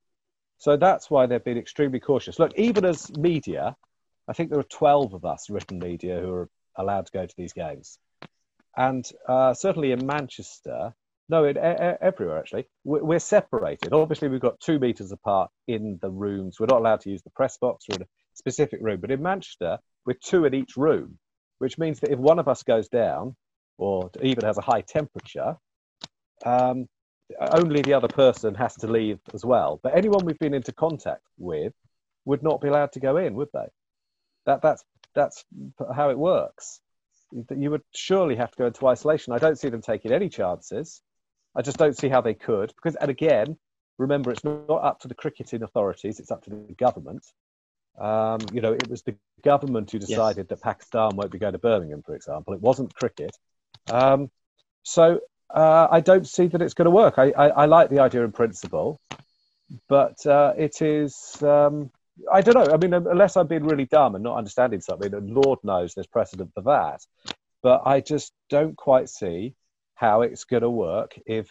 [0.58, 2.38] So that's why they've been extremely cautious.
[2.38, 3.76] Look, even as media,
[4.26, 7.36] I think there are 12 of us written media who are allowed to go to
[7.36, 7.98] these games.
[8.76, 10.94] And uh, certainly in Manchester,
[11.28, 12.66] no, it, everywhere actually.
[12.84, 13.92] We're separated.
[13.92, 16.58] Obviously, we've got two meters apart in the rooms.
[16.58, 17.84] We're not allowed to use the press box.
[17.88, 19.00] We're in a specific room.
[19.00, 21.18] But in Manchester, we're two in each room,
[21.58, 23.36] which means that if one of us goes down
[23.76, 25.56] or even has a high temperature,
[26.46, 26.86] um,
[27.40, 29.80] only the other person has to leave as well.
[29.82, 31.74] But anyone we've been into contact with
[32.24, 33.66] would not be allowed to go in, would they?
[34.46, 34.82] That, that's,
[35.14, 35.44] that's
[35.94, 36.80] how it works.
[37.54, 39.34] You would surely have to go into isolation.
[39.34, 41.02] I don't see them taking any chances.
[41.54, 43.56] I just don't see how they could because, and again,
[43.98, 47.24] remember, it's not up to the cricketing authorities; it's up to the government.
[47.98, 50.48] Um, you know, it was the government who decided yes.
[50.48, 52.54] that Pakistan won't be going to Birmingham, for example.
[52.54, 53.36] It wasn't cricket.
[53.90, 54.30] Um,
[54.84, 55.20] so
[55.50, 57.14] uh, I don't see that it's going to work.
[57.18, 59.00] I, I, I, like the idea in principle,
[59.88, 61.42] but uh, it is.
[61.42, 61.90] Um,
[62.32, 62.72] I don't know.
[62.72, 66.06] I mean, unless I'm being really dumb and not understanding something, and Lord knows there's
[66.06, 67.04] precedent for that.
[67.62, 69.54] But I just don't quite see
[69.98, 71.50] how it's going to work if,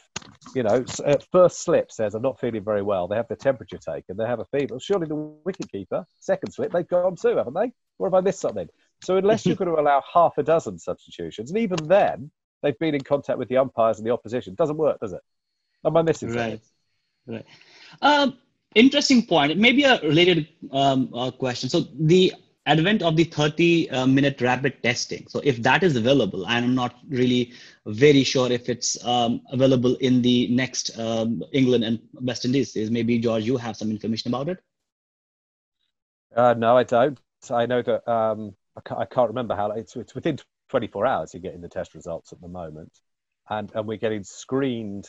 [0.55, 3.05] you know, at first slip says, I'm not feeling very well.
[3.05, 4.79] They have the temperature taken, they have a fever.
[4.79, 7.73] Surely the wicket keeper, second slip, they've gone too, haven't they?
[7.99, 8.69] Or have I missed something?
[9.03, 12.31] So unless you're going to allow half a dozen substitutions, and even then,
[12.63, 14.55] they've been in contact with the umpires and the opposition.
[14.55, 15.21] Doesn't work, does it?
[15.85, 16.61] Am I missing right.
[17.27, 17.45] Right.
[18.01, 18.37] Um,
[18.75, 19.57] interesting point.
[19.57, 21.67] Maybe a related um, uh, question.
[21.67, 22.33] So the
[22.67, 25.25] advent of the 30 uh, minute rapid testing.
[25.29, 27.53] So if that is available, and I'm not really
[27.85, 32.75] very sure if it's um, available in the next um, England and West Indies.
[32.75, 34.59] Is maybe George, you have some information about it?
[36.35, 37.19] Uh, no, I don't.
[37.49, 40.37] I know that um, I, can't, I, can't, remember how it's, it's within
[40.69, 42.91] 24 hours you're getting the test results at the moment,
[43.49, 45.07] and and we're getting screened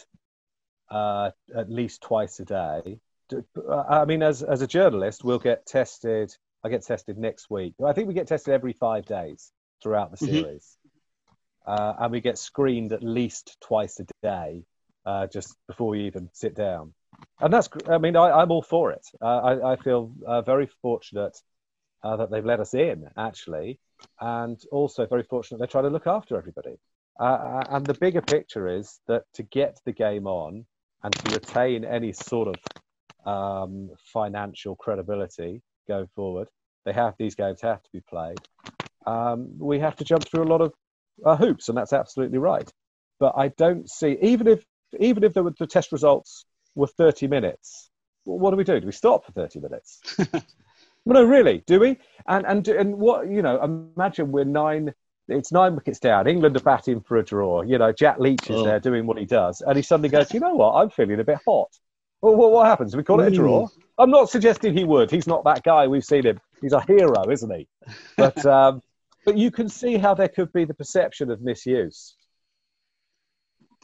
[0.90, 3.00] uh, at least twice a day.
[3.70, 6.34] I mean, as as a journalist, we'll get tested
[6.64, 7.74] I get tested next week.
[7.84, 9.52] I think we get tested every five days
[9.82, 10.34] throughout the mm-hmm.
[10.34, 10.76] series.
[11.66, 11.72] Mm-hmm.
[11.72, 14.64] Uh, and we get screened at least twice a day
[15.04, 16.94] uh, just before we even sit down.
[17.40, 19.06] And that's, I mean, I, am all for it.
[19.20, 21.36] Uh, I, I, feel uh, very fortunate
[22.02, 23.80] uh, that they've let us in, actually,
[24.20, 26.78] and also very fortunate they try to look after everybody.
[27.18, 30.64] Uh, and the bigger picture is that to get the game on
[31.02, 32.56] and to retain any sort of
[33.26, 36.48] um, financial credibility, going forward.
[36.84, 38.38] They have these games have to be played.
[39.06, 40.72] Um, we have to jump through a lot of
[41.24, 42.70] uh, hoops, and that's absolutely right.
[43.18, 44.64] But I don't see even if
[45.00, 47.90] even if the, the test results were 30 minutes,
[48.24, 48.80] what do we do?
[48.80, 50.00] Do we stop for 30 minutes?
[50.32, 50.42] well,
[51.06, 51.98] no, really, do we?
[52.26, 53.62] And and and what you know?
[53.96, 54.94] Imagine we're nine.
[55.30, 56.26] It's nine wickets down.
[56.26, 57.60] England are batting for a draw.
[57.60, 58.64] You know, Jack Leach is oh.
[58.64, 60.74] there doing what he does, and he suddenly goes, "You know what?
[60.74, 61.68] I'm feeling a bit hot.
[62.20, 62.96] Well, what, what happens?
[62.96, 63.68] We call it a draw.
[63.96, 65.10] I'm not suggesting he would.
[65.10, 65.86] He's not that guy.
[65.86, 66.40] We've seen him.
[66.60, 67.68] He's a hero, isn't he?
[68.16, 68.82] But um,
[69.24, 72.14] but you can see how there could be the perception of misuse.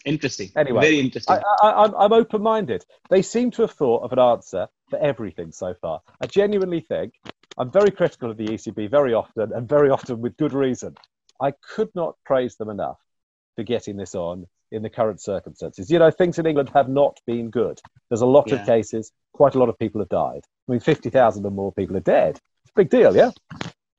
[0.05, 0.51] Interesting.
[0.57, 1.37] Anyway, very interesting.
[1.37, 2.85] I, I, I'm, I'm open minded.
[3.09, 6.01] They seem to have thought of an answer for everything so far.
[6.21, 7.15] I genuinely think
[7.57, 10.95] I'm very critical of the ECB very often, and very often with good reason.
[11.41, 12.99] I could not praise them enough
[13.57, 15.91] for getting this on in the current circumstances.
[15.91, 17.81] You know, things in England have not been good.
[18.09, 18.57] There's a lot Yeah.
[18.57, 20.43] of cases, quite a lot of people have died.
[20.69, 22.37] I mean, 50,000 or more people are dead.
[22.65, 23.31] It's a big deal, yeah?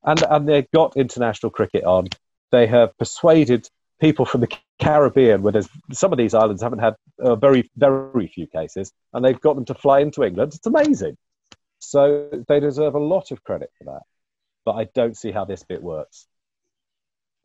[0.03, 2.07] And, and they've got international cricket on.
[2.51, 3.67] They have persuaded
[3.99, 8.28] people from the Caribbean, where there's some of these islands haven't had uh, very, very
[8.28, 10.53] few cases, and they've got them to fly into England.
[10.53, 11.17] It's amazing.
[11.80, 14.01] So they deserve a lot of credit for that.
[14.65, 16.28] But I don't see how this bit works.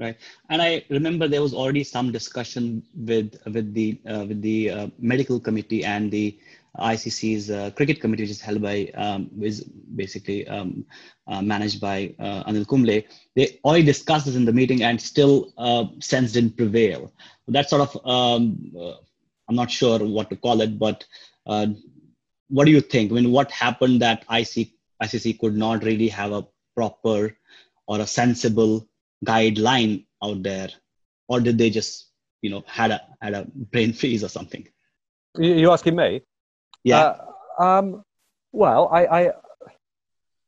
[0.00, 0.16] Right?
[0.48, 4.86] And i remember there was already some discussion with with the uh, with the uh,
[4.98, 6.38] medical committee and the
[6.78, 9.62] icc's uh, cricket committee which is held by um, is
[10.02, 10.84] basically um,
[11.26, 13.02] uh, managed by uh, anil kumble.
[13.36, 17.12] They already discussed this in the meeting and still uh, sense didn't prevail.
[17.48, 18.40] That sort of um,
[19.48, 21.04] i'm not sure what to call it but
[22.50, 23.10] what do you think?
[23.10, 24.68] I mean what happened that IC,
[25.02, 27.36] icc could not really have a proper
[27.86, 28.86] or a sensible
[29.24, 30.70] guideline out there
[31.28, 32.10] or did they just
[32.42, 34.66] you know had a had a brain freeze or something
[35.36, 36.22] You, asking me?
[36.84, 37.16] yeah
[37.58, 38.04] Uh, um,
[38.52, 39.32] well, I, I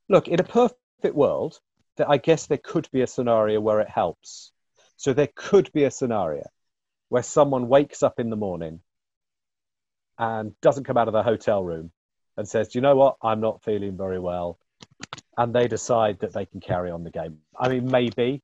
[0.09, 1.59] look in a perfect world.
[1.99, 4.51] That I guess there could be a scenario where it helps.
[4.97, 6.45] So there could be a scenario
[7.11, 8.81] where someone wakes up in the morning
[10.18, 11.93] and doesn't come out of the hotel room
[12.39, 13.16] and says, "Do you know what?
[13.23, 14.59] I'm not feeling very well,"
[15.37, 17.39] and they decide that they can carry on the game.
[17.59, 18.43] I mean, maybe.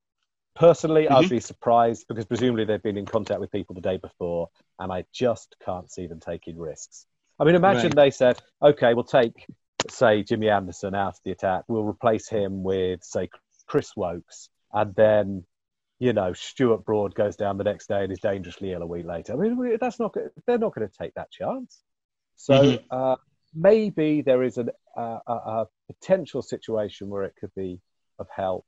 [0.59, 1.30] Personally, I'd Mhm.
[1.30, 4.50] be surprised because presumably they've been in contact with people the day before,
[4.80, 7.06] and I just can't see them taking risks.
[7.38, 8.06] I mean, imagine Right.
[8.06, 9.46] they said, okay, we'll take,
[9.88, 11.62] say, Jimmy Anderson out of the attack.
[11.68, 13.30] We'll replace him with, say,
[13.66, 14.50] Chris Woakes.
[14.72, 15.46] And then,
[16.00, 19.06] you know, Stuart Broad goes down the next day and is dangerously ill a week
[19.06, 19.34] later.
[19.34, 21.84] I mean, that's not, they're not going to take that chance.
[22.34, 22.84] So Mhm.
[22.90, 23.16] uh,
[23.54, 27.80] maybe there is an, uh, a, a potential situation where it could be
[28.18, 28.66] of help.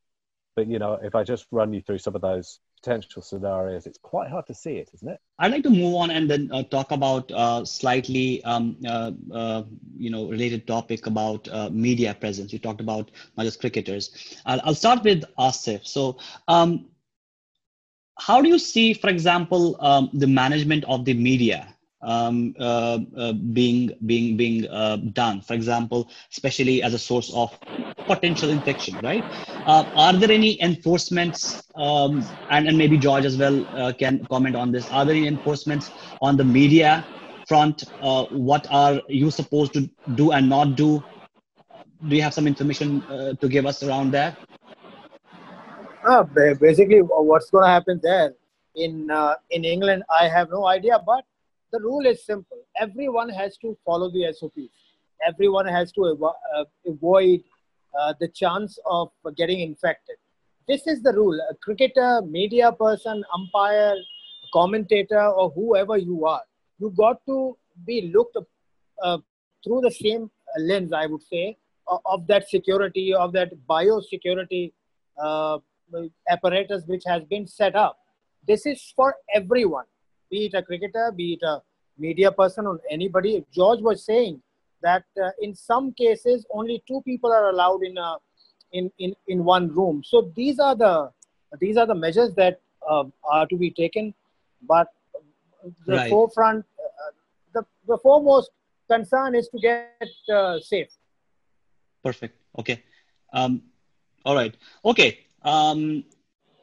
[0.56, 3.98] But, you know, if I just run you through some of those potential scenarios, it's
[3.98, 5.20] quite hard to see it, isn't it?
[5.38, 9.62] I'd like to move on and then uh, talk about uh, slightly, um, uh, uh,
[9.96, 12.52] you know, related topic about uh, media presence.
[12.52, 14.40] You talked about not just cricketers.
[14.44, 15.86] I'll, I'll start with Asif.
[15.86, 16.86] So, um,
[18.18, 23.32] how do you see, for example, um, the management of the media um, uh, uh,
[23.32, 25.40] being being being uh, done?
[25.40, 27.58] For example, especially as a source of
[28.06, 29.24] potential infection, right?
[29.66, 34.56] Uh, are there any enforcements, um, and, and maybe George as well uh, can comment
[34.56, 34.90] on this?
[34.90, 35.90] Are there any enforcements
[36.22, 37.04] on the media
[37.46, 37.84] front?
[38.00, 41.02] Uh, what are you supposed to do and not do?
[42.08, 44.38] Do you have some information uh, to give us around that?
[46.04, 46.24] Uh,
[46.58, 48.32] basically, what's going to happen there
[48.76, 50.98] in uh, in England, I have no idea.
[51.04, 51.24] But
[51.72, 54.70] the rule is simple: everyone has to follow the SOPs.
[55.26, 57.42] Everyone has to avo- uh, avoid
[57.98, 60.16] uh, the chance of getting infected.
[60.68, 61.38] This is the rule.
[61.50, 63.96] A cricketer, media person, umpire,
[64.52, 66.42] commentator, or whoever you are,
[66.78, 68.36] you got to be looked
[69.02, 69.18] uh,
[69.64, 71.56] through the same lens, I would say,
[72.04, 74.72] of, that security, of that biosecurity
[75.20, 75.58] uh,
[76.28, 77.98] apparatus which has been set up.
[78.46, 79.84] This is for everyone,
[80.30, 81.62] be it a cricketer, be it a
[81.98, 83.44] media person, or anybody.
[83.52, 84.40] George was saying
[84.82, 88.16] that uh, in some cases only two people are allowed in a
[88.72, 90.02] in, in in one room.
[90.04, 91.10] So these are the
[91.60, 94.14] these are the measures that uh, are to be taken.
[94.62, 94.88] But
[95.86, 96.08] the Right.
[96.08, 97.10] forefront, uh,
[97.54, 98.50] the the foremost
[98.90, 100.60] concern is to get uh, safe.
[102.02, 102.36] Perfect.
[102.58, 102.82] Okay.
[103.32, 103.62] Um,
[104.24, 104.54] all right.
[104.84, 105.18] Okay.
[105.42, 106.04] Um,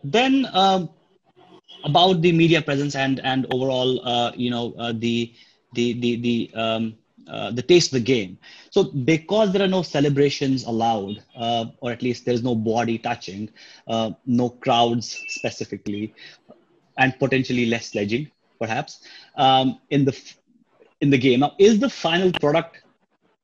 [0.04, 0.90] then um,
[1.84, 5.34] about the media presence and and overall, uh, you know, uh, the
[5.74, 6.96] the the the um,
[7.28, 8.38] uh, the taste of the game.
[8.72, 12.98] So because there are no celebrations allowed, uh, or at least there is no body
[12.98, 13.50] touching,
[13.88, 16.14] uh, no crowds specifically,
[16.98, 19.02] and potentially less sledging, perhaps
[19.36, 20.34] um, in the
[21.02, 21.42] in the game.
[21.42, 22.84] Now, is the final product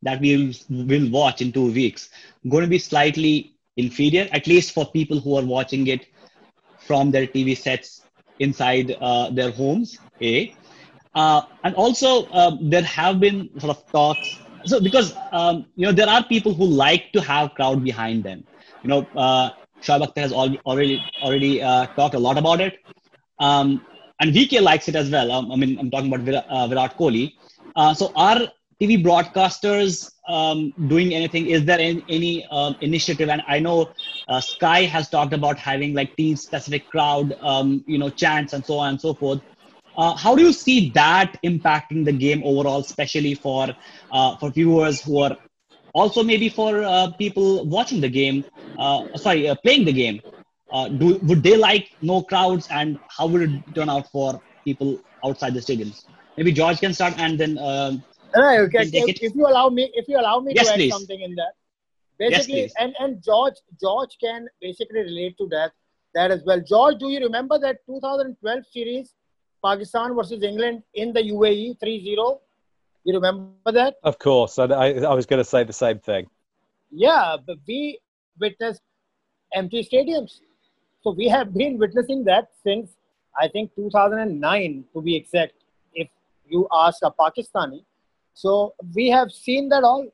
[0.02, 0.36] that we
[0.70, 2.10] will will watch in two weeks
[2.50, 6.08] going to be slightly inferior, at least for people who are watching it
[6.78, 8.02] from their TV sets
[8.40, 10.00] inside uh, their homes?
[10.22, 10.56] A.
[11.16, 14.40] Uh, and also, uh, there have been sort of talks.
[14.66, 18.44] So, because um, you know, there are people who like to have crowd behind them.
[18.84, 19.50] You know, uh,
[20.16, 22.80] has al- already already uh, talked a lot about it,
[23.40, 23.86] um,
[24.20, 25.32] and VK likes it as well.
[25.32, 27.34] Um, I mean, I'm talking about Virat, uh, Virat Kohli.
[27.76, 28.40] Uh, so, are
[28.82, 31.48] TV broadcasters um, doing anything?
[31.48, 33.30] Is there any, any um, initiative?
[33.30, 33.92] And I know
[34.40, 38.90] Sky has talked about having like team-specific crowd, um, you know, chants and so on
[38.90, 39.42] and so forth.
[39.98, 43.68] Uh, how do you see that impacting the game overall, especially for
[44.12, 45.38] uh, for viewers who are
[45.94, 48.44] also maybe for uh, people watching the game?
[48.78, 50.22] Uh, sorry, uh, playing the game.
[50.72, 55.00] Uh, do would they like no crowds, and how would it turn out for people
[55.24, 56.06] outside the stadiums?
[56.38, 57.58] Maybe George can start, and then.
[57.58, 58.04] Um,
[58.36, 58.80] Right, okay.
[58.82, 60.92] If, if, you allow me, if you allow me yes, to add please.
[60.92, 61.54] something in that,
[62.20, 62.74] Yes, basically, please.
[62.80, 65.72] and and George George can basically relate to that
[66.14, 66.62] that as well.
[66.62, 69.14] George, do you remember that 2012 series,
[69.64, 72.40] Pakistan versus England in the UAE 3-0?
[73.06, 73.96] You remember that?
[74.04, 76.28] Of course, I, I was going to say the same thing.
[76.92, 78.00] Yeah, but we
[78.40, 78.82] witnessed
[79.54, 80.40] empty stadiums.
[81.04, 82.96] So we have been witnessing that since
[83.40, 85.54] I think 2009 to be exact.
[85.94, 86.08] If
[86.48, 87.84] you ask a Pakistani,
[88.34, 90.08] so we have seen that all.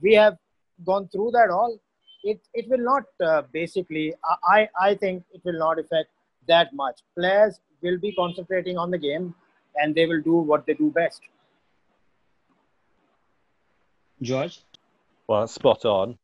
[0.00, 0.36] We have
[0.84, 1.78] gone through that all.
[2.22, 4.14] It it will not uh, basically.
[4.44, 6.10] I I think it will not affect
[6.48, 7.00] that much.
[7.16, 9.34] Players will be concentrating on the game,
[9.76, 11.20] and they will do what they do best.
[14.22, 14.60] George.
[15.28, 16.18] Well, spot on.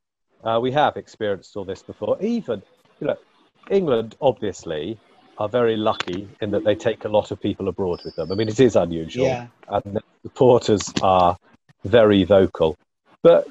[0.45, 2.17] Uh, we have experienced all this before.
[2.21, 2.63] Even,
[3.01, 3.17] you know,
[3.71, 4.99] England obviously
[5.39, 8.31] are very lucky in that they take a lot of people abroad with them.
[8.33, 9.47] I mean, it is unusual, Yeah.
[9.69, 11.37] and the supporters are
[11.85, 12.77] very vocal.
[13.23, 13.47] But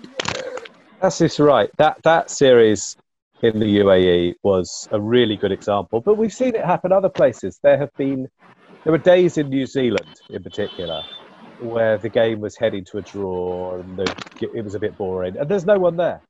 [1.02, 1.70] that's just right.
[1.78, 2.98] That that series
[3.42, 6.02] in the UAE was a really good example.
[6.02, 7.60] But we've seen it happen other places.
[7.64, 8.28] There have been
[8.84, 11.04] there were days in New Zealand, in particular,
[11.62, 15.38] where the game was heading to a draw and the, it was a bit boring,
[15.38, 16.22] and there's no one there.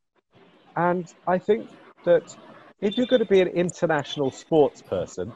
[0.75, 1.69] And I think
[2.05, 2.35] that
[2.81, 5.31] if you're going to be an international sports person,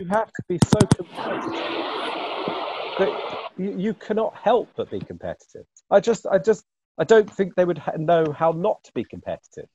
[0.00, 1.54] you have to be so competitive
[2.98, 5.64] that you, you cannot help but be competitive.
[5.90, 6.64] I just, I just,
[6.98, 9.66] I don't think they would ha- know how not to be competitive.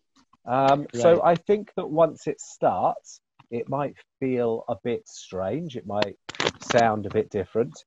[0.45, 3.19] Um, So I think that once it starts,
[3.51, 5.75] it might feel a bit strange.
[5.75, 6.17] It might
[6.61, 7.83] sound a bit different,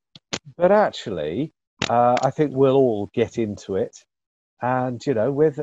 [0.56, 1.52] but actually,
[1.88, 3.96] uh, I think we'll all get into it.
[4.60, 5.58] And you know, with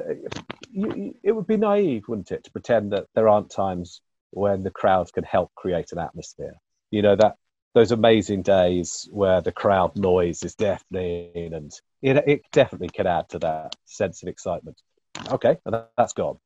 [0.72, 4.64] you, you, it would be naive, wouldn't it, to pretend that there aren't times when
[4.64, 6.56] the crowd can help create an atmosphere.
[6.92, 7.36] You know that
[7.74, 13.28] those amazing days where the crowd noise is deafening, and it, it definitely can add
[13.30, 14.82] to that sense of excitement.
[15.30, 16.38] Okay, and that's gone.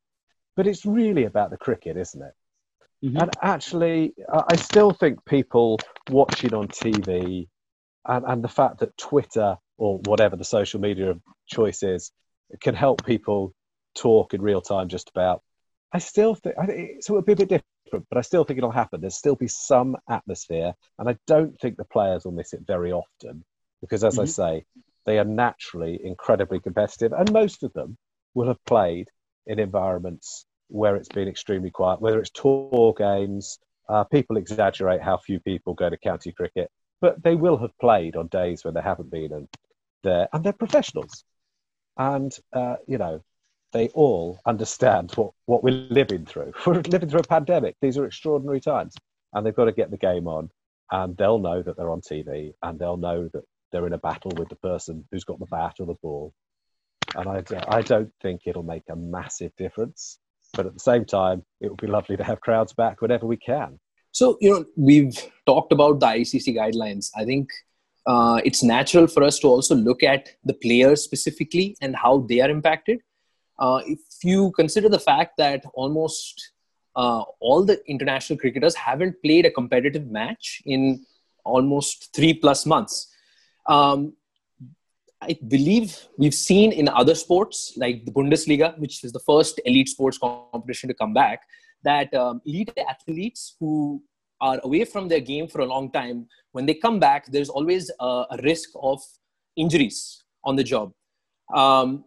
[0.60, 2.34] But it's really about the cricket, isn't it?
[3.16, 5.80] And actually, I I still think people
[6.10, 7.47] watching on TV
[8.05, 12.12] and, and the fact that Twitter or whatever the social media of choice is
[12.60, 13.53] can help people
[13.95, 15.43] talk in real time just about.
[15.93, 16.55] I still think
[16.99, 17.14] so.
[17.14, 18.99] It'll be a bit different, but I still think it'll happen.
[18.99, 22.91] There'll still be some atmosphere, and I don't think the players will miss it very
[22.91, 23.45] often
[23.80, 24.28] because, as I Mhm.
[24.28, 24.66] say,
[25.05, 27.97] they are naturally incredibly competitive, and most of them
[28.34, 29.07] will have played
[29.47, 33.59] in environments where it's been extremely quiet, whether it's tour games.
[33.88, 36.70] Uh, people exaggerate how few people go to county cricket,
[37.01, 39.47] but they will have played on days when they haven't been, and
[40.03, 41.24] they're and they're professionals,
[41.97, 43.22] and uh, you know
[43.72, 46.53] they all understand what what we're living through.
[46.65, 47.76] We're living through a pandemic.
[47.82, 48.95] These are extraordinary times,
[49.34, 50.49] and they've got to get the game on,
[50.91, 54.32] and they'll know that they're on TV, and they'll know that they're in a battle
[54.36, 56.34] with the person who's got the bat or the ball.
[57.15, 60.20] And I, I don't think it'll make a massive difference.
[60.54, 63.38] But at the same time, it would be lovely to have crowds back whenever we
[63.38, 63.80] can.
[64.12, 67.12] So, you know, we've talked about the ICC guidelines.
[67.16, 67.50] I think
[68.08, 72.41] uh, it's natural for us to also look at the players specifically and how they
[72.41, 73.00] are impacted.
[73.60, 76.52] Uh, if you consider the fact that almost
[76.95, 81.06] uh, all the international cricketers haven't played a competitive match in
[81.45, 83.14] almost three plus months.
[83.68, 84.14] Um,
[85.22, 89.89] I believe we've seen in other sports like the Bundesliga, which is the first elite
[89.89, 91.41] sports competition to come back,
[91.84, 94.01] that um, elite athletes who
[94.41, 97.91] are away from their game for a long time, when they come back, there's always
[97.99, 99.01] a, risk of
[99.57, 100.93] injuries on the job.
[101.53, 102.05] Um,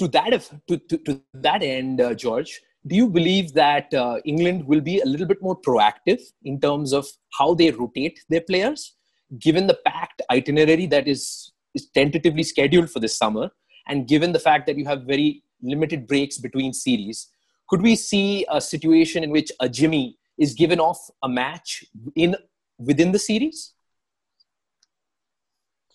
[0.00, 4.18] to that, if, to, to, to that end, uh, George, do you believe that uh,
[4.24, 7.06] England will be a little bit more proactive in terms of
[7.38, 8.96] how they rotate their players,
[9.38, 13.50] given the packed itinerary that is is tentatively scheduled for this summer,
[13.88, 17.28] and given the fact that you have very limited breaks between series,
[17.68, 22.36] could we see a situation in which a Jimmy is given off a match in
[22.78, 23.74] within the series?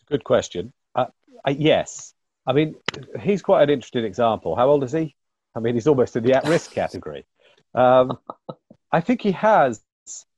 [0.09, 0.73] Good question.
[0.95, 1.07] Uh,
[1.49, 2.13] yes.
[2.45, 2.75] I mean,
[3.19, 4.55] he's quite an interesting example.
[4.55, 5.15] How old is he?
[5.55, 7.25] I mean, he's almost in the at risk category.
[7.75, 8.17] Um,
[8.91, 9.81] I think he has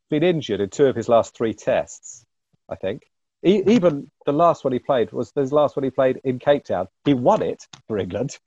[0.09, 2.25] been injured in two of his last three tests,
[2.67, 3.03] I think.
[3.45, 6.65] E- even the last one he played was his last one he played in Cape
[6.65, 6.87] Town.
[7.05, 8.37] He won it for England,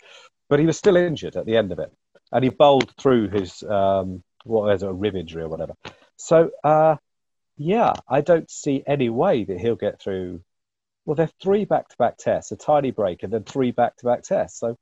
[0.49, 1.91] but he was still injured at the end of it,
[2.31, 5.75] and he bowled through his um, what was it, a rib injury or whatever.
[6.17, 6.97] So, uh,
[7.57, 10.43] yeah, I don't see any way that he'll get through.
[11.05, 14.61] Well, they're three back-to-back tests, a tiny break, and then three back-to-back tests.
[14.61, 14.77] So,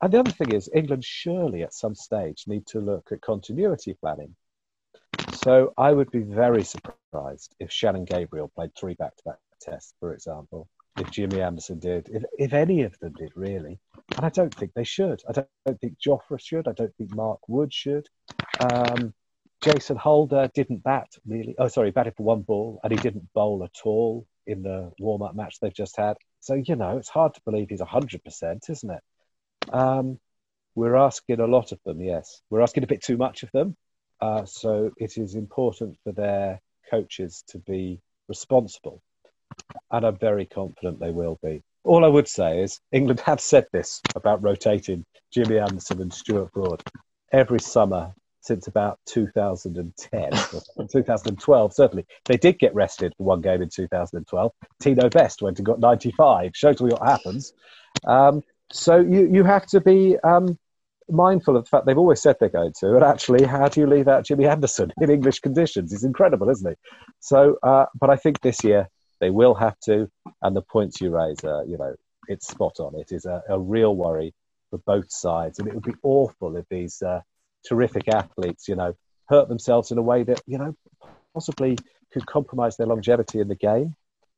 [0.00, 3.94] and the other thing is, England surely at some stage need to look at continuity
[3.94, 4.34] planning.
[5.46, 10.68] So, I would be very surprised if Shannon Gabriel played three back-to-back tests, for example.
[10.98, 13.78] If Jimmy Anderson did, if, if any of them did, really,
[14.16, 15.22] and I don't think they should.
[15.28, 16.66] I don't, don't think Jofra should.
[16.66, 18.08] I don't think Mark Wood should.
[18.58, 19.14] Um,
[19.62, 21.54] Jason Holder didn't bat really.
[21.60, 25.36] Oh, sorry, batted for one ball, and he didn't bowl at all in the warm-up
[25.36, 26.16] match they've just had.
[26.40, 29.72] So you know, it's hard to believe he's hundred percent, isn't it?
[29.72, 30.18] Um,
[30.74, 32.00] we're asking a lot of them.
[32.00, 33.76] Yes, we're asking a bit too much of them.
[34.20, 36.60] Uh, so it is important for their
[36.90, 39.02] coaches to be responsible,
[39.90, 41.62] and I'm very confident they will be.
[41.84, 46.52] All I would say is England have said this about rotating Jimmy Anderson and Stuart
[46.52, 46.82] Broad
[47.32, 50.30] every summer since about 2010
[50.90, 52.06] 2012 certainly.
[52.24, 56.52] They did get rested for one game in 2012 tino best went and got 95
[56.54, 57.52] shows me what happens.
[58.06, 58.42] Um,
[58.72, 60.58] so you, you have to be um,
[61.08, 63.86] mindful of the fact they've always said they're going to and actually how do you
[63.86, 65.92] leave out jimmy anderson in english conditions?
[65.92, 66.76] He's incredible isn't he
[67.20, 68.88] so uh, but i think this year
[69.20, 70.10] they will have to
[70.42, 71.94] and the points you raise you know
[72.28, 72.94] it's spot on.
[72.94, 74.34] It is a, a real worry
[74.70, 77.20] for both sides and it would be awful if these uh,
[77.66, 78.94] terrific athletes, you know,
[79.28, 80.74] hurt themselves in a way that, you know,
[81.34, 81.78] possibly
[82.12, 83.94] could compromise their longevity in the game.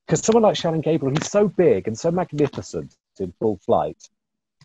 [0.07, 4.09] Because someone like Shannon Gabriel, he's so big and so magnificent in full flight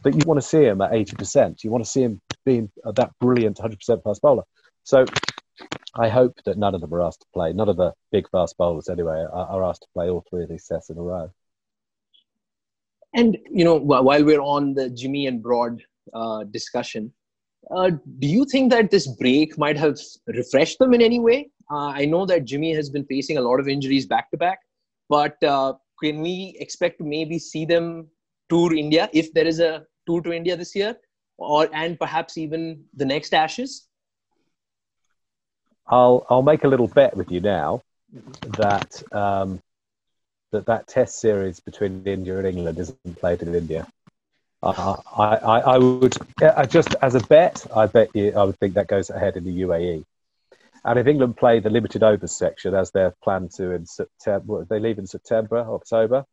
[0.03, 1.63] that you want to see him at 80%.
[1.63, 4.43] You want to see him being that brilliant 100% fast bowler.
[4.83, 5.05] So
[5.95, 8.57] I hope that none of them are asked to play, none of the big fast
[8.57, 11.31] bowlers anyway, are, are asked to play all three of these sets in a row.
[13.15, 15.83] And, you know, while we're on the Jimmy and Broad
[16.13, 17.13] uh, discussion,
[17.71, 19.97] uh, do you think that this break might have
[20.27, 21.49] refreshed them in any way?
[21.71, 24.59] Uh, I know that Jimmy has been facing a lot of injuries back to back,
[25.09, 25.73] but uh,
[26.03, 28.07] can we expect to maybe see them
[28.49, 30.97] tour India if there is a tour to India this year,
[31.37, 33.87] or and perhaps even the next Ashes?
[35.87, 37.81] I'll I'll make a little bet with you now
[38.57, 39.61] that um,
[40.51, 43.87] that that Test series between India and England isn't played in India.
[44.61, 46.15] Uh, I, I, I, would
[46.69, 49.61] just as a bet, I bet you, I would think that goes ahead in the
[49.63, 50.05] UAE.
[50.85, 54.79] And if England play the limited overs section as they're planned to in September, they
[54.79, 56.23] leave in September, October.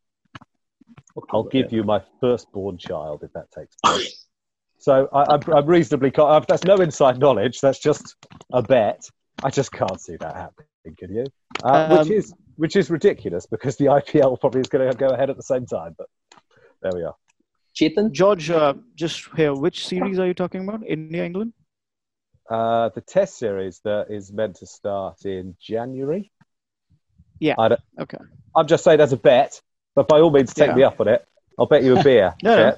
[1.32, 4.26] I'll give you my firstborn child if that takes place.
[4.78, 6.12] so I, am reasonably.
[6.16, 7.60] That's no inside knowledge.
[7.60, 8.16] That's just
[8.52, 9.08] a bet.
[9.42, 10.66] I just can't see that happening.
[10.98, 11.24] Can you?
[11.62, 15.08] Uh, um, which is which is ridiculous because the IPL probably is going to go
[15.08, 15.94] ahead at the same time.
[15.96, 16.08] But
[16.82, 17.14] there we are.
[17.74, 18.12] Chetan?
[18.12, 20.86] George, uh, just here, which series are you talking about?
[20.86, 21.52] India, England?
[22.48, 26.32] Uh, the Test series that is meant to start in January.
[27.38, 27.54] Yeah.
[27.98, 28.18] okay.
[28.54, 29.60] I'm just saying as a bet,
[29.94, 30.74] but by all means, take yeah.
[30.74, 31.26] me up on it.
[31.58, 32.34] I'll bet you a beer.
[32.42, 32.76] no, no.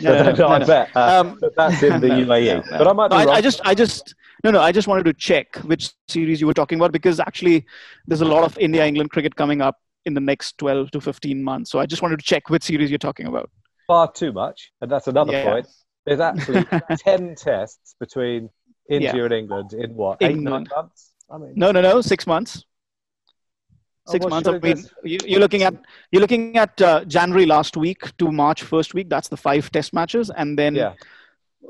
[0.00, 2.68] No, no, no, I bet uh, um, that's in the UAE.
[2.70, 3.34] But I might be I, wrong.
[3.36, 4.60] I just, I just, no, no.
[4.60, 7.64] I just wanted to check which series you were talking about because actually,
[8.06, 11.70] there's a lot of India-England cricket coming up in the next 12 to 15 months.
[11.70, 13.50] So I just wanted to check which series you're talking about
[13.86, 15.44] far too much, and that's another yeah.
[15.44, 15.66] point.
[16.06, 16.64] There's actually
[16.98, 18.50] ten tests between
[18.88, 19.24] India yeah.
[19.24, 21.12] and England in what eight nine months.
[21.30, 22.64] I mean, no, no, no, six months.
[24.06, 24.48] Six oh, months.
[24.48, 25.74] I mean, you, are looking at
[26.10, 29.08] you're looking at uh, January last week to March first week.
[29.08, 30.74] That's the five test matches, and then.
[30.74, 30.94] Yeah.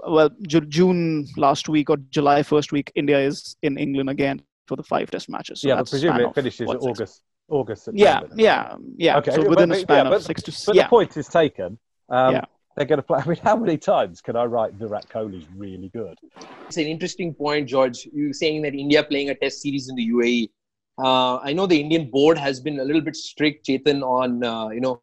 [0.07, 4.77] Well, Ju- June last week or July first week, India is in England again for
[4.77, 5.61] the five test matches.
[5.61, 7.23] So yeah, but presumably it finishes what, August.
[7.49, 7.85] August.
[7.85, 9.19] September, yeah, yeah, yeah.
[9.19, 10.63] Okay, so within but, a span yeah, of six to.
[10.67, 10.83] But yeah.
[10.83, 11.79] the point is taken.
[12.09, 12.45] Um, yeah.
[12.77, 13.21] They're going to play.
[13.25, 16.19] I mean, how many times can I write Virat Kohli's really good?
[16.67, 18.09] It's an interesting point, George.
[18.13, 20.51] You saying that India playing a Test series in the UAE.
[20.99, 24.69] Uh, I know the Indian board has been a little bit strict, Chetan, on uh,
[24.69, 25.03] you know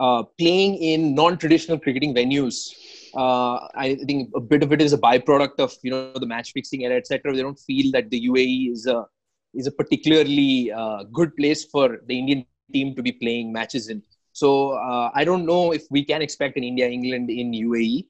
[0.00, 2.74] uh, playing in non-traditional cricketing venues.
[3.14, 6.52] Uh, I think a bit of it is a byproduct of you know the match
[6.52, 7.34] fixing era, etc.
[7.34, 9.06] They don't feel that the UAE is a
[9.54, 14.02] is a particularly uh, good place for the Indian team to be playing matches in.
[14.32, 18.06] So uh, I don't know if we can expect an India England in UAE.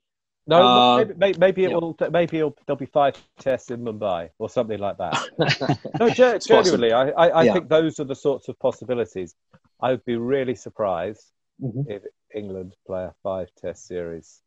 [0.47, 1.77] No, uh, maybe, maybe, it yeah.
[1.77, 1.97] will.
[2.11, 5.79] Maybe there'll be five tests in Mumbai or something like that.
[6.01, 7.53] no, genuinely, I, I, I yeah.
[7.53, 9.37] think those are the sorts of possibilities.
[9.81, 11.25] I would be really surprised
[11.63, 11.89] mm-hmm.
[11.89, 12.03] if
[12.35, 14.41] England play a five-test series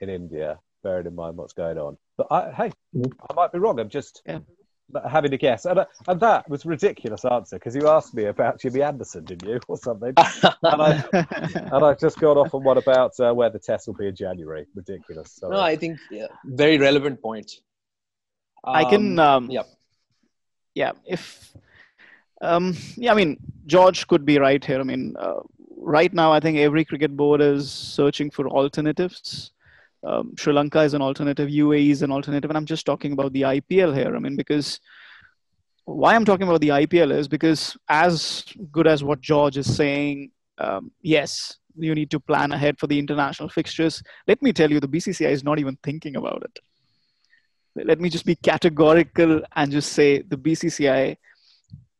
[0.00, 1.98] in India, bearing in mind what's going on.
[2.16, 3.12] But I, hey, mm-hmm.
[3.30, 3.78] I might be wrong.
[3.78, 4.40] I'm just, yeah.
[5.08, 5.64] Having to guess.
[5.64, 9.24] And, uh, and that was a ridiculous answer because you asked me about Jimmy Anderson,
[9.24, 10.14] didn't you, or something?
[10.16, 11.04] and, I,
[11.72, 14.16] and I've just gone off on one about uh, where the test will be in
[14.16, 14.66] January.
[14.74, 15.32] Ridiculous.
[15.32, 15.54] Sorry.
[15.54, 17.60] No, I think yeah, very relevant point.
[18.64, 19.18] I can.
[19.18, 19.62] Um, yeah.
[20.74, 20.92] Yeah.
[21.06, 21.52] If.
[22.40, 23.36] Um, yeah, I mean,
[23.66, 24.78] George could be right here.
[24.78, 25.40] I mean, uh,
[25.76, 29.52] right now, I think every cricket board is searching for alternatives.
[30.04, 33.32] Um, Sri Lanka is an alternative, UAE is an alternative, and I'm just talking about
[33.32, 34.14] the IPL here.
[34.14, 34.80] I mean, because
[35.84, 40.30] why I'm talking about the IPL is because as good as what George is saying,
[40.58, 44.02] um, yes, you need to plan ahead for the international fixtures.
[44.26, 46.58] Let me tell you, the BCCI is not even thinking about it.
[47.86, 51.16] Let me just be categorical and just say the BCCI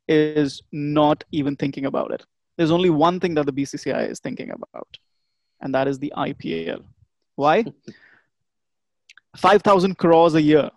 [0.09, 2.25] is not even thinking about it.
[2.57, 4.89] There's only one thing that the BCCI is thinking about,
[5.61, 6.83] and that is the IPL.
[7.39, 7.65] Why?
[9.37, 10.69] 5,000 crores a year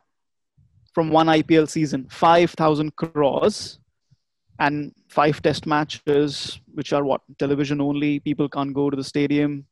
[0.93, 2.05] from one IPL season.
[2.11, 3.79] 5,000 crores
[4.59, 7.21] and five test matches, which are what?
[7.39, 8.19] Television only.
[8.19, 9.65] People can't go to the stadium.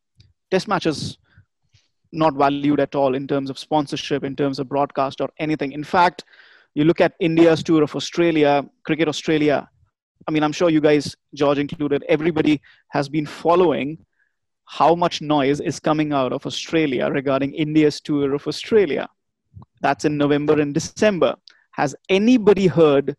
[0.49, 1.19] Test matches
[2.11, 5.73] not valued at all in terms of sponsorship, in terms of broadcast or anything.
[5.73, 6.23] In fact,
[6.73, 9.69] you look at India's tour of Australia, Cricket Australia.
[10.27, 12.59] I mean, I'm sure you guys, George included, everybody
[12.89, 13.99] has been following
[14.69, 19.09] how much noise is coming out of Australia regarding India's tour of Australia.
[19.81, 21.35] That's in November and December.
[21.71, 23.15] Has anybody heard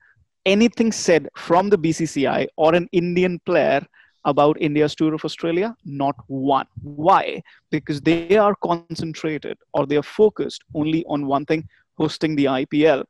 [0.46, 3.84] anything said from the BCCI or an Indian player
[4.24, 5.74] about India's tour of Australia?
[5.84, 6.66] Not one.
[6.82, 7.42] Why?
[7.72, 11.68] Because they are concentrated or they are focused only on one thing
[11.98, 13.04] hosting the IPL.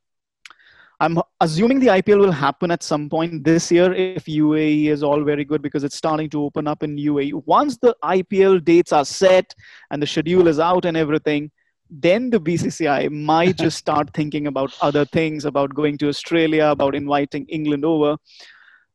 [1.03, 5.25] I'm assuming the IPL will happen at some point this year if UAE is all
[5.25, 7.43] very good because it's starting to open up in UAE.
[7.47, 9.55] Once the IPL dates are set
[9.91, 11.51] and the schedule is out and everything,
[11.89, 16.95] then the BCCI might just start thinking about other things, about going to Australia, about
[16.95, 18.19] inviting England over.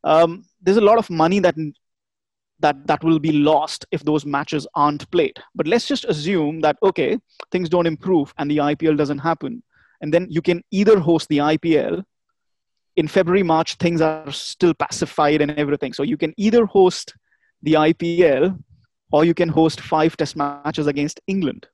[0.04, 1.56] Um, there's a lot of money that
[2.60, 5.38] that that will be lost if those matches aren't played.
[5.56, 7.18] But let's just assume that okay,
[7.52, 9.64] things don't improve and the IPL doesn't happen
[10.06, 12.04] and then you can either host the IPL
[12.96, 15.94] in February, March, things are still pacified and everything.
[15.94, 17.16] So you can either host
[17.64, 18.62] the IPL
[19.12, 21.66] or you can host five test matches against England.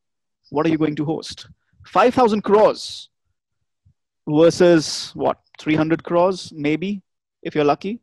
[0.49, 1.49] What are you going to host?
[1.88, 3.10] 5,000 crores
[4.26, 5.38] versus what?
[5.60, 7.02] 300 crores, maybe,
[7.44, 7.99] if you're lucky.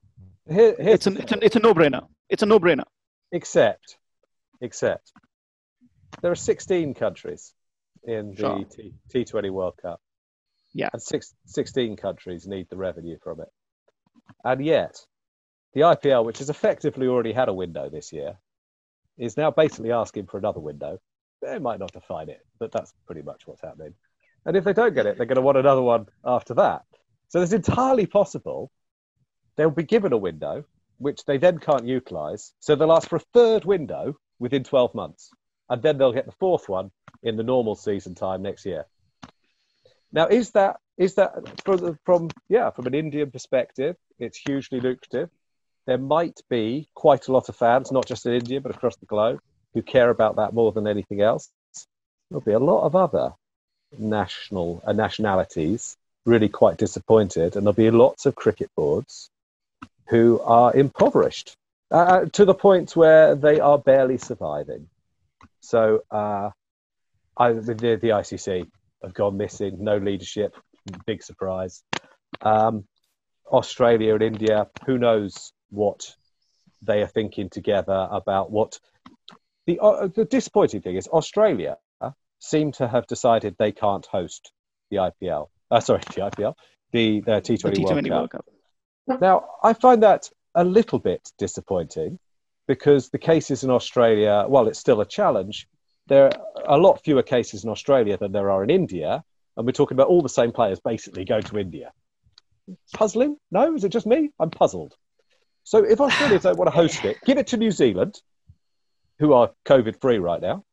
[0.47, 2.07] Here, it's, an, it's, an, it's a no brainer.
[2.29, 2.85] It's a no brainer.
[3.33, 3.97] Except,
[4.61, 5.11] except,
[6.21, 7.55] there are 16 countries
[8.05, 8.65] in the Sure.
[8.65, 10.03] T- T20 World Cup.
[10.79, 10.91] Yeah.
[10.93, 13.49] And six, 16 countries need the revenue from it.
[14.45, 15.05] And yet,
[15.75, 18.39] the IPL, which has effectively already had a window this year,
[19.19, 21.01] is now basically asking for another window.
[21.43, 23.95] They might not define it, but that's pretty much what's happening.
[24.47, 26.83] And if they don't get it, they're going to want another one after that.
[27.27, 28.71] So it's entirely possible
[29.57, 30.65] they'll be given a window,
[30.99, 32.53] which they then can't utilize.
[32.61, 35.31] So they'll ask for a third window within 12 months.
[35.69, 36.93] And then they'll get the fourth one
[37.25, 38.87] in the normal season time next year.
[40.13, 45.31] Now, is that is that from, from yeah from an Indian perspective, it's hugely lucrative.
[45.87, 49.07] There might be quite a lot of fans, not just in India but across the
[49.07, 49.41] globe,
[49.75, 51.51] who care about that more than anything else.
[52.31, 53.33] There'll be a lot of other
[53.99, 59.31] national uh, nationalities really quite disappointed, and there'll be lots of cricket boards
[60.09, 61.57] who are impoverished
[61.91, 64.89] uh, to the point where they are barely surviving.
[65.61, 66.51] So, uh,
[67.37, 68.69] I, the, the ICC
[69.03, 70.55] have gone missing, no leadership,
[71.07, 71.83] big surprise.
[72.43, 72.85] Um,
[73.51, 76.15] Australia and India, who knows what
[76.83, 78.79] they are thinking together about what
[79.67, 81.77] the uh, the disappointing thing is Australia
[82.39, 84.53] seem to have decided they can't host
[84.91, 85.49] the IPL.
[85.71, 86.55] Uh, sorry, the IPL,
[86.93, 88.47] the, the T20, The T20 World Cup.
[89.21, 92.19] Now, I find that a little bit disappointing
[92.67, 95.67] because the cases in Australia, while it's still a challenge,
[96.09, 99.23] there are a lot fewer cases in Australia than there are in India.
[99.57, 101.93] And we're talking about all the same players basically going to India.
[102.95, 103.37] Puzzling?
[103.51, 103.75] No?
[103.75, 104.31] Is it just me?
[104.39, 104.95] I'm puzzled.
[105.65, 108.21] So if Australia don't want to host it, give it to New Zealand,
[109.19, 110.65] who are COVID free right now,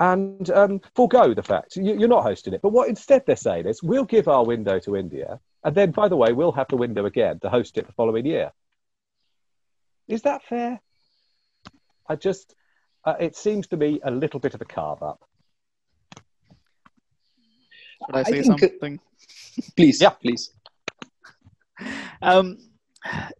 [0.00, 2.62] and um, forego the fact you, you're not hosting it.
[2.62, 6.08] But what instead they're saying is, we'll give our window to India, and then, by
[6.08, 8.50] the way, we'll have the window again to host it the following year.
[10.08, 10.80] Is that fair?
[12.08, 12.54] I just,
[13.08, 15.20] uh, it seems to me a little bit of a carve up.
[18.06, 19.00] Should I I say think- something?
[19.76, 20.52] Please, yeah, please.
[22.22, 22.58] Um,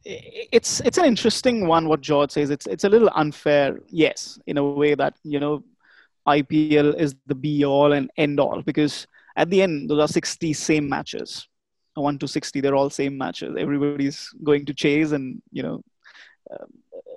[0.04, 1.86] it's it's an interesting one.
[1.88, 3.78] What George says, it's it's a little unfair.
[3.88, 5.62] Yes, in a way that you know,
[6.26, 10.52] IPL is the be all and end all because at the end those are sixty
[10.52, 11.46] same matches.
[11.94, 15.82] 1 to 60 they're all same matches everybody's going to chase and you know
[16.52, 16.64] uh,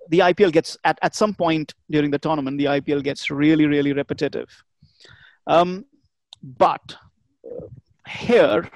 [0.10, 3.94] the ipl gets at, at some point during the tournament the ipl gets really really
[3.94, 4.50] repetitive.
[5.48, 5.86] Um,
[6.44, 6.96] but
[7.46, 7.68] uh,
[8.08, 8.70] here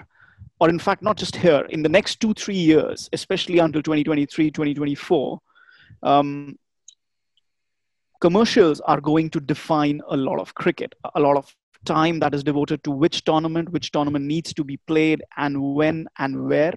[0.59, 4.51] or in fact not just here in the next two three years especially until 2023
[4.51, 5.39] 2024
[6.03, 6.57] um,
[8.21, 11.53] commercials are going to define a lot of cricket a lot of
[11.85, 16.07] time that is devoted to which tournament which tournament needs to be played and when
[16.17, 16.73] and where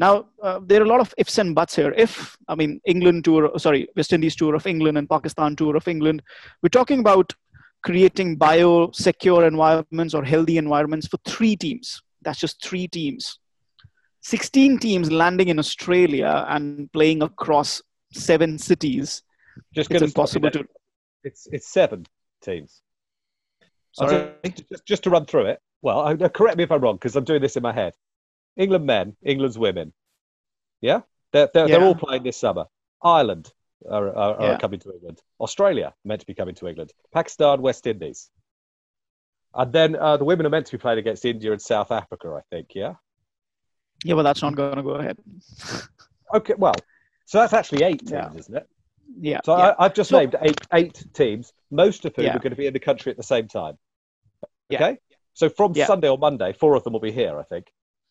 [0.00, 0.12] now
[0.42, 3.50] uh, there are a lot of ifs and buts here if i mean england tour
[3.64, 6.22] sorry west indies tour of england and pakistan tour of england
[6.62, 7.32] we're talking about
[7.82, 13.38] creating bio secure environments or healthy environments for three teams that's just three teams
[14.22, 17.80] 16 teams landing in australia and playing across
[18.12, 19.22] seven cities
[19.74, 20.64] just it's impossible to
[21.24, 22.06] it's it's seven
[22.42, 22.82] teams
[23.92, 24.30] Sorry?
[24.44, 25.60] Just, just to run through it.
[25.82, 27.94] Well, correct me if I'm wrong because I'm doing this in my head.
[28.56, 29.92] England men, England's women.
[30.80, 31.00] Yeah?
[31.32, 31.78] They're, they're, Yeah.
[31.78, 32.66] they're all playing this summer.
[33.02, 33.52] Ireland
[33.88, 34.58] are, are, are Yeah.
[34.58, 35.20] coming to England.
[35.40, 36.92] Australia meant to be coming to England.
[37.12, 38.30] Pakistan, West Indies.
[39.54, 42.28] And then uh, the women are meant to be playing against India and South Africa,
[42.38, 42.68] I think.
[42.74, 42.94] Yeah?
[44.04, 45.18] yeah well, that's not going to go ahead
[46.34, 46.74] Okay, well,
[47.26, 48.32] so that's actually eight teams, Yeah.
[48.36, 48.68] isn't it?
[49.20, 49.74] yeah So yeah.
[49.78, 52.36] I, I've just So- named eight, eight teams, most of whom Yeah.
[52.36, 53.76] are going to be in the country at the same time.
[54.72, 54.98] Okay?
[55.34, 55.74] So from.
[55.74, 57.66] Sunday or Monday, four of them will be here, I think,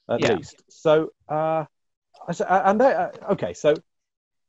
[0.10, 0.36] at Yeah.
[0.36, 0.64] least.
[0.70, 1.66] So, uh,
[2.28, 3.76] uh, and they, uh, okay, so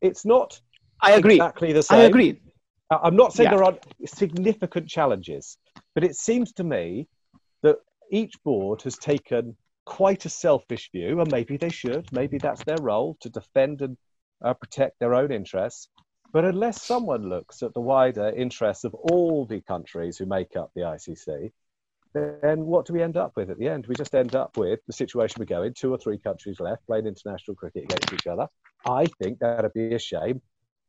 [0.00, 0.60] it's not
[1.02, 1.98] i agree exactly the same.
[1.98, 2.40] i agree
[2.90, 3.56] I'm not saying Yeah.
[3.56, 5.56] there aren't significant challenges,
[5.94, 7.06] but it seems to me
[7.62, 7.76] that
[8.10, 12.12] each board has taken quite a selfish view, and maybe they should.
[12.12, 13.96] Maybe that's their role to defend and
[14.44, 15.88] uh, protect their own interests.
[16.32, 20.70] But unless someone looks at the wider interests of all the countries who make up
[20.74, 21.52] the ICC,
[22.12, 23.86] then what do we end up with at the end?
[23.86, 26.86] We just end up with the situation we go in two or three countries left
[26.86, 28.48] playing international cricket against each other.
[28.86, 30.40] I think that'd be a shame.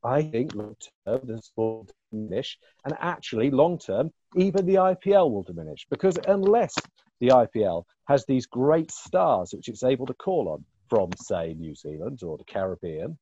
[0.04, 0.76] I think long
[1.06, 6.18] term the sport will diminish, and actually long term, even the IPL will diminish because
[6.26, 6.74] unless
[7.20, 11.74] the IPL has these great stars which it's able to call on from, say, New
[11.74, 13.16] Zealand or the Caribbean,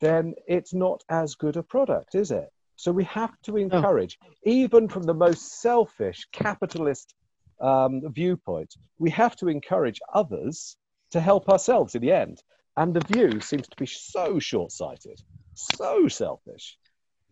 [0.00, 2.50] then it's not as good a product, is it?
[2.76, 7.14] So we have to encourage, even from the most selfish capitalist
[7.60, 10.76] um, viewpoint, we have to encourage others
[11.10, 12.42] to help ourselves in the end.
[12.76, 15.20] And the view seems to be so short sighted,
[15.54, 16.76] so selfish,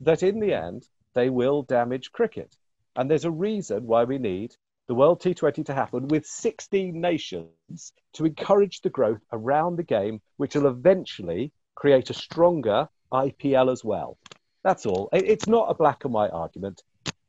[0.01, 2.55] that in the end, they will damage cricket.
[2.97, 4.55] And there's a reason why we need
[4.89, 10.21] the World T20 to happen with 16 nations to encourage the growth around the game,
[10.37, 14.19] which will eventually create a stronger IPL as well.
[14.63, 15.09] That's all.
[15.13, 16.83] It's not a black and white argument.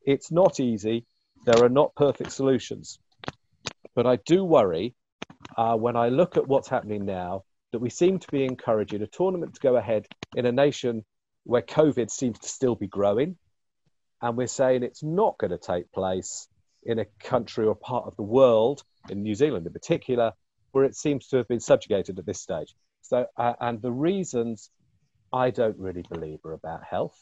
[0.06, 1.06] It's not easy.
[1.46, 3.00] There are not perfect solutions.
[3.96, 4.96] But I do worry
[5.58, 9.08] uh, when I look at what's happening now that we seem to be encouraging a
[9.08, 11.04] tournament to go ahead in a nation
[11.44, 13.38] where COVID seems to still be growing.
[14.22, 16.48] And we're saying it's not going to take place
[16.84, 20.32] in a country or part of the world, in New Zealand in particular,
[20.72, 22.74] where it seems to have been subjugated at this stage.
[23.02, 24.70] So, uh, and the reasons
[25.34, 27.20] I don't really believe are about health.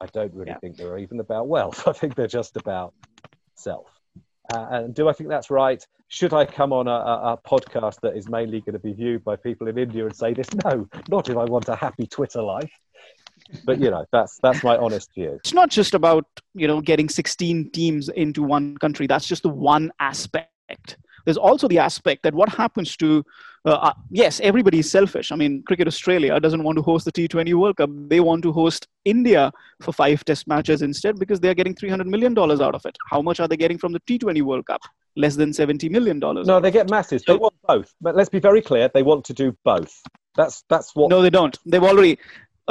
[0.00, 0.58] I don't really Yeah.
[0.58, 1.86] think they're even about wealth.
[1.88, 2.94] I think they're just about
[3.54, 3.86] self.
[4.52, 5.84] Uh, and do I think that's right?
[6.08, 9.24] Should I come on a, a, a podcast that is mainly going to be viewed
[9.24, 10.48] by people in India and say this?
[10.64, 12.70] No, not if I want a happy Twitter life.
[13.64, 15.34] But you know, that's that's my honest view.
[15.36, 19.48] it's not just about you know getting 16 teams into one country that's just the
[19.48, 23.24] one aspect there's also the aspect that what happens to
[23.64, 27.12] uh, uh, yes everybody is selfish i mean cricket australia doesn't want to host the
[27.12, 29.50] t20 world cup they want to host india
[29.80, 33.22] for five test matches instead because they're getting 300 million dollars out of it how
[33.22, 34.80] much are they getting from the t20 world cup
[35.16, 37.22] less than 70 million dollars No, they get masses.
[37.26, 37.94] They want both.
[38.00, 39.92] But let's be very clear: they want to do both.
[40.36, 41.10] That's that's what.
[41.10, 42.18] no they don't they've already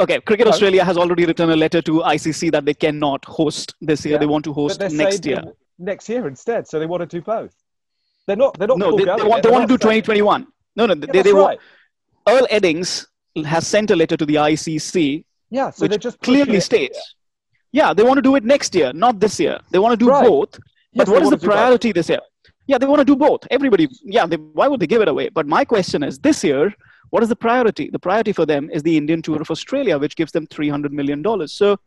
[0.04, 0.52] okay cricket No.
[0.52, 4.18] australia has already written a letter to icc that they cannot host this year Yeah.
[4.24, 5.42] they want to host next year
[5.78, 6.68] Next year instead.
[6.68, 7.54] So they want to do both.
[8.26, 8.58] They're not.
[8.58, 8.78] They're not.
[8.78, 10.46] no, they, they want, they want to do 2021.
[10.76, 11.58] No, no, Yeah, they, that's they want.
[12.28, 13.06] Earl Eddings
[13.44, 15.70] has sent a letter to the ICC, Yeah.
[15.70, 17.14] So which just clearly states,
[17.72, 19.58] yeah, they want to do it next year, not this year.
[19.70, 20.26] They want to do Right.
[20.26, 20.58] both.
[20.92, 21.44] Yes, But what is the both.
[21.46, 22.20] priority this year?
[22.66, 23.40] Yeah, they want to do both.
[23.50, 25.30] Everybody, yeah, they, why would they give it away?
[25.30, 26.72] But my question is this year,
[27.10, 27.90] what is the priority?
[27.90, 31.22] The priority for them is the Indian Tour of Australia, which gives them $300 million.
[31.48, 31.78] So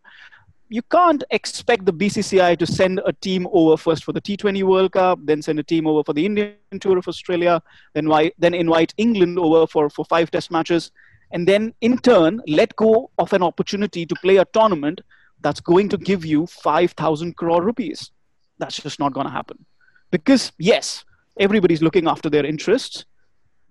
[0.70, 4.94] you can't expect the BCCI to send a team over first for the T20 World
[4.94, 7.62] Cup, then send a team over for the Indian Tour of Australia,
[7.94, 10.92] then, then invite England over for, for five test matches,
[11.32, 15.02] and then in turn let go of an opportunity to play a tournament
[15.42, 18.12] that's going to give you 5,000 crore rupees.
[18.58, 19.66] That's just not going to happen.
[20.10, 21.06] Because, yes,
[21.40, 23.06] everybody's looking after their interests,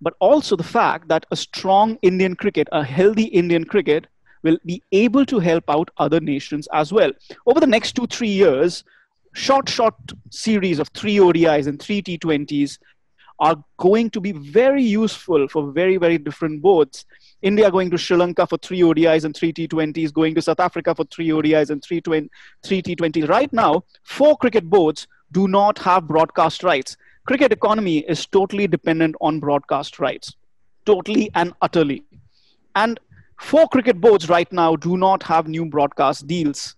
[0.01, 4.07] but also the fact that a strong Indian cricket, a healthy Indian cricket,
[4.45, 7.11] will be able to help out other nations as well.
[7.47, 8.85] Over the next two, three years,
[9.33, 9.95] short, short
[10.31, 12.79] series of three ODIs and three T20s
[13.41, 17.05] are going to be very useful for very, very different boards.
[17.43, 20.95] India going to Sri Lanka for three ODIs and three T20s, going to South Africa
[20.95, 23.29] for three ODIs and three, three T20s.
[23.29, 26.97] Right now, four cricket boards do not have broadcast rights.
[27.27, 30.37] Cricket economy is totally dependent on broadcast rights,
[30.85, 32.05] totally and utterly.
[32.77, 33.01] And
[33.39, 36.77] four cricket boards right now do not have new broadcast deals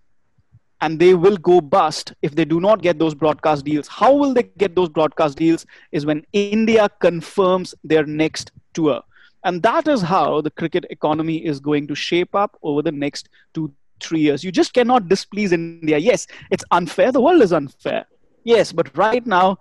[0.80, 3.88] and they will go bust if they do not get those broadcast deals.
[3.88, 5.64] How will they get those broadcast deals?
[5.92, 9.02] Is when India confirms their next tour.
[9.44, 13.28] And that is how the cricket economy is going to shape up over the next
[13.54, 14.42] two, three years.
[14.42, 15.98] You just cannot displease India.
[15.98, 17.12] Yes, it's unfair.
[17.12, 18.06] The world is unfair.
[18.44, 19.58] Yes, but right now,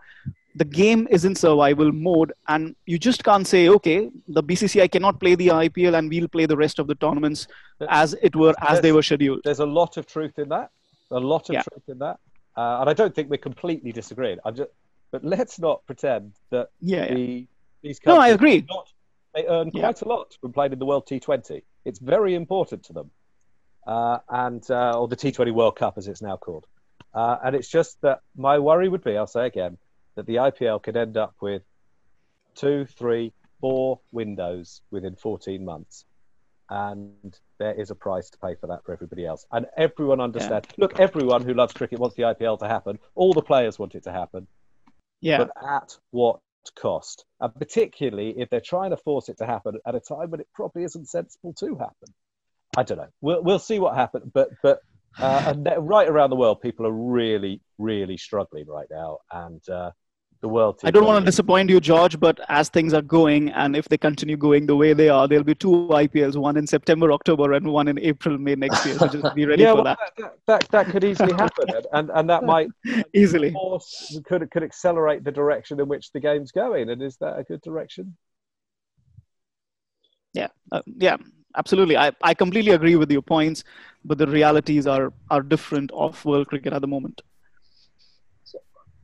[0.56, 5.20] the game is in survival mode, and you just can't say, okay, the BCCI cannot
[5.20, 7.48] play the IPL and we'll play the rest of the tournaments
[7.90, 9.42] as it were, as they were scheduled.
[9.44, 10.70] There's a lot of truth in that
[11.12, 11.62] a lot of Yeah.
[11.62, 12.20] truth in that,
[12.58, 14.40] uh, and I don't think we're completely disagreeing.
[14.44, 14.70] I'm just,
[15.12, 17.14] but let's not pretend that Yeah, yeah.
[17.14, 17.48] the
[17.84, 18.66] these No, I agree.
[18.68, 18.92] Not,
[19.36, 19.82] they earn Yeah.
[19.82, 21.62] quite a lot from playing in the World T20.
[21.86, 23.12] It's very important to them,
[23.86, 26.66] uh, and uh, or the T20 World Cup as it's now called.
[27.14, 29.78] Uh, and it's just that my worry would be, I'll say again,
[30.16, 31.64] that the IPL could end up with
[32.56, 36.06] two, three, four windows within 14 months.
[36.70, 39.46] And there is a price to pay for that for everybody else.
[39.52, 40.68] And everyone understands.
[40.78, 42.98] Look, everyone who loves cricket wants the IPL to happen.
[43.14, 44.48] All the players want it to happen.
[45.22, 45.38] Yeah.
[45.38, 46.40] But at what
[46.80, 47.26] cost?
[47.40, 50.48] And particularly if they're trying to force it to happen at a time when it
[50.54, 52.14] probably isn't sensible to happen.
[52.76, 53.10] I don't know.
[53.22, 54.32] We'll, we'll see what happens.
[54.34, 54.80] But, but
[55.18, 59.20] uh, and right around the world, people are really, really struggling right now.
[59.32, 59.92] And uh,
[60.42, 63.76] the world I don't want to disappoint you, George, but as things are going, and
[63.76, 67.12] if they continue going the way they are, there'll be two IPLs, one in September,
[67.12, 68.98] October, and one in April, May next year.
[68.98, 70.00] So just be ready yeah, for well, that.
[70.18, 72.68] that, that, that could easily happen, and- and, and that might
[73.14, 73.52] Easily.
[73.52, 76.90] force, could could accelerate the direction in which the game's going.
[76.90, 78.16] And is that a good direction?
[80.34, 81.18] Yeah, uh, yeah,
[81.56, 81.96] absolutely.
[81.98, 83.64] I, I completely agree with your points,
[84.04, 87.22] but the realities are are different of world cricket at the moment.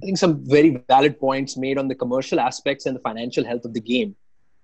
[0.01, 3.65] I think some very valid points made on the commercial aspects and the financial health
[3.65, 4.15] of the game.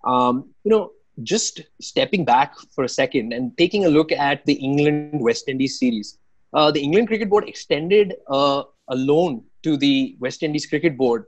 [0.03, 0.91] Um, you know,
[1.23, 5.79] just stepping back for a second and taking a look at the England West Indies
[5.79, 6.17] series,
[6.53, 11.25] uh, the England Cricket Board extended uh, a loan to the West Indies Cricket Board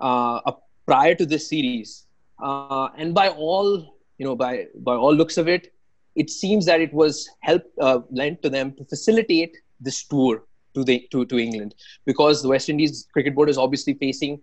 [0.00, 0.52] uh,
[0.86, 2.06] prior to this series,
[2.42, 5.72] uh, and by all you know, by by all looks of it,
[6.14, 10.44] it seems that it was help uh, lent to them to facilitate this tour
[10.74, 11.74] to the to, to England
[12.04, 14.40] because the West Indies Cricket Board is obviously facing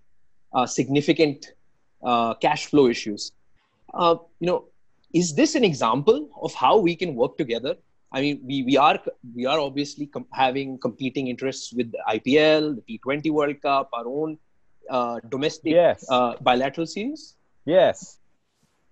[0.53, 1.53] uh, significant
[2.03, 3.31] uh, cash flow issues.
[3.93, 4.65] Uh, you know,
[5.13, 7.75] is this an example of how we can work together?
[8.13, 8.99] I mean, we, we are
[9.35, 14.05] we are obviously com- having competing interests with the IPL, the T20 World Cup, our
[14.07, 14.37] own
[14.89, 15.75] uh, domestic
[16.09, 17.35] uh, bilateral series.
[17.65, 18.17] Yes.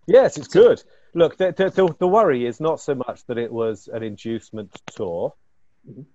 [0.07, 0.81] Yes, it's good.
[1.13, 4.71] Look, the, the, the, the worry is not so much that it was an inducement
[4.95, 5.33] tour,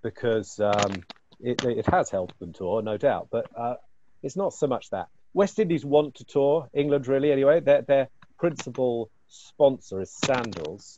[0.02, 1.02] because um,
[1.40, 3.74] it, it has helped them tour, no doubt, but uh,
[4.22, 5.08] it's not so much that.
[5.32, 7.60] West Indies want to tour, England really anyway.
[7.60, 8.08] Their, their
[8.38, 10.96] principal sponsor is Sandals,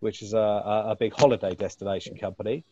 [0.00, 2.64] which is a, a, a big holiday destination company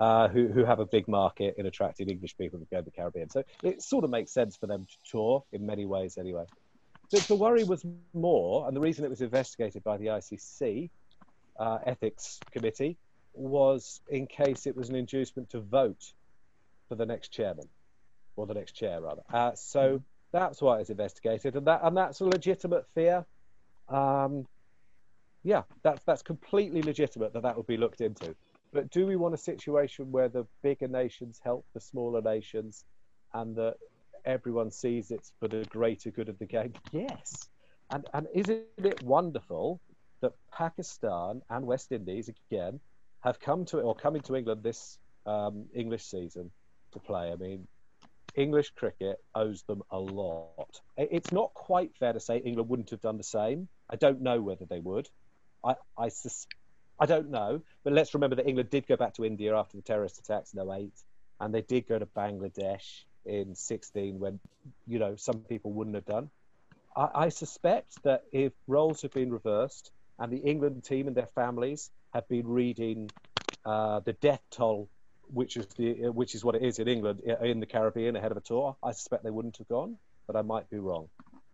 [0.00, 2.90] uh, who, who have a big market in attracting English people to go to the
[2.90, 3.28] Caribbean.
[3.28, 6.44] So it sort of makes sense for them to tour in many ways anyway.
[7.10, 10.90] The, the worry was more, and the reason it was investigated by the ICC
[11.58, 12.96] uh, ethics committee
[13.34, 16.12] was in case it was an inducement to vote
[16.88, 17.68] for the next chairman
[18.36, 19.22] or the next chair rather.
[19.32, 20.02] Uh, so
[20.32, 23.24] that's why it's investigated, and that and that's a legitimate fear.
[23.88, 24.46] Um,
[25.42, 28.34] yeah, that's that's completely legitimate that that would be looked into.
[28.72, 32.84] But do we want a situation where the bigger nations help the smaller nations,
[33.34, 33.76] and that
[34.24, 36.72] everyone sees it's for the greater good of the game?
[36.90, 37.48] Yes.
[37.90, 39.80] And and isn't it wonderful
[40.22, 42.80] that Pakistan and West Indies again
[43.22, 46.50] have come to or coming to England this um, English season
[46.92, 47.32] to play?
[47.32, 47.66] I mean,
[48.34, 50.80] English cricket owes them a lot.
[50.96, 53.68] It's not quite fair to say England wouldn't have done the same.
[53.90, 55.08] I don't know whether they would.
[55.64, 56.46] I I, sus-
[56.98, 59.82] I don't know, but let's remember that England did go back to India after the
[59.82, 60.92] terrorist attacks in 08,
[61.40, 64.40] and they did go to Bangladesh in 16 when
[64.86, 66.30] you know some people wouldn't have done.
[66.96, 71.28] I, I suspect that if roles have been reversed and the England team and their
[71.34, 73.10] families have been reading
[73.64, 74.88] uh, the death toll,
[75.32, 78.30] which is the uh, which is what it is in England in the Caribbean ahead
[78.30, 81.08] of a tour, I suspect they wouldn't have gone, but I might be wrong.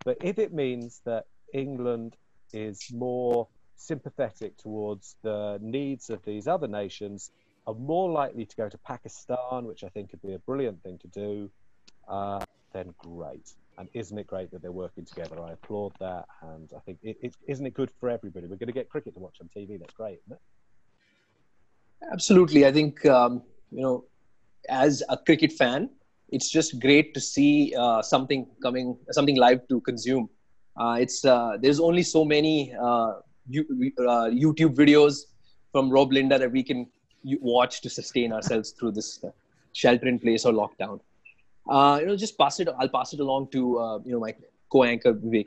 [0.05, 2.17] But if it means that England
[2.53, 7.31] is more sympathetic towards the needs of these other nations,
[7.67, 10.99] are more likely to go to Pakistan, which I think would be a brilliant thing
[10.99, 11.51] to do,
[12.09, 13.53] uh, then great.
[13.79, 15.41] And isn't it great that they're working together?
[15.41, 18.47] I applaud that, and I think it, it isn't it good for everybody.
[18.47, 19.79] We're going to get cricket to watch on TV.
[19.79, 20.41] That's great, isn't it?
[22.13, 22.67] Absolutely.
[22.67, 24.05] I think, um, you know,
[24.69, 25.91] as a cricket fan,
[26.31, 30.29] it's just great to see uh, something coming, something live to consume.
[30.77, 35.23] Uh, it's uh, there's only so many uh, uh, YouTube videos
[35.73, 36.87] from Robelinda that we can
[37.41, 39.31] watch to sustain ourselves through this uh,
[39.73, 41.01] shelter in place or lockdown.
[41.71, 42.69] You know, just pass it.
[42.79, 43.59] I'll pass it along to
[44.05, 44.35] you know my
[44.71, 45.47] co-anchor Vivek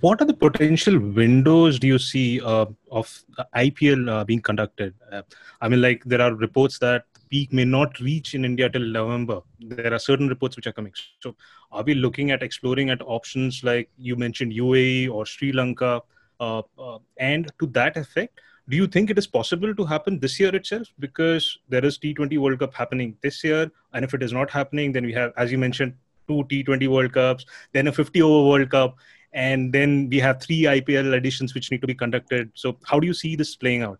[0.00, 3.24] what are the potential windows do you see uh, of
[3.54, 4.94] IPL uh, being conducted?
[5.10, 5.22] Uh,
[5.60, 9.42] I mean, like there are reports that peak may not reach in India till November.
[9.60, 10.92] There are certain reports which are coming.
[11.20, 11.36] So,
[11.70, 16.02] are we looking at exploring at options like you mentioned UAE or Sri Lanka?
[16.40, 18.40] Uh, uh, and to that effect,
[18.72, 20.88] do you think it is possible to happen this year itself?
[20.98, 24.92] Because there is T20 World Cup happening this year, and if it is not happening,
[24.92, 25.92] then we have, as you mentioned,
[26.26, 27.44] two T20 World Cups,
[27.74, 28.96] then a 50 over World Cup,
[29.34, 32.50] and then we have three IPL editions which need to be conducted.
[32.54, 33.98] So, how do you see this playing out?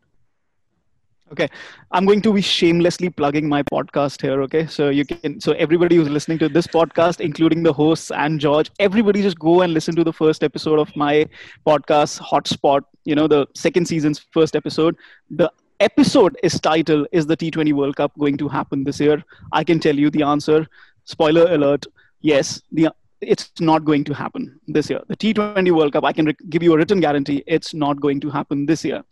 [1.32, 1.48] Okay,
[1.92, 4.42] I'm going to be shamelessly plugging my podcast here.
[4.42, 8.38] Okay, so you can, so everybody who's listening to this podcast, including the hosts and
[8.38, 11.26] George, everybody just go and listen to the first episode of my
[11.66, 12.82] podcast, Hotspot.
[13.06, 14.94] You know, the second season's first episode.
[15.30, 15.50] The
[15.80, 19.80] episode is titled "Is the T20 World Cup going to happen this year?" I can
[19.80, 20.66] tell you the answer.
[21.04, 21.86] Spoiler alert:
[22.20, 22.90] Yes, the
[23.22, 25.00] it's not going to happen this year.
[25.08, 28.20] The T20 World Cup, I can re- give you a written guarantee, it's not going
[28.20, 29.02] to happen this year.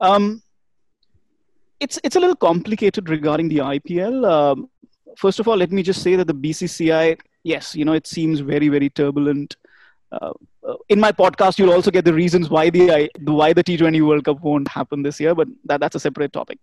[0.00, 0.42] Um,
[1.80, 4.28] it's it's a little complicated regarding the IPL.
[4.28, 4.68] Um,
[5.16, 8.40] first of all, let me just say that the BCCI, yes, you know, it seems
[8.40, 9.56] very very turbulent.
[10.10, 10.32] Uh,
[10.66, 14.24] uh, in my podcast, you'll also get the reasons why the why the T20 World
[14.24, 16.58] Cup won't happen this year, but that, that's a separate topic.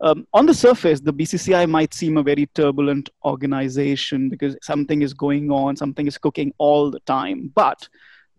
[0.00, 5.14] Um, on the surface, the BCCI might seem a very turbulent organization because something is
[5.14, 7.52] going on, something is cooking all the time.
[7.54, 7.88] But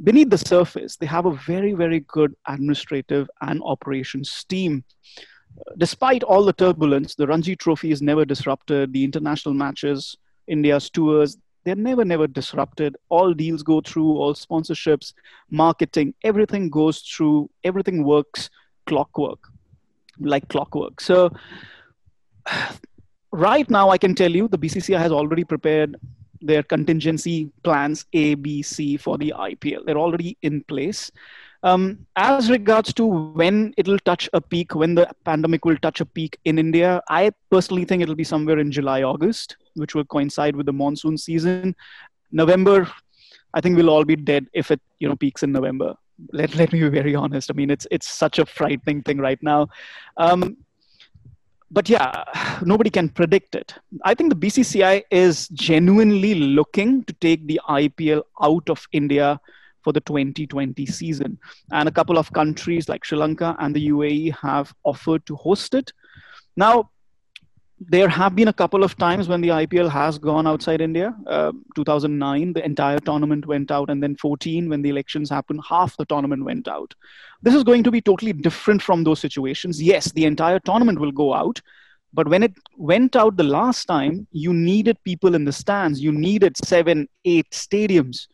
[0.03, 4.83] beneath the surface, they have a very, very good administrative and operations team.
[5.77, 8.93] Despite all the turbulence, the Ranji Trophy is never disrupted.
[8.93, 10.17] The international matches,
[10.47, 12.97] India's tours, they're never, never disrupted.
[13.09, 15.13] All deals go through, all sponsorships,
[15.49, 18.49] marketing, everything goes through, everything works
[18.85, 19.39] clockwork
[20.19, 21.01] like clockwork.
[21.01, 21.31] So
[23.31, 25.97] right now, I can tell you the BCCI has already prepared
[26.41, 29.85] their contingency plans A, B, C for the IPL.
[29.85, 31.11] They're already in place.
[31.63, 36.05] Um, as regards to when it'll touch a peak, when the pandemic will touch a
[36.05, 40.57] peak in India, I personally think it'll be somewhere in July, August, which will coincide
[40.57, 41.73] with the monsoon season.
[42.33, 42.91] November,
[43.53, 45.95] I think we'll all be dead if it you know peaks in November.
[46.33, 47.49] Let, let me be very honest.
[47.49, 49.69] I mean it's it's such a frightening thing right now.
[50.17, 50.57] Um,
[51.71, 52.23] but yeah
[52.61, 53.73] nobody can predict it.
[54.03, 59.39] I think the bcci is genuinely looking to take the ipl out of india
[59.83, 61.37] for the 2020 season
[61.71, 65.73] and a couple of countries like sri lanka and the uae have offered to host
[65.73, 65.91] it
[66.55, 66.89] now
[67.89, 71.15] there have been a couple of times when the IPL has gone outside India.
[71.27, 75.97] Uh, 2009, the entire tournament went out, and then 14, when the elections happened, half
[75.97, 76.93] the tournament went out.
[77.41, 79.81] This is going to be totally different from those situations.
[79.81, 81.61] Yes, the entire tournament will go out,
[82.13, 85.99] but when it went out the last time, you needed people in the stands.
[85.99, 88.27] You needed seven, eight stadiums.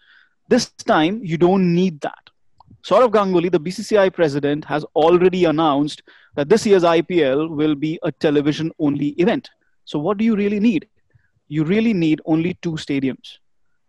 [0.49, 2.29] This time, you don't need that.
[2.83, 6.01] Sourav Ganguly, the BCCI president, has already announced
[6.35, 9.47] that this year's IPL will be a television only event.
[9.85, 10.87] So, what do you really need?
[11.49, 13.37] You really need only two stadiums.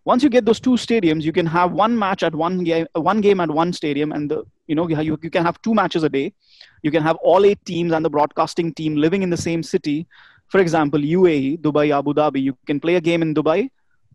[0.05, 3.01] Once you get those two stadiums, you can have one match at one game, uh,
[3.01, 6.03] one game at one stadium, and the you know you, you can have two matches
[6.03, 6.35] a day.
[6.82, 10.07] You can have all eight teams and the broadcasting team living in the same city.
[10.49, 12.43] For example, UAE, Dubai, Abu Dhabi.
[12.43, 13.70] You can play a game in Dubai,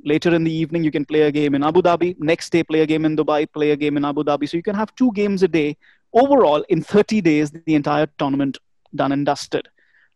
[0.06, 2.16] later in the evening you can play a game in abu dhabi.
[2.20, 4.50] Next day play a game in dubai play a game in abu dhabi.
[4.50, 5.78] So you can have two games a day.
[6.14, 8.58] Overall in 30 days the entire tournament
[8.96, 9.68] done and dusted.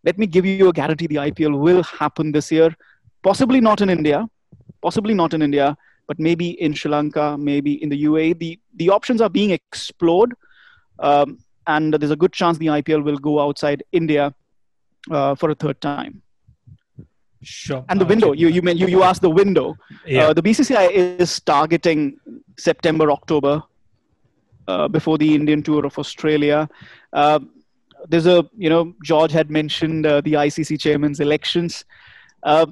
[0.03, 2.75] Let me give you a guarantee the ipl will happen this year.
[3.23, 4.25] Possibly not in india.
[4.81, 5.75] Possibly not in india
[6.09, 10.33] but maybe in sri lanka maybe in the uae the, the options are being explored
[11.07, 11.37] um,
[11.67, 14.33] and there's a good chance the ipl will go outside india
[15.11, 16.21] uh, for a third time
[17.41, 17.85] Sure.
[17.89, 19.77] And the uh, window, you you you you asked the window.
[20.05, 20.27] Yeah.
[20.27, 22.19] Uh, the BCCI is targeting
[22.57, 23.63] September October
[24.67, 26.69] uh, before the Indian tour of Australia.
[27.13, 27.39] Uh,
[28.07, 31.85] there's a you know George had mentioned uh, the ICC chairman's elections.
[32.43, 32.65] Uh,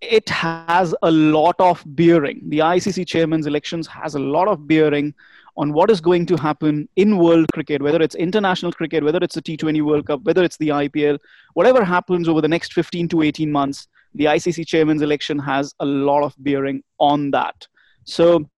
[0.00, 2.42] it has a lot of bearing.
[2.48, 5.14] The ICC chairman's elections has a lot of bearing
[5.56, 9.34] on what is going to happen in world cricket, whether it's international cricket, whether it's
[9.34, 11.18] the T20 World Cup, whether it's the IPL,
[11.54, 15.86] whatever happens over the next 15 to 18 months, the ICC chairman's election has a
[15.86, 17.66] lot of bearing on that.
[18.04, 18.48] So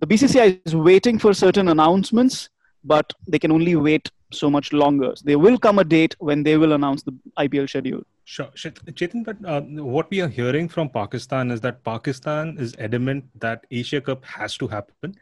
[0.00, 2.48] the BCCI is waiting for certain announcements,
[2.84, 5.12] but they can only wait so much longer.
[5.24, 8.02] There will come a date when they will announce the IPL schedule.
[8.24, 13.24] Sure, Chetan, but uh, what we are hearing from Pakistan is that Pakistan is adamant
[13.40, 15.16] that Asia Cup has to happen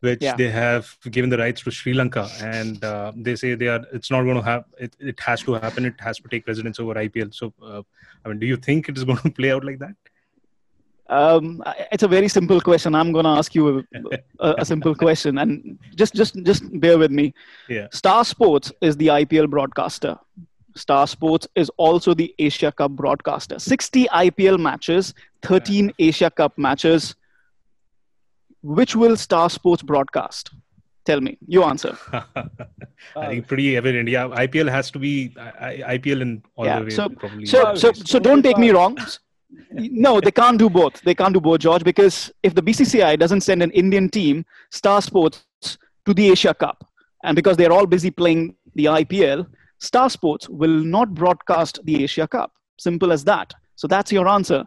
[0.00, 0.34] which yeah.
[0.34, 3.84] they have given the rights to Sri Lanka, and uh, they say they are.
[3.92, 4.64] It's not going to have.
[4.78, 5.84] It, it has to happen.
[5.84, 7.34] It has to take precedence over IPL.
[7.34, 7.82] So, uh,
[8.24, 9.94] I mean, do you think it is going to play out like that?
[11.08, 12.94] Um, it's a very simple question.
[12.94, 13.84] I'm going to ask you a,
[14.38, 17.34] a, a, simple question, and just just just bear with me.
[17.68, 17.88] Yeah.
[17.92, 20.16] Star Sports is the IPL broadcaster.
[20.76, 23.58] Star Sports is also the Asia Cup broadcaster.
[23.58, 27.16] 60 IPL matches, 13 Asia Cup matches,
[28.62, 30.50] which will Star Sports broadcast?
[31.04, 31.38] Tell me.
[31.46, 31.96] You answer.
[33.16, 34.08] I think pretty evident.
[34.08, 36.78] Yeah, IPL has to be I, IPL in all yeah.
[36.78, 36.90] the way.
[36.90, 37.46] So, probably.
[37.46, 38.98] so, so, so don't take me wrong.
[39.72, 41.00] no, they can't do both.
[41.00, 45.00] They can't do both, George, because if the BCCI doesn't send an Indian team, Star
[45.00, 45.44] Sports,
[46.06, 46.86] to the Asia Cup,
[47.24, 49.46] and because they're all busy playing the IPL,
[49.78, 52.52] Star Sports will not broadcast the Asia Cup.
[52.78, 53.52] Simple as that.
[53.76, 54.64] So that's your answer.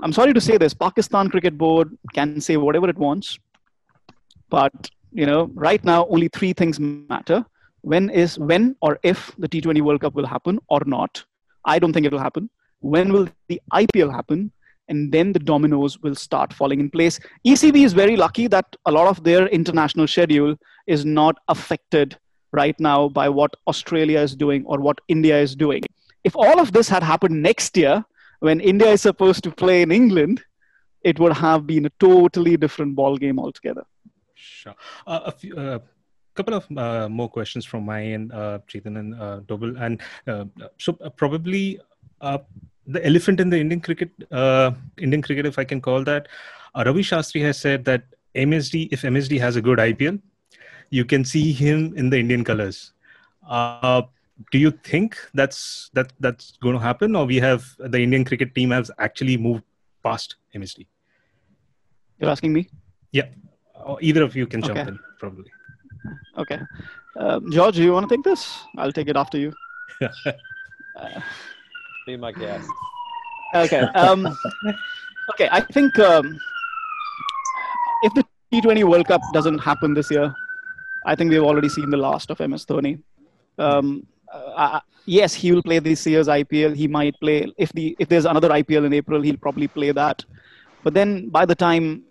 [0.00, 3.38] I'm sorry to say this, Pakistan Cricket Board can say whatever it wants,
[4.50, 7.44] but you know, right now only three things matter.
[7.82, 11.24] When is when or if the T20 World Cup will happen or not?
[11.64, 12.50] I don't think it will happen.
[12.80, 14.50] When will the IPL happen?
[14.88, 17.18] And then the dominoes will start falling in place.
[17.46, 20.56] ECB is very lucky that a lot of their international schedule
[20.86, 22.18] is not affected
[22.52, 25.82] right now by what Australia is doing or what India is doing.
[26.24, 28.04] If all of this had happened next year,
[28.44, 30.42] when India is supposed to play in England,
[31.10, 33.84] it would have been a totally different ball game altogether.
[34.34, 34.74] Sure.
[35.06, 35.78] Uh, a few, uh,
[36.34, 39.80] couple of uh, more questions from my end, uh, Chetan and uh, Dobell.
[39.80, 40.44] And uh,
[40.78, 41.80] so uh, probably
[42.20, 42.38] uh,
[42.86, 44.10] the elephant in the Indian cricket,
[44.98, 46.28] Indian cricket, if I can call that,
[46.76, 48.04] Ravi Shastri has said that
[48.34, 50.20] MSD, if MSD has a good IPL,
[50.90, 52.92] you can see him in the Indian colors
[54.50, 57.16] do you think that's that that's going to happen?
[57.16, 59.64] Or we have the indian cricket team has actually moved
[60.02, 60.86] past msd
[62.18, 62.68] you're asking me?
[63.12, 63.26] Yeah.
[63.84, 64.88] Or either of you can jump okay.
[64.88, 65.50] in probably.
[66.38, 66.60] Okay.
[67.16, 68.64] Um, george do you want to take this?
[68.76, 69.52] I'll take it after you.
[70.00, 71.20] Uh,
[72.06, 72.68] be my guest.
[73.54, 74.26] Okay um,
[75.30, 76.38] okay i think um,
[78.02, 80.34] if the t20 world cup doesn't happen this year
[81.06, 83.00] i think we've already seen the last of ms dhoni.
[83.58, 86.74] Um, uh, yes, he will play this year's IPL.
[86.74, 90.24] He might play if the if there's another IPL in April, he'll probably play that.
[90.82, 92.02] But then by the time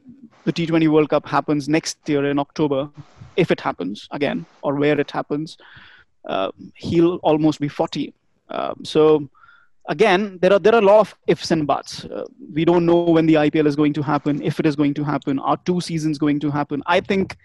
[0.46, 2.90] the T20 World Cup happens next year in October,
[3.38, 5.58] if it happens again or where it happens,
[6.26, 8.14] uh, he'll almost be 40.
[8.50, 9.30] Uh, so
[9.90, 12.06] again, there are there are a lot of ifs and buts.
[12.06, 14.94] Uh, we don't know when the IPL is going to happen, if it is going
[14.96, 16.84] to happen, are two seasons going to happen?
[16.86, 17.38] I think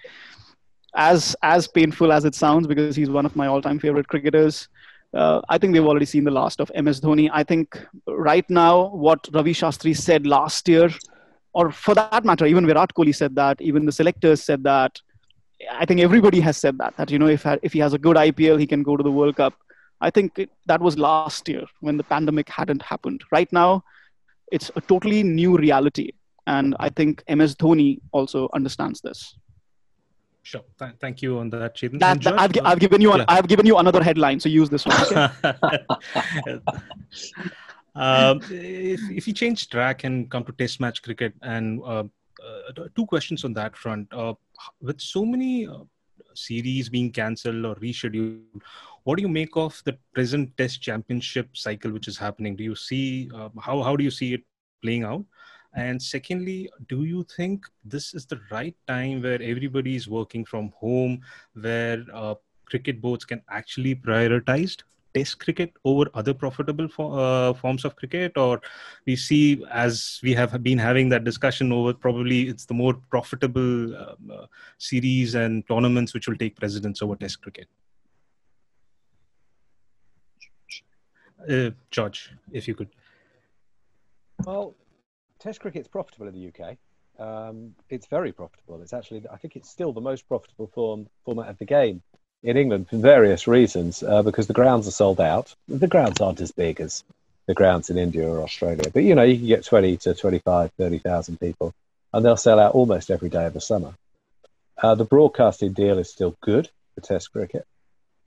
[0.95, 4.69] as as painful as it sounds, because he's one of my all-time favorite cricketers.
[5.15, 7.31] Uh, I think we've already seen the last of MS Dhoni.
[7.33, 10.91] I think right now, what Ravi Shastri said last year,
[11.55, 15.01] or for that matter, even Virat Kohli said that, even the selectors said that.
[15.73, 16.97] I think everybody has said that.
[16.97, 19.11] That you know, if if he has a good IPL, he can go to the
[19.11, 19.55] World Cup.
[20.01, 23.25] I think that was last year when the pandemic hadn't happened.
[23.33, 23.83] Right now,
[24.53, 26.13] it's a totally new reality,
[26.47, 29.37] and I think MS Dhoni also understands this.
[30.43, 30.63] Sure.
[30.79, 31.99] Th- thank you on that, Chetan.
[31.99, 33.25] That, I've, I've given you an, yeah.
[33.29, 34.97] I've given you another headline, so use this one.
[35.03, 35.29] Okay?
[37.95, 42.05] um, if if you change track and come to Test match cricket, and uh,
[42.45, 44.35] uh, two questions on that front, uh,
[44.81, 45.85] with so many uh,
[46.35, 48.63] series being cancelled or rescheduled,
[49.05, 52.57] what do you make of the present Test Championship cycle which is happening?
[52.57, 54.43] Do you see uh, how how do you see it
[54.83, 55.25] playing out?
[55.75, 60.73] And secondly, do you think this is the right time where everybody is working from
[60.77, 61.21] home,
[61.55, 62.35] where uh,
[62.65, 64.77] cricket boards can actually prioritize
[65.15, 68.37] test cricket over other profitable for, uh, forms of cricket?
[68.37, 68.61] Or
[69.07, 73.95] we see as we have been having that discussion over probably it's the more profitable
[73.97, 74.47] um, uh,
[74.79, 77.69] series and tournaments which will take precedence over test cricket.
[81.49, 82.89] Uh, george if you could.
[84.45, 84.75] Well
[85.41, 86.77] Test cricket's profitable in the UK.
[87.19, 88.81] Um, it's very profitable.
[88.83, 92.03] It's actually, I think, it's still the most profitable form format of the game
[92.43, 94.03] in England for various reasons.
[94.03, 95.55] Uh, because the grounds are sold out.
[95.69, 97.05] The grounds aren't as big as
[97.47, 98.91] the grounds in India or Australia.
[98.93, 101.75] But you know, you can get 20 to 25, 30,000 people,
[102.13, 103.95] and they'll sell out almost every day of the summer.
[104.81, 107.67] Uh, the broadcasting deal is still good for Test cricket,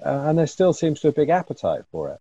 [0.04, 2.20] uh, and there still seems to be a big appetite for it.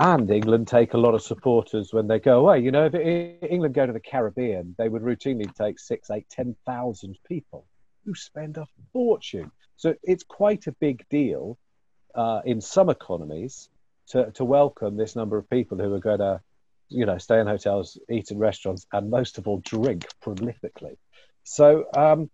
[0.00, 2.60] And England take a lot of supporters when they go away.
[2.60, 6.56] You know, if England go to the Caribbean, they would routinely take six, eight, ten
[6.64, 7.66] thousand people
[8.06, 9.52] who spend a fortune.
[9.76, 11.58] So it's quite a big deal
[12.14, 13.68] uh, in some economies
[14.06, 16.40] to, to welcome this number of people who are going to,
[16.88, 20.96] you know, stay in hotels, eat in restaurants, and most of all, drink prolifically.
[21.44, 22.30] So um,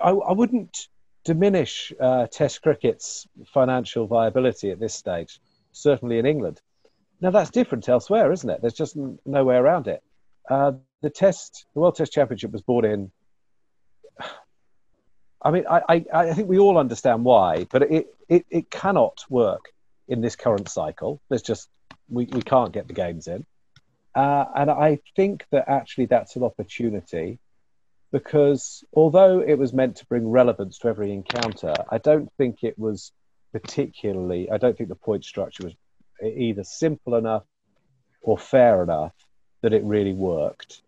[0.00, 0.86] I, I, wouldn't
[1.24, 5.40] diminish uh, Test cricket's financial viability at this stage,
[5.72, 6.60] certainly in England.
[7.20, 8.60] Now that's different elsewhere, isn't it?
[8.60, 10.02] There's just no way around it.
[10.48, 13.10] Uh, the Test, the World Test Championship was brought in.
[15.42, 19.24] I mean, I, I, I think we all understand why, but it, it, it cannot
[19.28, 19.72] work
[20.08, 21.20] in this current cycle.
[21.28, 21.68] There's just
[22.08, 23.44] we, we can't get the games in.
[24.14, 27.38] Uh, and I think that actually that's an opportunity
[28.12, 32.78] because although it was meant to bring relevance to every encounter, I don't think it
[32.78, 33.10] was
[33.52, 35.74] particularly, I don't think the point structure was
[36.22, 37.44] either simple enough
[38.22, 39.12] or fair enough
[39.62, 40.82] that it really worked.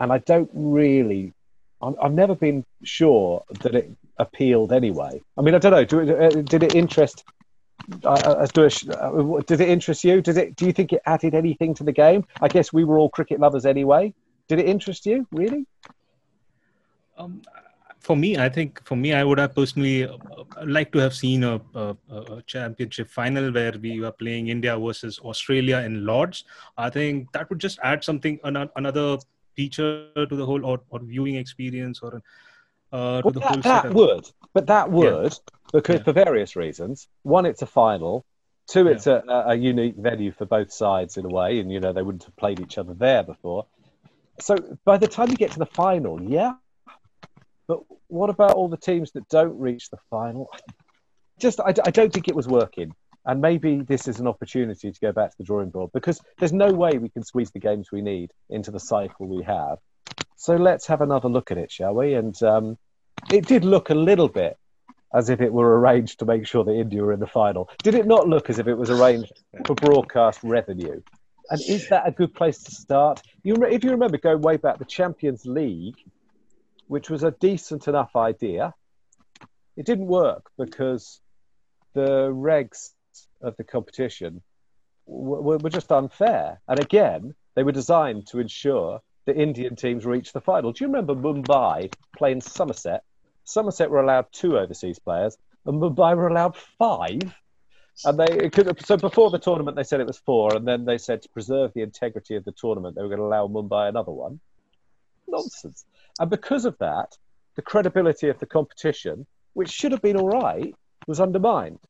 [0.00, 1.32] And I don't really,
[1.80, 5.20] i have never been sure that it appealed anyway.
[5.36, 7.24] I mean, I don't know, do, uh, did it interest
[8.04, 10.20] uh, uh, uh, did it interest you?
[10.20, 10.56] Did it?
[10.56, 12.24] Do you think it added anything to the game?
[12.40, 14.14] I guess we were all cricket lovers anyway.
[14.48, 15.26] Did it interest you?
[15.32, 15.66] Really?
[17.18, 17.42] Um,
[18.02, 20.08] for me, I think for me, I would have personally
[20.64, 25.20] liked to have seen a, a, a, championship final where we were playing India versus
[25.20, 26.44] Australia in Lords.
[26.76, 29.18] I think that would just add something, another
[29.54, 32.22] feature to the whole or, or viewing experience or
[32.92, 35.38] uh, well, that, that would, but that would yeah.
[35.72, 36.02] because yeah.
[36.02, 37.08] for various reasons.
[37.22, 38.26] One, it's a final.
[38.68, 39.20] Two, it's yeah.
[39.28, 42.24] a, a unique venue for both sides in a way, and you know they wouldn't
[42.24, 43.66] have played each other there before.
[44.40, 46.54] So by the time you get to the final, yeah.
[47.72, 50.50] But what about all the teams that don't reach the final?
[51.40, 52.94] Just, I, I don't think it was working.
[53.24, 56.52] And maybe this is an opportunity to go back to the drawing board because there's
[56.52, 59.78] no way we can squeeze the games we need into the cycle we have.
[60.36, 62.12] So let's have another look at it, shall we?
[62.12, 62.76] And um,
[63.32, 64.58] it did look a little bit
[65.14, 67.70] as if it were arranged to make sure that India were in the final.
[67.82, 69.32] Did it not look as if it was arranged
[69.64, 71.00] for broadcast revenue?
[71.48, 73.22] And is that a good place to start?
[73.42, 75.96] You, if you remember going way back, the Champions League,
[76.86, 78.74] which was a decent enough idea,
[79.76, 81.20] it didn't work because
[81.94, 82.90] the regs
[83.40, 84.42] of the competition
[85.06, 86.60] were, were just unfair.
[86.68, 90.72] And again, they were designed to ensure the Indian teams reached the final.
[90.72, 93.02] Do you remember Mumbai playing Somerset?
[93.44, 95.36] Somerset were allowed two overseas players,
[95.66, 97.34] and Mumbai were allowed five.
[98.04, 100.98] And they could, so before the tournament they said it was four, and then they
[100.98, 104.12] said to preserve the integrity of the tournament they were going to allow Mumbai another
[104.12, 104.40] one.
[105.28, 105.84] Nonsense.
[106.18, 107.16] And because of that,
[107.56, 110.74] the credibility of the competition, which should have been all right,
[111.06, 111.80] was undermined.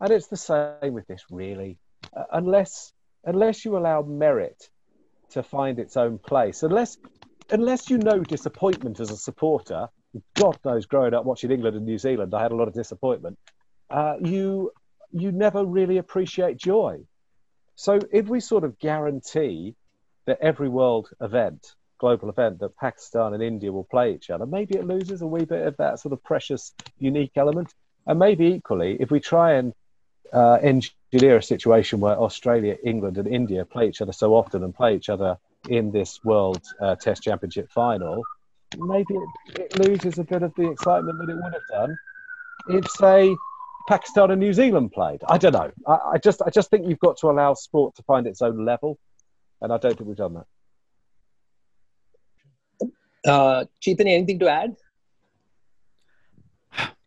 [0.00, 1.78] And it's the same with this, really.
[2.16, 2.92] Uh, unless
[3.24, 4.68] unless you allow merit
[5.30, 6.62] to find its own place.
[6.62, 6.98] Unless
[7.50, 9.88] unless you know disappointment as a supporter,
[10.34, 13.38] God knows, growing up watching England and New Zealand, I had a lot of disappointment.
[13.90, 14.72] Uh, you
[15.12, 16.98] you never really appreciate joy.
[17.76, 19.74] So if we sort of guarantee
[20.26, 24.76] that every world event, global event, that Pakistan and India will play each other, maybe
[24.76, 27.72] it loses a wee bit of that sort of precious, unique element.
[28.06, 29.72] And maybe equally, if we try and
[30.32, 34.74] uh, engineer a situation where Australia, England, and India play each other so often and
[34.74, 35.38] play each other
[35.68, 38.22] in this World uh, Test Championship final,
[38.76, 41.96] maybe it, it, loses a bit of the excitement that it would have done
[42.68, 43.34] if, say,
[43.88, 45.20] Pakistan and New Zealand played.
[45.28, 45.70] I don't know.
[45.86, 48.64] I, I just, I just think you've got to allow sport to find its own
[48.64, 48.98] level,
[49.60, 50.46] and I don't think we've done that.
[53.26, 54.76] Uh, Chetan, anything to add?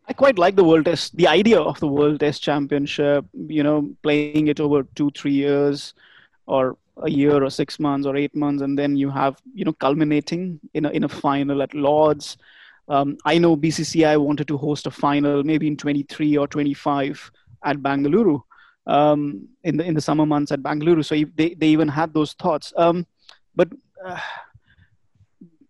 [0.08, 3.90] I quite like the World Test, the idea of the World Test Championship, you know,
[4.02, 5.92] playing it over two, three years
[6.46, 9.72] or a year or six months or eight months, and then you have, you know,
[9.74, 12.38] culminating in a, in a final at Lords.
[12.88, 17.30] Um, I know BCCI wanted to host a final maybe in 23 or 25
[17.64, 18.42] at Bangalore
[18.86, 21.02] um, in, the, in the summer months at Bangalore.
[21.02, 22.72] So they, they even had those thoughts.
[22.76, 23.06] Um,
[23.54, 23.68] but
[24.04, 24.18] uh,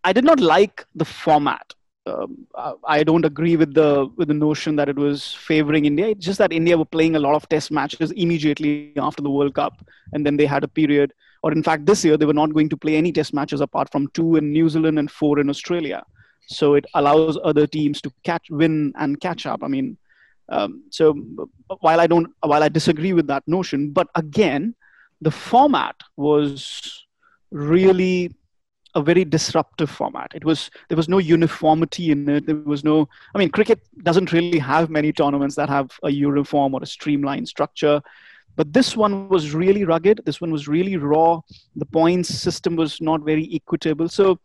[0.04, 1.74] I did not like the format
[2.08, 2.46] um,
[2.86, 6.08] I don't agree with the with the notion that it was favoring India.
[6.08, 9.54] It's just that India were playing a lot of Test matches immediately after the World
[9.54, 11.12] Cup, and then they had a period,
[11.42, 13.90] or in fact, this year they were not going to play any Test matches apart
[13.90, 16.04] from two in New Zealand and four in Australia.
[16.46, 19.62] So it allows other teams to catch, win, and catch up.
[19.62, 19.98] I mean,
[20.48, 21.14] um, so
[21.80, 24.74] while I don't, while I disagree with that notion, but again,
[25.20, 27.04] the format was
[27.50, 28.34] really
[28.98, 30.32] a very disruptive format.
[30.34, 32.46] It was there was no uniformity in it.
[32.46, 33.08] There was no.
[33.34, 37.48] I mean, cricket doesn't really have many tournaments that have a uniform or a streamlined
[37.48, 38.02] structure.
[38.56, 40.22] But this one was really rugged.
[40.26, 41.40] This one was really raw.
[41.76, 44.08] The points system was not very equitable.
[44.08, 44.40] So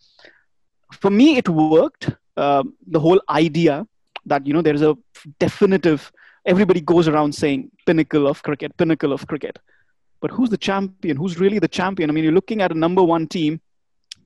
[0.91, 2.11] for me, it worked.
[2.37, 3.87] Uh, the whole idea
[4.27, 4.95] that you know there is a
[5.39, 6.11] definitive.
[6.45, 9.57] Everybody goes around saying pinnacle of cricket, pinnacle of cricket.
[10.21, 11.17] But who's the champion?
[11.17, 12.09] Who's really the champion?
[12.09, 13.59] I mean, you're looking at a number one team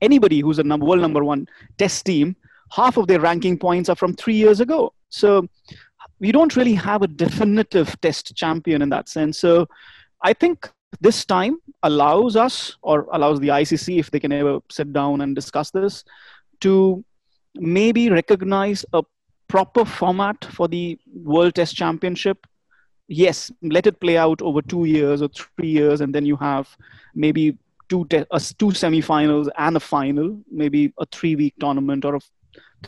[0.00, 1.46] anybody who's a number, world number one
[1.76, 2.36] test team,
[2.70, 4.92] half of their ranking points are from three years ago.
[5.08, 5.48] So
[6.20, 9.38] we don't really have a definitive test champion in that sense.
[9.38, 9.66] So
[10.22, 10.68] I think
[11.00, 15.34] this time allows us or allows the ICC, if they can ever sit down and
[15.34, 16.04] discuss this,
[16.60, 17.04] to
[17.54, 19.02] maybe recognize a
[19.48, 22.46] proper format for the World Test Championship.
[23.06, 26.68] Yes, let it play out over two years or three years, and then you have
[27.14, 27.56] maybe
[27.88, 32.20] two te- uh, two semifinals and a final, maybe a three week tournament or a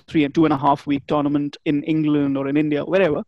[0.09, 3.22] three and two and a half week tournament in England or in India, wherever.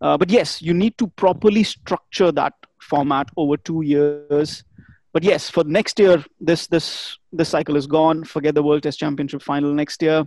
[0.00, 4.64] Uh, but yes, you need to properly structure that format over two years.
[5.12, 8.24] But yes, for next year, this this this cycle is gone.
[8.24, 10.26] Forget the World Test Championship final next year.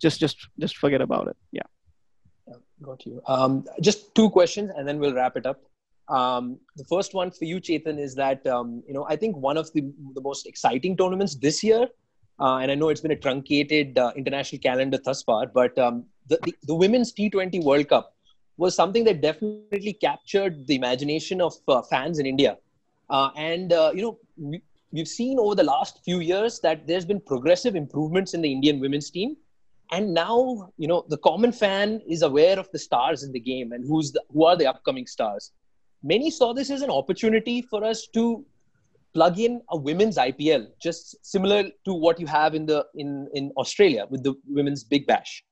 [0.00, 1.36] Just just just forget about it.
[1.50, 1.62] Yeah.
[2.82, 3.22] Got you.
[3.26, 5.60] Um, just two questions, and then we'll wrap it up.
[6.08, 9.56] Um, the first one for you, Chetan, is that um, you know I think one
[9.56, 9.82] of the
[10.14, 11.86] the most exciting tournaments this year,
[12.40, 16.04] uh, and I know it's been a truncated uh, international calendar thus far, but um,
[16.26, 18.14] the, the, the women's T20 World Cup
[18.56, 22.58] was something that definitely captured the imagination of uh, fans in India,
[23.10, 24.18] uh, and uh, you know.
[24.36, 24.62] We,
[24.94, 28.78] we've seen over the last few years that there's been progressive improvements in the Indian
[28.78, 29.38] women's team,
[29.90, 33.72] and now you know the common fan is aware of the stars in the game
[33.72, 35.52] and who's the, who are the upcoming stars
[36.02, 38.44] many saw this as an opportunity for us to
[39.14, 43.52] plug in a women's IPL, just similar to what you have in the in in
[43.56, 45.44] Australia with the women's Big Bash.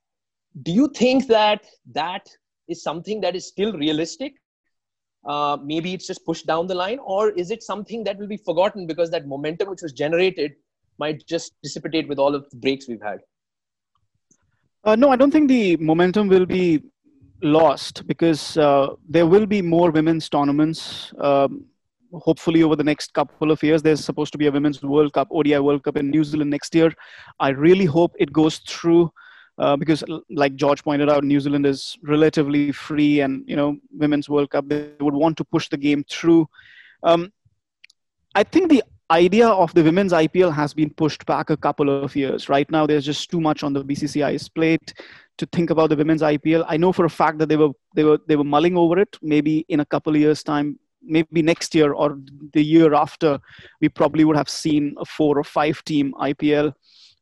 [0.62, 2.28] Do you think that that
[2.68, 4.35] is something that is still realistic?
[5.24, 8.39] Uh, maybe it's just pushed down the line, or is it something that will be
[8.39, 10.52] forgotten because that momentum which was generated
[10.98, 13.20] might just dissipate with all of the breaks we've had?
[14.85, 16.82] Uh, no, I don't think the momentum will be
[17.42, 21.12] lost because uh, there will be more women's tournaments.
[21.18, 21.66] Um,
[22.12, 25.28] hopefully, over the next couple of years, there's supposed to be a women's World Cup,
[25.30, 26.92] ODI World Cup in New Zealand next year.
[27.38, 29.12] I really hope it goes through.
[29.58, 34.26] Uh, because like george pointed out new zealand is relatively free and you know women's
[34.26, 36.48] world cup they would want to push the game through
[37.02, 37.30] um,
[38.34, 42.14] i think the idea of the women's IPL has been pushed back a couple of
[42.14, 42.48] years.
[42.48, 44.94] Right now, there's just too much on the BCCI's plate
[45.38, 46.64] to think about the women's IPL.
[46.68, 49.16] I know for a fact that they were they were they were mulling over it.
[49.22, 52.18] Maybe in a couple of years' time, maybe next year or
[52.52, 53.40] the year after,
[53.80, 56.72] we probably would have seen a four or five team IPL,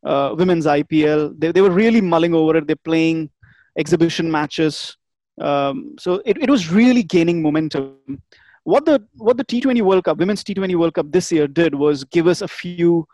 [0.05, 1.35] uh, women's IPL.
[1.39, 2.67] They they were really mulling over it.
[2.67, 3.31] They're playing
[3.79, 4.97] exhibition matches.
[5.41, 8.21] Um, so it, it was really gaining momentum
[8.69, 12.05] what the what the T20 World Cup, women's T20 World Cup this year did was
[12.05, 13.07] give us a few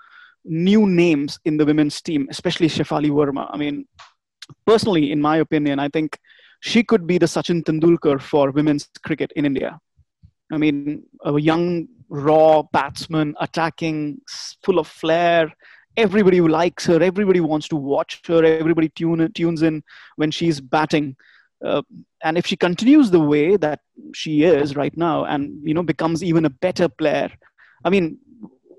[0.45, 3.49] new names in the women's team, especially Shefali Verma.
[3.53, 3.87] I mean,
[4.67, 6.19] personally, in my opinion, I think
[6.61, 9.79] she could be the Sachin Tendulkar for women's cricket in India.
[10.51, 14.21] I mean, a young, raw batsman, attacking,
[14.65, 15.53] full of flair.
[15.97, 17.01] Everybody likes her.
[17.01, 18.45] Everybody wants to watch her.
[18.45, 19.85] Everybody tune, tunes in
[20.17, 21.17] when she's batting.
[21.65, 21.83] Uh,
[22.25, 23.81] and if she continues the way that
[24.15, 27.31] she is right now and you know becomes even a better player
[27.85, 28.19] i mean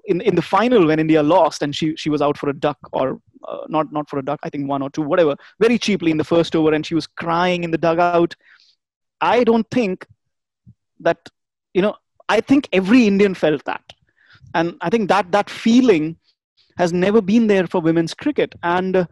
[0.06, 2.78] in, in the final when india lost and she, she was out for a duck
[2.92, 6.12] or uh, not not for a duck i think one or two whatever very cheaply
[6.12, 8.36] in the first over and she was crying in the dugout.
[9.22, 10.06] I don't think
[11.00, 11.30] that
[11.74, 11.96] you know
[12.28, 13.84] i think every indian felt that.
[14.54, 16.18] And i think that that feeling
[16.78, 18.56] has never been there for women's cricket.
[18.64, 19.06] And uh,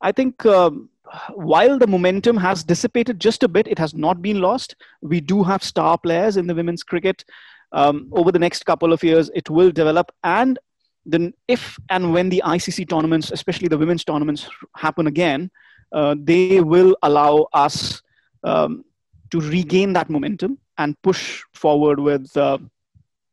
[0.00, 0.88] i think um,
[1.34, 4.76] while the momentum has dissipated just a bit, it has not been lost.
[5.00, 7.24] We do have star players in the women's cricket.
[7.72, 10.12] Um, over the next couple of years, it will develop.
[10.24, 10.58] And
[11.04, 15.50] then, if and when the ICC tournaments, especially the women's tournaments, happen again,
[15.92, 18.02] uh, they will allow us
[18.44, 18.84] um,
[19.30, 22.34] to regain that momentum and push forward with.
[22.36, 22.58] Uh,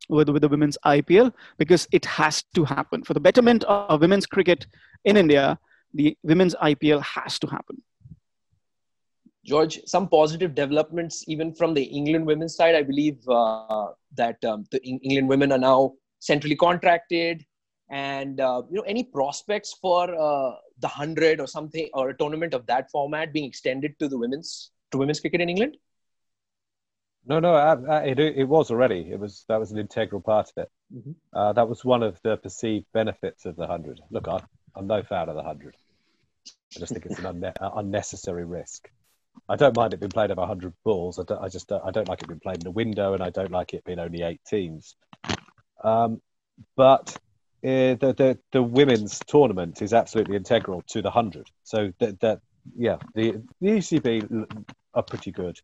[0.10, 4.26] with, with the women's IPL because it has to happen for the betterment of women's
[4.26, 4.68] cricket
[5.06, 5.58] in India
[5.94, 7.82] the women's IPL has to happen.
[9.46, 12.76] George, some positive developments even from the England women's side.
[12.76, 17.46] I believe uh, that um, the England women are now centrally contracted,
[17.90, 22.54] and uh, you know any prospects for uh, the hundred or something or a tournament
[22.54, 25.76] of that format being extended to the women's to women's cricket in England.
[27.26, 29.08] No, no, I, I, it, it was already.
[29.12, 30.72] It was that was an integral part of it.
[31.34, 34.00] Uh, that was one of the perceived benefits of the 100.
[34.12, 34.42] Look, I,
[34.76, 35.76] I'm no fan of the 100.
[36.76, 38.90] I just think it's an unne- uh, unnecessary risk.
[39.48, 41.20] I don't mind it being played over 100 balls.
[41.20, 43.22] I, don't, I just don't, I don't like it being played in a window, and
[43.22, 44.96] I don't like it being only eight teams.
[45.84, 46.22] Um,
[46.76, 47.18] but
[47.64, 51.50] uh, the, the the women's tournament is absolutely integral to the 100.
[51.64, 52.42] So that
[52.76, 55.60] yeah, the the ECB are pretty good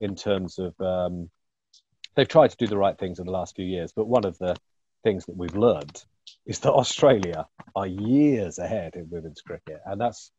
[0.00, 1.30] in terms of um,
[2.14, 3.92] they've tried to do the right things in the last few years.
[3.92, 4.56] But one of the
[5.02, 6.04] things that we've learned
[6.46, 10.30] is that Australia are years ahead in women's cricket, and that's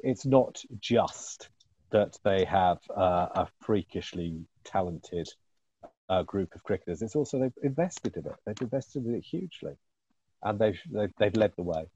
[0.00, 1.48] it's not just
[1.90, 5.28] that they have uh, a freakishly talented
[6.08, 7.02] uh, group of cricketers.
[7.02, 8.34] It's also they've invested in it.
[8.44, 9.74] They've invested in it hugely,
[10.42, 11.86] and they've they've, they've led the way.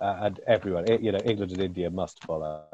[0.00, 2.64] Uh, and everyone, you know, England and India must follow.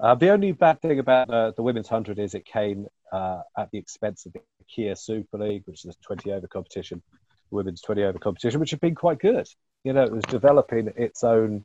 [0.00, 3.70] Uh, the only bad thing about the, the women's hundred is it came uh, at
[3.70, 7.02] the expense of the Kia Super League, which is a 20 over competition,
[7.50, 9.46] women's 20 over competition, which had been quite good.
[9.84, 11.64] You know, it was developing its own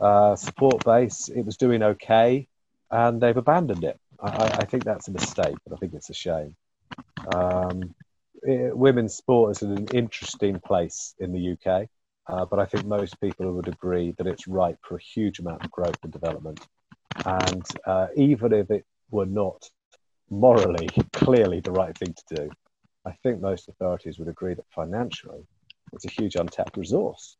[0.00, 1.28] uh, support base.
[1.28, 2.48] It was doing okay,
[2.90, 3.98] and they've abandoned it.
[4.18, 6.56] I, I think that's a mistake, but I think it's a shame.
[7.34, 7.94] Um,
[8.42, 11.88] it, women's sport is an interesting place in the UK,
[12.26, 15.64] uh, but I think most people would agree that it's ripe for a huge amount
[15.64, 16.60] of growth and development.
[17.24, 19.68] And uh, even if it were not
[20.30, 22.50] morally clearly the right thing to do,
[23.04, 25.46] I think most authorities would agree that financially
[25.92, 27.36] it's a huge untapped resource.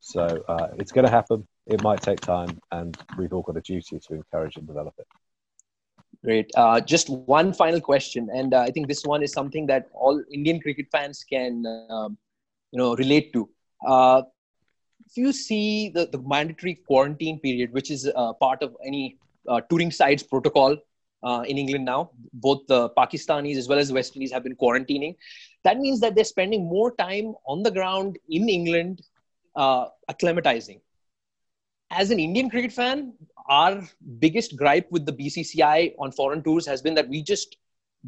[0.00, 1.46] So uh, it's going to happen.
[1.66, 5.06] It might take time, and we've all got a duty to encourage and develop it.
[6.24, 6.50] Great.
[6.56, 10.22] Uh, just one final question, and uh, I think this one is something that all
[10.32, 12.18] Indian cricket fans can, um,
[12.72, 13.48] you know, relate to.
[13.86, 14.22] Uh,
[15.06, 19.18] if you see the, the mandatory quarantine period, which is uh, part of any
[19.48, 20.76] uh, touring side's protocol
[21.22, 24.56] uh, in England now, both the Pakistanis as well as the West Indies have been
[24.56, 25.16] quarantining.
[25.64, 29.02] That means that they're spending more time on the ground in England
[29.56, 30.80] acclimatizing
[31.92, 33.12] as an Indian cricket fan,
[33.48, 33.82] our
[34.18, 37.56] biggest gripe with the BCCI on foreign tours has been that we just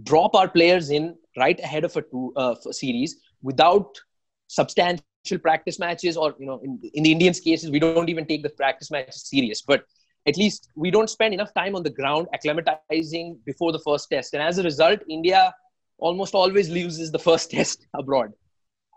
[0.03, 4.01] drop our players in right ahead of a, tour, uh, series without
[4.49, 8.43] substantial practice matches, or you know, in, in the Indians' cases, we don't even take
[8.43, 9.63] the practice matches serious.
[9.63, 9.85] But
[10.27, 14.35] at least we don't spend enough time on the ground acclimatizing before the first test,
[14.35, 15.55] and as a result, India
[15.99, 18.33] almost always loses the first test abroad.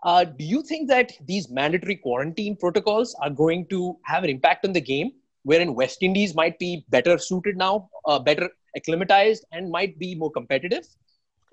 [0.04, 4.64] Uh, do you think that these mandatory quarantine protocols are going to have an impact
[4.64, 5.10] on the game,
[5.42, 10.30] wherein West Indies might be better suited now, uh, better acclimatized, and might be more
[10.30, 10.86] competitive?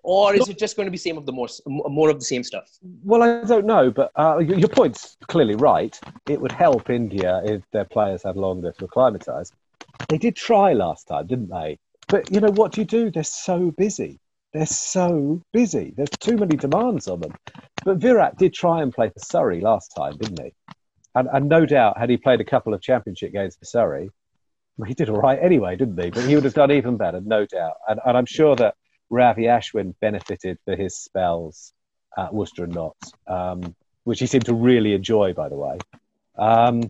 [0.04, 2.44] Or is it just going to be same of the more more of the same
[2.44, 2.70] stuff?
[3.04, 6.00] Well, I don't know, but uh, your point's clearly right.
[6.30, 9.52] It would help India if their players had longer to acclimatise.
[10.10, 11.80] They did try last time, didn't they?
[12.08, 13.12] But you know what do you do?
[13.12, 14.20] They're so busy.
[14.54, 15.94] They're so busy.
[15.98, 17.34] There's too many demands on them.
[17.84, 20.54] But Virat did try and play for Surrey last time, didn't he?
[21.14, 24.10] And, and no doubt, had he played a couple of championship games for Surrey,
[24.86, 26.10] he did all right anyway, didn't he?
[26.10, 27.76] But he would have done even better, no doubt.
[27.88, 28.76] And, and I'm sure that
[29.10, 31.74] Ravi Ashwin benefited for his spells
[32.18, 35.78] at Worcester and Notts, um, which he seemed to really enjoy, by the way,
[36.36, 36.82] because um,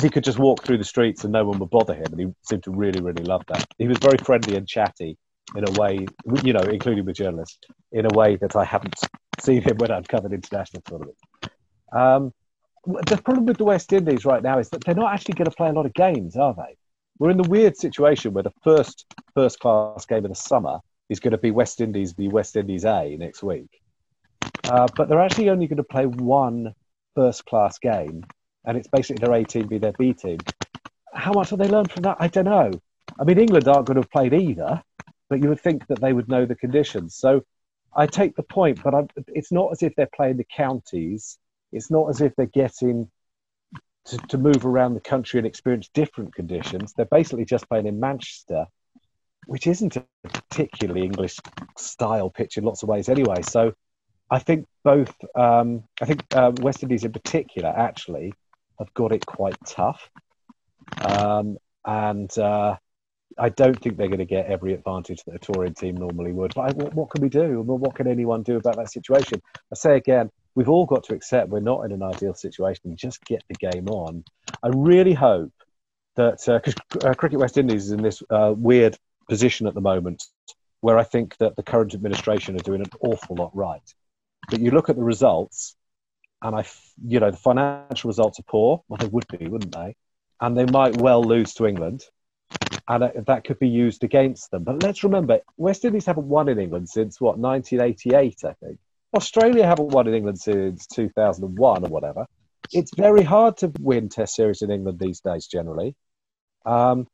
[0.00, 2.26] he could just walk through the streets and no one would bother him, and he
[2.42, 3.66] seemed to really, really love that.
[3.78, 5.16] He was very friendly and chatty
[5.56, 6.06] in a way,
[6.42, 7.58] you know, including with journalists,
[7.92, 8.96] in a way that I haven't
[9.40, 11.20] seen him when I've covered international tournaments.
[11.92, 12.32] Um,
[12.84, 15.56] the problem with the West Indies right now is that they're not actually going to
[15.56, 16.76] play a lot of games, are they?
[17.18, 20.78] We're in the weird situation where the first first class game of the summer
[21.08, 23.80] is going to be West Indies v West Indies A next week.
[24.64, 26.74] Uh, but they're actually only going to play one
[27.14, 28.24] first class game,
[28.64, 30.38] and it's basically their A team v their B team.
[31.12, 32.16] How much have they learned from that?
[32.20, 32.70] I don't know.
[33.18, 34.82] I mean, England aren't going to have played either,
[35.28, 37.16] but you would think that they would know the conditions.
[37.16, 37.44] So
[37.96, 41.38] I take the point, but I'm, it's not as if they're playing the counties.
[41.72, 43.10] It's not as if they're getting
[44.06, 46.92] to, to move around the country and experience different conditions.
[46.92, 48.66] They're basically just playing in Manchester,
[49.46, 51.38] which isn't a particularly English
[51.76, 53.42] style pitch in lots of ways anyway.
[53.42, 53.72] So
[54.30, 58.34] I think both, um, I think uh, West Indies in particular actually
[58.78, 60.08] have got it quite tough.
[61.00, 62.76] Um, and uh,
[63.38, 66.54] I don't think they're going to get every advantage that a touring team normally would.
[66.54, 67.60] But I, what, what, can we do?
[67.62, 69.42] What can anyone do about that situation?
[69.72, 72.96] I say again, we've all got to accept we're not in an ideal situation.
[72.96, 74.24] Just get the game on.
[74.62, 75.52] I really hope
[76.16, 76.74] that because
[77.04, 78.96] uh, uh, Cricket West Indies is in this uh, weird
[79.28, 80.24] position at the moment,
[80.80, 83.94] where I think that the current administration are doing an awful lot right.
[84.50, 85.76] But you look at the results,
[86.42, 86.64] and I,
[87.04, 88.82] you know, the financial results are poor.
[88.88, 89.96] Well, they would be, wouldn't they?
[90.40, 92.04] And they might well lose to England
[92.88, 94.64] and that could be used against them.
[94.64, 98.78] But let's remember, West Indies haven't won in England since what 1988, I think.
[99.14, 102.26] Australia haven't won in England since 2001 or whatever.
[102.72, 105.94] It's very hard to win Test series in England these days, generally.
[106.64, 107.06] Um,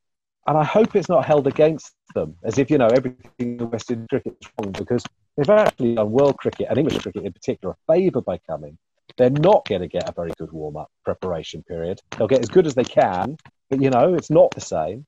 [0.47, 3.91] and I hope it's not held against them as if, you know, everything in West
[3.91, 5.03] Indies cricket is wrong because
[5.35, 8.77] they've actually done world cricket and English cricket in particular a favour by coming.
[9.17, 12.01] They're not going to get a very good warm up preparation period.
[12.17, 13.37] They'll get as good as they can,
[13.69, 15.05] but, you know, it's not the same.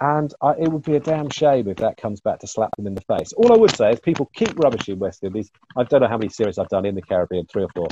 [0.00, 2.86] And I, it would be a damn shame if that comes back to slap them
[2.86, 3.32] in the face.
[3.32, 5.50] All I would say is people keep rubbishing West Indies.
[5.76, 7.88] I don't know how many series I've done in the Caribbean, three or four.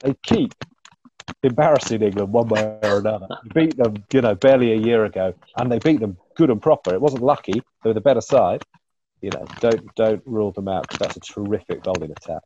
[0.00, 0.54] They keep
[1.42, 3.28] embarrassing England one way or another.
[3.54, 6.92] Beat them, you know, barely a year ago, and they beat them good and proper.
[6.92, 8.62] It wasn't lucky; they were the better side.
[9.20, 12.42] You know, don't don't rule them out because that's a terrific bowling attack.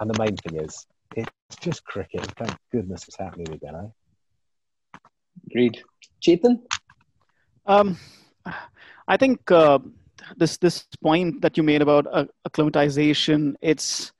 [0.00, 0.86] And the main thing is,
[1.18, 2.26] it's just cricket.
[2.36, 3.74] Thank goodness it's happening again.
[3.74, 4.98] Eh?
[5.46, 5.82] Agreed.
[6.22, 6.60] Chetan?
[7.66, 7.98] Um,
[9.08, 9.78] I think uh,
[10.36, 14.12] this this point that you made about uh, acclimatization, it's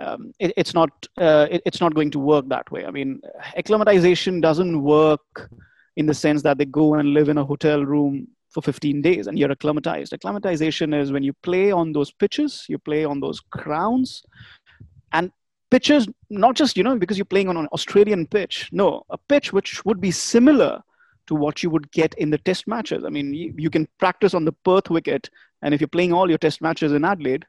[0.00, 2.84] um, it, it's not uh, it, it's not going to work that way.
[2.86, 3.20] I mean,
[3.56, 5.50] acclimatization doesn't work
[5.96, 9.26] in the sense that they go and live in a hotel room for 15 days
[9.26, 10.12] and you're acclimatized.
[10.12, 14.22] Acclimatization is when you play on those pitches, you play on those grounds,
[15.12, 15.30] and
[15.70, 18.68] pitches not just you know because you're playing on an Australian pitch.
[18.72, 20.82] No, a pitch which would be similar
[21.26, 23.04] to what you would get in the test matches.
[23.04, 25.28] I mean, you, you can practice on the Perth wicket,
[25.62, 27.44] and if you're playing all your test matches in Adelaide,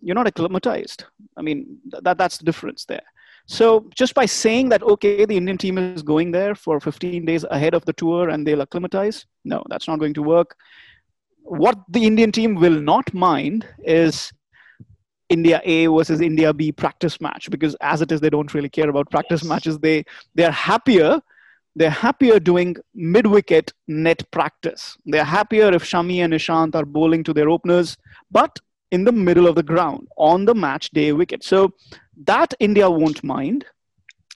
[0.00, 1.04] you're not acclimatized.
[1.36, 3.02] I mean, that, that's the difference there.
[3.46, 7.44] So just by saying that, okay, the Indian team is going there for 15 days
[7.50, 10.56] ahead of the tour and they'll acclimatize, no, that's not going to work.
[11.42, 14.32] What the Indian team will not mind is
[15.36, 18.88] India A versus India B practice match because as it is, they don't really care
[18.88, 19.48] about practice yes.
[19.52, 19.78] matches.
[19.78, 20.04] They
[20.34, 21.20] they are happier.
[21.76, 24.96] They're happier doing mid-wicket net practice.
[25.12, 27.96] They're happier if Shami and Ishant are bowling to their openers,
[28.30, 28.60] but
[28.92, 31.42] in the middle of the ground on the match day wicket.
[31.42, 31.58] So
[32.32, 33.64] that India won't mind.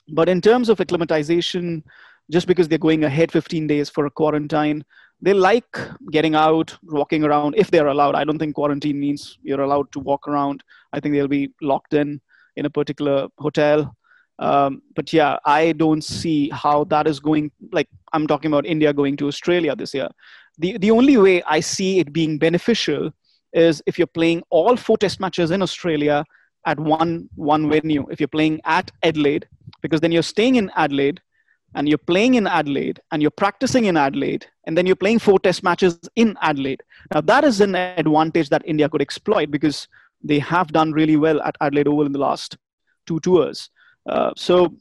[0.09, 1.83] But in terms of acclimatization,
[2.29, 4.83] just because they're going ahead 15 days for a quarantine,
[5.21, 5.77] they like
[6.11, 8.15] getting out, walking around if they're allowed.
[8.15, 10.63] I don't think quarantine means you're allowed to walk around.
[10.93, 12.21] I think they'll be locked in
[12.55, 13.95] in a particular hotel.
[14.39, 17.51] Um, but yeah, I don't see how that is going.
[17.71, 20.09] Like I'm talking about India going to Australia this year.
[20.57, 23.11] The the only way I see it being beneficial
[23.51, 26.23] is if you're playing all four test matches in Australia
[26.65, 28.07] at one one venue.
[28.09, 29.47] If you're playing at Adelaide,
[29.81, 31.21] because then you're staying in Adelaide
[31.75, 35.39] and you're playing in Adelaide and you're practicing in Adelaide and then you're playing four
[35.39, 36.81] test matches in Adelaide.
[37.13, 39.87] Now that is an advantage that India could exploit because
[40.23, 42.57] they have done really well at Adelaide Oval in the last
[43.05, 43.69] two tours.
[44.07, 44.73] Uh, so,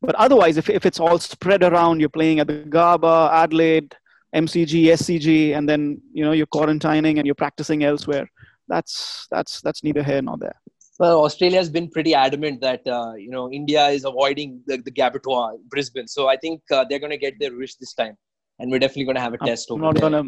[0.00, 3.94] but otherwise, if, if it's all spread around, you're playing at the Gabba, Adelaide,
[4.34, 8.28] MCG, SCG, and then you know you're quarantining and you're practicing elsewhere.
[8.68, 10.56] That's that's that's neither here nor there.
[11.02, 14.92] Well, Australia has been pretty adamant that uh, you know India is avoiding the, the
[14.98, 16.06] Gabbatoir, Brisbane.
[16.06, 18.16] So I think uh, they're going to get their wish this time,
[18.60, 20.00] and we're definitely going to have a I'm test over not.
[20.00, 20.22] Gonna,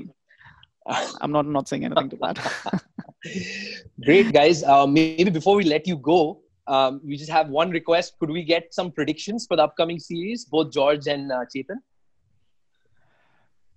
[1.20, 2.82] I'm not not saying anything to that.
[4.04, 4.64] Great guys.
[4.64, 8.18] Uh, maybe before we let you go, um, we just have one request.
[8.18, 11.78] Could we get some predictions for the upcoming series, both George and uh, Chetan?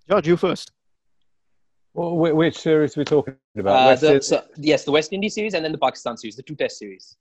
[0.09, 0.71] George, you first.
[1.97, 3.75] Well, which series are we talking about?
[3.75, 6.53] Uh, the, so, yes, the West Indies series and then the Pakistan series, the two
[6.53, 7.17] Test series.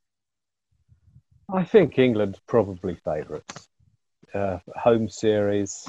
[1.50, 3.70] I think England probably favourites.
[4.34, 5.88] Uh, home series,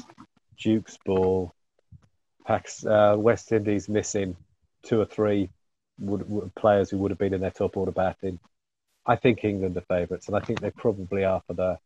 [0.58, 1.52] Duke's ball,
[2.46, 4.34] Pax, uh, West Indies missing
[4.82, 5.50] two or three
[5.98, 8.38] would, would, players who would have been in their top order batting.
[9.04, 11.78] I think England are favourites, and I think they probably are for the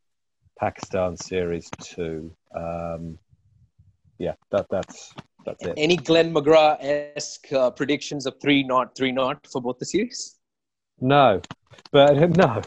[0.57, 2.31] Pakistan series too.
[2.55, 3.19] Um,
[4.19, 5.12] yeah, that that's
[5.44, 5.74] that's it.
[5.77, 6.78] Any Glenn McGrath
[7.16, 10.36] esque uh, predictions of three not three not for both the series?
[11.01, 11.40] No,
[11.90, 12.62] but no.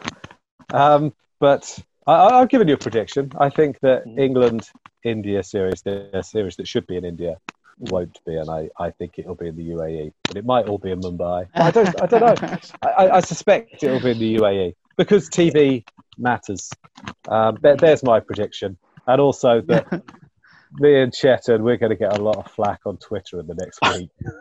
[0.73, 3.31] Um, but I, have given you a prediction.
[3.39, 4.19] I think that mm.
[4.19, 4.69] England
[5.03, 7.37] India series, the series that should be in India,
[7.77, 10.13] won't be, and I, I think it'll be in the UAE.
[10.27, 11.47] But it might all be in Mumbai.
[11.53, 12.57] I don't I don't know.
[12.81, 15.85] I, I suspect it'll be in the UAE because TV
[16.17, 16.69] matters.
[17.27, 18.77] Um, there, there's my prediction,
[19.07, 20.03] and also that
[20.79, 23.55] me and Chetan, we're going to get a lot of flack on Twitter in the
[23.55, 24.09] next week.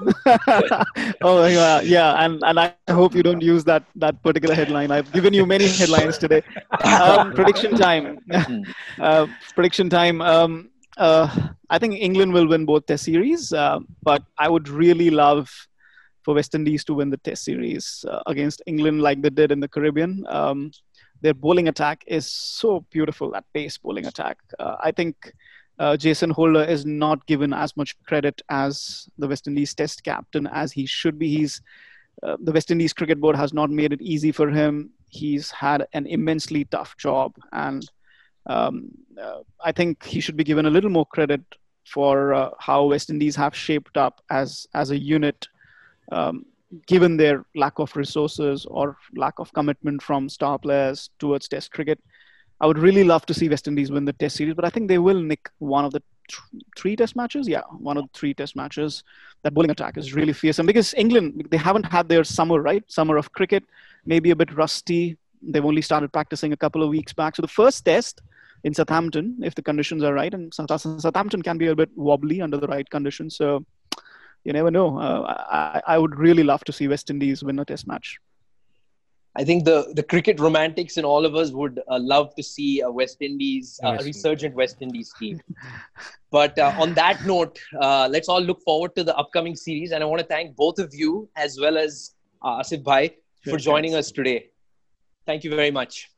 [1.22, 4.92] oh yeah, yeah, and and I hope you don't use that that particular headline.
[4.92, 6.42] I've given you many headlines today.
[6.84, 8.18] Um, prediction time.
[9.00, 10.20] uh, prediction time.
[10.20, 11.28] Um, uh,
[11.70, 15.50] I think England will win both Test series, uh, but I would really love
[16.22, 19.60] for West Indies to win the Test series uh, against England, like they did in
[19.60, 20.24] the Caribbean.
[20.28, 20.70] Um,
[21.22, 23.32] their bowling attack is so beautiful.
[23.32, 24.38] That pace bowling attack.
[24.58, 25.32] Uh, I think
[25.78, 30.46] uh, Jason Holder is not given as much credit as the West Indies Test captain
[30.48, 31.28] as he should be.
[31.28, 31.60] He's
[32.22, 34.90] uh, the West Indies Cricket Board has not made it easy for him.
[35.10, 37.88] he's had an immensely tough job, and
[38.46, 38.90] um,
[39.20, 41.40] uh, I think he should be given a little more credit
[41.86, 45.46] for uh, how West Indies have shaped up as as a unit,
[46.12, 46.44] um,
[46.86, 52.00] given their lack of resources or lack of commitment from star players towards Test cricket.
[52.60, 54.88] I would really love to see West Indies win the Test series, but I think
[54.88, 57.46] they will nick one of the th- three Test matches.
[57.46, 59.04] Yeah, one of the three Test matches.
[59.42, 63.16] That bowling attack is really fearsome because England they haven't had their summer right, summer
[63.16, 63.64] of cricket,
[64.04, 65.16] maybe a bit rusty.
[65.40, 67.36] They've only started practicing a couple of weeks back.
[67.36, 68.22] So the first Test
[68.64, 72.56] in Southampton, if the conditions are right, and Southampton can be a bit wobbly under
[72.56, 73.36] the right conditions.
[73.36, 73.64] So
[74.42, 74.98] you never know.
[74.98, 78.18] Uh, I, I would really love to see West Indies win a Test match.
[79.36, 82.80] I think the, the cricket romantics in all of us would uh, love to see
[82.80, 85.40] a West Indies, uh, a resurgent West Indies team.
[86.32, 89.92] but uh, on that note, uh, let's all look forward to the upcoming series.
[89.92, 93.10] And I want to thank both of you as well as uh, Asif Bhai
[93.44, 94.46] for Sure, joining us today.
[95.26, 96.10] Thank you very much.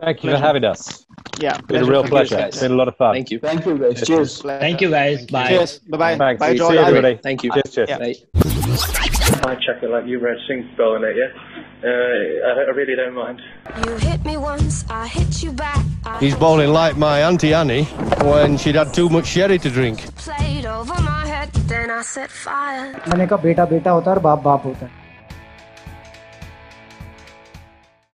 [0.00, 0.38] Thank you Pleasure.
[0.38, 1.04] for having us.
[1.40, 2.36] Yeah, It's been a real Thank pleasure.
[2.36, 2.48] guys.
[2.54, 3.14] It's been a lot of fun.
[3.14, 3.38] Thank you.
[3.40, 4.06] Thank you, guys.
[4.06, 4.40] Cheers.
[4.42, 5.26] Thank you, guys.
[5.26, 5.48] Bye.
[5.48, 5.78] Cheers.
[5.80, 6.18] Bye-bye.
[6.18, 6.40] Thanks.
[6.40, 6.74] Bye, See George.
[6.74, 7.16] you, everybody.
[7.22, 7.50] Thank you.
[7.52, 7.88] Cheers, cheers.
[7.90, 7.98] Yeah.
[7.98, 9.20] Bye.
[9.43, 11.31] I check it like you read Singh bowling it, yeah?
[11.83, 13.41] Uh, I, I really don't mind.
[13.85, 15.83] You hit me once, I hit you back.
[16.05, 17.85] I He's bowling like my Auntie Annie
[18.31, 20.03] when she'd had too much sherry to drink.
[20.17, 22.93] played over my head, then I set fire.
[23.07, 24.91] मैंने कहा बेटा बेटा होता है और बाप बाप होता है